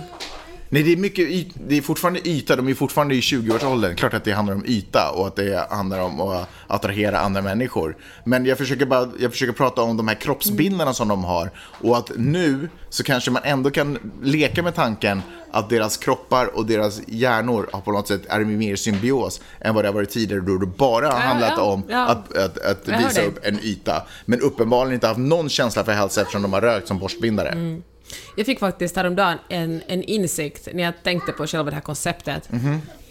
Nej, 0.73 0.83
det 0.83 0.93
är, 0.93 0.97
mycket, 0.97 1.47
det 1.69 1.79
är 1.79 1.83
fortfarande 1.83 2.29
yta, 2.29 2.57
de 2.57 2.69
är 2.69 2.75
fortfarande 2.75 3.15
i 3.15 3.21
20-årsåldern. 3.21 3.97
Klart 3.97 4.15
att 4.15 4.25
det 4.25 4.33
handlar 4.33 4.55
om 4.55 4.65
yta 4.67 5.11
och 5.11 5.27
att 5.27 5.37
det 5.37 5.67
handlar 5.71 6.01
om 6.01 6.21
att 6.21 6.49
attrahera 6.67 7.19
andra 7.19 7.43
människor. 7.43 7.97
Men 8.25 8.47
jag 8.47 8.59
försöker, 8.59 8.87
bara, 8.87 9.09
jag 9.19 9.33
försöker 9.33 9.53
prata 9.53 9.83
om 9.83 9.97
de 9.97 10.09
här 10.09 10.15
kroppsbilderna 10.15 10.95
som 10.95 11.09
de 11.09 11.25
har. 11.25 11.51
Och 11.57 11.99
att 11.99 12.11
nu 12.17 12.69
så 12.89 13.03
kanske 13.03 13.31
man 13.31 13.43
ändå 13.45 13.71
kan 13.71 14.13
leka 14.23 14.63
med 14.63 14.75
tanken 14.75 15.23
att 15.51 15.71
deras 15.71 15.97
kroppar 15.97 16.57
och 16.57 16.67
deras 16.67 17.01
hjärnor 17.07 17.69
har 17.73 17.81
på 17.81 17.93
något 17.93 18.09
sätt 18.09 18.23
är 18.29 18.41
mer 18.41 18.77
symbios 18.77 19.41
än 19.61 19.75
vad 19.75 19.85
det 19.85 19.89
har 19.89 19.95
varit 19.95 20.11
tidigare 20.11 20.41
då 20.41 20.59
det 20.59 20.67
bara 20.67 21.11
har 21.11 21.21
handlat 21.21 21.55
ja, 21.57 21.63
om 21.63 21.83
ja. 21.89 22.07
att, 22.07 22.37
att, 22.37 22.59
att 22.59 22.89
visa 22.89 23.23
upp 23.23 23.39
en 23.43 23.61
yta. 23.63 24.03
Men 24.25 24.41
uppenbarligen 24.41 24.95
inte 24.95 25.07
haft 25.07 25.21
någon 25.21 25.49
känsla 25.49 25.85
för 25.85 25.93
hälsa 25.93 26.21
eftersom 26.21 26.43
de 26.43 26.53
har 26.53 26.61
rökt 26.61 26.89
som 26.89 26.99
borstbindare. 26.99 27.49
Mm. 27.49 27.83
Jag 28.37 28.47
fick 28.47 28.59
faktiskt 28.59 28.97
häromdagen 28.97 29.39
en, 29.49 29.83
en 29.87 30.03
insikt 30.03 30.69
när 30.73 30.83
jag 30.83 30.95
tänkte 31.03 31.33
på 31.33 31.47
själva 31.47 31.71
det 31.71 31.75
här 31.75 31.83
konceptet. 31.83 32.49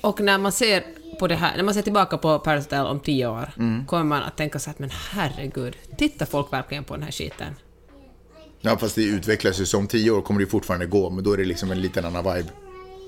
Och 0.02 0.20
när 0.20 0.38
man 0.38 0.52
ser 0.52 0.84
på 1.20 1.28
det 1.28 1.36
här, 1.36 1.58
när 1.58 1.64
man 1.64 1.74
ser 1.74 1.82
tillbaka 1.82 2.18
på 2.18 2.40
Paradise 2.40 2.76
Hotel 2.76 2.92
om 2.92 3.00
tio 3.00 3.28
år, 3.28 3.52
kommer 3.88 4.04
man 4.04 4.24
att 4.24 4.38
tänka 4.38 4.60
så 4.60 4.70
att 4.70 4.80
men 4.80 4.90
herregud, 5.12 5.76
tittar 5.98 6.26
folk 6.26 6.54
verkligen 6.54 6.84
på 6.84 6.94
den 6.94 7.04
här 7.04 7.12
skiten? 7.12 7.56
Ja, 8.62 8.78
fast 8.78 8.96
det 8.96 9.04
utvecklas 9.04 9.60
ju. 9.60 9.66
Så 9.66 9.78
om 9.78 9.88
tio 9.88 10.12
år 10.12 10.22
kommer 10.22 10.40
det 10.40 10.46
fortfarande 10.46 10.86
gå, 10.86 11.10
men 11.10 11.24
då 11.24 11.34
är 11.34 11.38
det 11.38 11.46
liksom 11.46 11.72
en 11.72 11.82
liten 11.82 12.06
annan 12.06 12.24
vibe. 12.34 12.50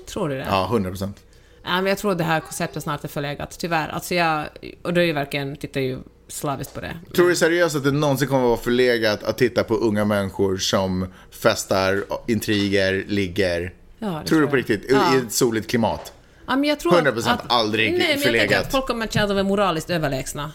Tror 0.06 0.28
du 0.28 0.34
det? 0.34 0.46
Ja, 0.48 0.64
100 0.66 0.90
procent. 0.90 1.22
Ja, 1.64 1.76
men 1.76 1.86
jag 1.86 1.98
tror 1.98 2.14
det 2.14 2.24
här 2.24 2.40
konceptet 2.40 2.82
snart 2.82 3.04
är 3.04 3.08
förlegat, 3.08 3.58
tyvärr. 3.58 3.88
Alltså 3.88 4.14
jag, 4.14 4.46
och 4.82 4.94
då 4.94 5.00
är 5.00 5.04
ju 5.04 5.12
verkligen, 5.12 5.56
tittar 5.56 5.80
ju 5.80 5.98
slaviskt 6.28 6.74
på 6.74 6.80
det. 6.80 6.96
Tror 7.14 7.28
du 7.28 7.36
seriöst 7.36 7.76
att 7.76 7.84
det 7.84 7.90
någonsin 7.90 8.28
kommer 8.28 8.42
att 8.42 8.48
vara 8.48 8.58
förlegat 8.60 9.22
att 9.22 9.38
titta 9.38 9.64
på 9.64 9.74
unga 9.74 10.04
människor 10.04 10.56
som 10.56 11.06
festar, 11.30 12.04
intriger, 12.26 13.04
ligger? 13.08 13.74
Ja, 13.98 14.06
det 14.06 14.12
tror 14.12 14.20
du 14.40 14.46
tror 14.46 14.50
på 14.50 14.56
riktigt? 14.56 14.86
Ja. 14.90 15.14
I 15.14 15.18
ett 15.18 15.32
soligt 15.32 15.70
klimat? 15.70 16.12
Ja, 16.46 16.56
men 16.56 16.64
jag 16.68 16.80
tror 16.80 16.92
att- 16.98 17.04
100% 17.04 17.28
att, 17.30 17.52
aldrig 17.52 17.90
Nej, 17.90 17.98
men 17.98 18.00
jag 18.00 18.08
tänker 18.22 18.26
förlegat. 18.26 18.64
att 18.66 18.72
folk 18.72 18.86
kommer 18.86 19.04
att 19.04 19.12
känna 19.12 19.24
att 19.24 19.28
de 19.30 19.38
är 19.38 19.42
moraliskt 19.42 19.90
överlägsna. 19.90 20.52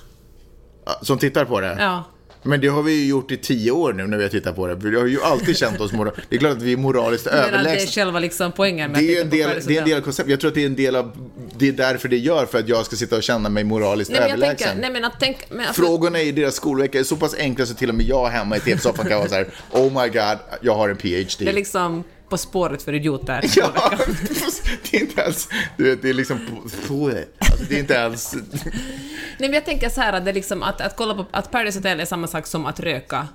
Som 1.02 1.18
tittar 1.18 1.46
på 1.46 1.62
det? 1.62 1.76
Ja. 1.80 2.04
Men 2.44 2.62
det 2.62 2.68
har 2.68 2.84
vi 2.84 2.94
ju 2.94 3.08
gjort 3.08 3.32
i 3.32 3.38
tio 3.38 3.72
år 3.72 3.94
nu 3.94 4.08
när 4.08 4.18
vi 4.18 4.24
har 4.24 4.30
tittat 4.30 4.56
på 4.56 4.68
det. 4.68 4.76
Vi 4.76 4.98
har 4.98 5.06
ju 5.06 5.22
alltid 5.22 5.58
känt 5.58 5.82
oss 5.82 5.92
moraliskt. 5.92 6.22
Det 6.30 6.36
är 6.36 6.40
klart 6.40 6.58
att 6.58 6.62
vi 6.62 6.74
är 6.74 6.78
moraliskt 6.78 7.28
att 7.28 7.34
det 7.34 7.40
är 7.40 7.48
överlägsna. 7.48 7.92
själva 7.92 8.20
liksom 8.20 8.52
poängen 8.52 8.92
med 8.92 9.02
Det 9.02 9.18
är, 9.18 9.20
att 9.20 9.24
en 9.24 9.30
del, 9.30 9.50
det 9.66 9.78
är 9.78 9.82
en 9.82 9.88
del 9.88 9.98
av 9.98 10.02
konceptet. 10.02 10.32
Jag 10.32 10.40
tror 10.40 10.48
att 10.48 10.56
det 10.56 10.62
är 10.62 10.66
en 10.66 10.76
del 10.76 10.96
av... 10.96 11.30
Det 11.58 11.68
är 11.68 11.72
därför 11.72 12.08
det 12.08 12.18
gör, 12.18 12.46
för 12.46 12.60
att 12.60 12.68
jag 12.68 12.86
ska 12.86 12.96
sitta 12.96 13.16
och 13.16 13.24
känna 13.24 13.50
mig 13.50 13.64
moraliskt 13.64 14.12
Nej, 14.12 14.20
överlägsen. 14.20 14.68
tänker, 14.68 14.82
nej 14.82 14.92
men 14.92 15.06
att 15.06 15.14
tänk... 15.20 15.38
Men 15.50 15.60
alltså, 15.60 15.82
Frågorna 15.82 16.22
i 16.22 16.32
deras 16.32 16.56
skolvecka 16.56 17.00
är 17.00 17.04
så 17.04 17.16
pass 17.16 17.36
enkla 17.40 17.66
så 17.66 17.74
till 17.74 17.90
och 17.90 17.96
med 17.96 18.06
jag 18.06 18.28
hemma 18.28 18.58
i 18.58 18.60
tv-soffan 18.60 19.06
kan 19.06 19.18
vara 19.18 19.30
så 19.30 19.36
här: 19.36 19.48
Oh 19.72 20.02
my 20.02 20.10
god, 20.10 20.38
jag 20.62 20.76
har 20.76 20.90
en 20.90 20.98
PhD. 20.98 21.46
det 21.46 21.50
är 21.50 21.54
liksom 21.54 22.04
På 22.30 22.38
spåret 22.38 22.82
för 22.82 22.94
idioter. 22.94 23.42
Ja, 23.56 23.92
det 24.92 24.98
är 24.98 25.02
inte 25.02 25.22
ens... 25.22 25.50
Du 25.78 25.84
vet, 25.84 26.02
det 26.02 26.10
är 26.10 26.14
liksom... 26.14 26.40
Alltså, 26.64 27.64
det 27.70 27.76
är 27.76 27.80
inte 27.80 27.94
ens... 27.94 28.34
Nej, 28.34 28.44
men 29.50 29.54
jag 29.54 29.66
tänker 29.66 29.90
så 29.90 30.02
här 30.02 30.14
att, 30.14 30.26
det 30.26 30.32
är 30.32 30.36
liksom 30.36 30.64
att, 30.64 30.82
att 30.82 30.96
kolla 30.96 31.14
på 31.14 31.26
att 31.32 31.52
Paradise 31.52 31.80
Hotel 31.80 32.00
är 32.00 32.06
samma 32.06 32.28
sak 32.28 32.48
som 32.48 32.66
att 32.66 32.80
röka. 32.80 33.28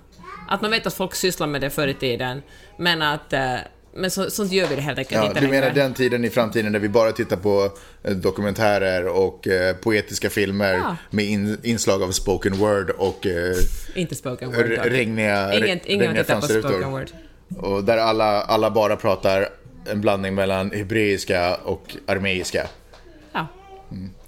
Att 0.49 0.62
man 0.62 0.70
vet 0.70 0.86
att 0.86 0.95
folk 0.95 1.14
sysslar 1.14 1.47
med 1.47 1.61
det 1.61 1.70
förr 1.70 1.88
i 1.88 1.95
tiden, 1.95 2.42
men 2.78 3.03
att... 3.03 3.32
eh, 3.32 3.55
Men 3.97 4.11
så, 4.11 4.30
sånt 4.30 4.53
gör 4.53 4.66
vi 4.68 4.76
det 4.76 4.82
helt 4.82 4.99
enkelt 4.99 5.22
Ja, 5.22 5.28
inte 5.28 5.40
du 5.40 5.47
menar 5.49 5.61
längre. 5.68 5.82
den 5.82 5.95
tiden 5.95 6.24
i 6.24 6.30
framtiden 6.30 6.72
där 6.72 6.80
vi 6.80 6.88
bara 6.88 7.12
tittar 7.12 7.36
på 7.36 7.72
eh, 8.05 8.11
dokumentärer 8.16 9.07
och 9.09 9.47
eh, 9.49 9.76
poetiska 9.76 10.30
filmer 10.30 10.72
Ja. 10.74 10.97
med 11.11 11.24
in, 11.24 11.59
inslag 11.62 12.03
av 12.03 12.11
spoken 12.12 12.53
word 12.59 12.90
och 12.90 13.26
eh, 13.26 13.57
Inte 13.95 14.14
spoken 14.14 14.49
word. 14.53 14.66
regniga, 14.84 15.55
Ingen, 15.55 15.80
ingen 15.84 16.07
regniga 16.07 16.24
tittat 16.24 16.40
på 16.40 16.47
spoken 16.49 16.90
word. 16.90 17.11
Och 17.57 17.84
där 17.84 17.99
alla, 17.99 18.42
alla 18.42 18.70
bara 18.70 18.97
pratar 18.97 19.49
en 19.90 20.01
blandning 20.01 20.34
mellan 20.34 20.70
hebreiska 20.70 21.55
och 21.64 21.97
armeiska. 22.07 22.66
Ja. 23.32 23.47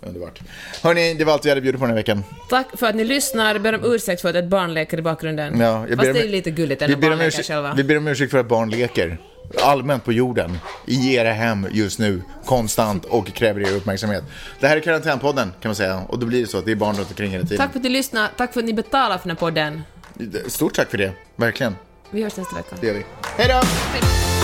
Underbart. 0.00 0.40
Hörni, 0.82 1.14
det 1.14 1.24
var 1.24 1.32
allt 1.32 1.44
vi 1.44 1.48
hade 1.48 1.60
bjudit 1.60 1.80
på 1.80 1.86
den 1.86 1.90
här 1.90 1.96
veckan. 2.02 2.24
Tack 2.50 2.66
för 2.78 2.86
att 2.86 2.94
ni 2.94 3.04
lyssnar. 3.04 3.58
Ber 3.58 3.74
om 3.74 3.94
ursäkt 3.94 4.22
för 4.22 4.28
att 4.28 4.34
ett 4.36 4.48
barn 4.48 4.74
leker 4.74 4.98
i 4.98 5.02
bakgrunden. 5.02 5.60
Ja, 5.60 5.66
jag 5.66 5.88
Fast 5.88 6.00
ber 6.00 6.08
om- 6.08 6.14
det 6.14 6.20
är 6.20 6.28
lite 6.28 6.50
gulligt 6.50 6.82
Vi 6.82 6.96
ber, 6.96 7.12
om 7.12 7.20
ursäkt, 7.20 7.48
själva. 7.48 7.74
vi 7.76 7.84
ber 7.84 7.96
om 7.96 8.08
ursäkt 8.08 8.30
för 8.30 8.38
att 8.38 8.48
barn 8.48 8.70
leker. 8.70 9.18
Allmänt 9.62 10.04
på 10.04 10.12
jorden. 10.12 10.58
I 10.86 11.14
era 11.14 11.32
hem 11.32 11.66
just 11.72 11.98
nu. 11.98 12.22
Konstant 12.44 13.04
och 13.04 13.26
kräver 13.26 13.60
er 13.60 13.76
uppmärksamhet. 13.76 14.24
Det 14.60 14.66
här 14.66 14.76
är 14.76 14.80
Karantänpodden 14.80 15.52
kan 15.60 15.68
man 15.68 15.74
säga. 15.76 16.00
Och 16.08 16.18
då 16.18 16.26
blir 16.26 16.40
det 16.40 16.46
så 16.46 16.58
att 16.58 16.64
det 16.64 16.70
är 16.72 16.76
barn 16.76 16.96
runt 16.96 17.08
omkring 17.08 17.30
hela 17.30 17.42
tiden. 17.44 17.56
Tack 17.58 17.72
för 17.72 17.78
att 17.78 17.82
ni 17.84 17.88
lyssnar. 17.90 18.28
Tack 18.36 18.52
för 18.52 18.60
att 18.60 18.66
ni 18.66 18.72
betalar 18.72 19.18
för 19.18 19.28
den 19.28 19.36
här 19.36 19.40
podden. 19.40 19.82
Stort 20.46 20.74
tack 20.74 20.90
för 20.90 20.98
det. 20.98 21.12
Verkligen. 21.36 21.76
Vi 22.10 22.22
hörs 22.22 22.36
nästa 22.36 22.56
vecka. 22.56 22.76
Det 22.80 22.86
gör 22.86 22.94
vi. 22.94 23.04
Hej 23.36 23.48
då! 23.48 24.35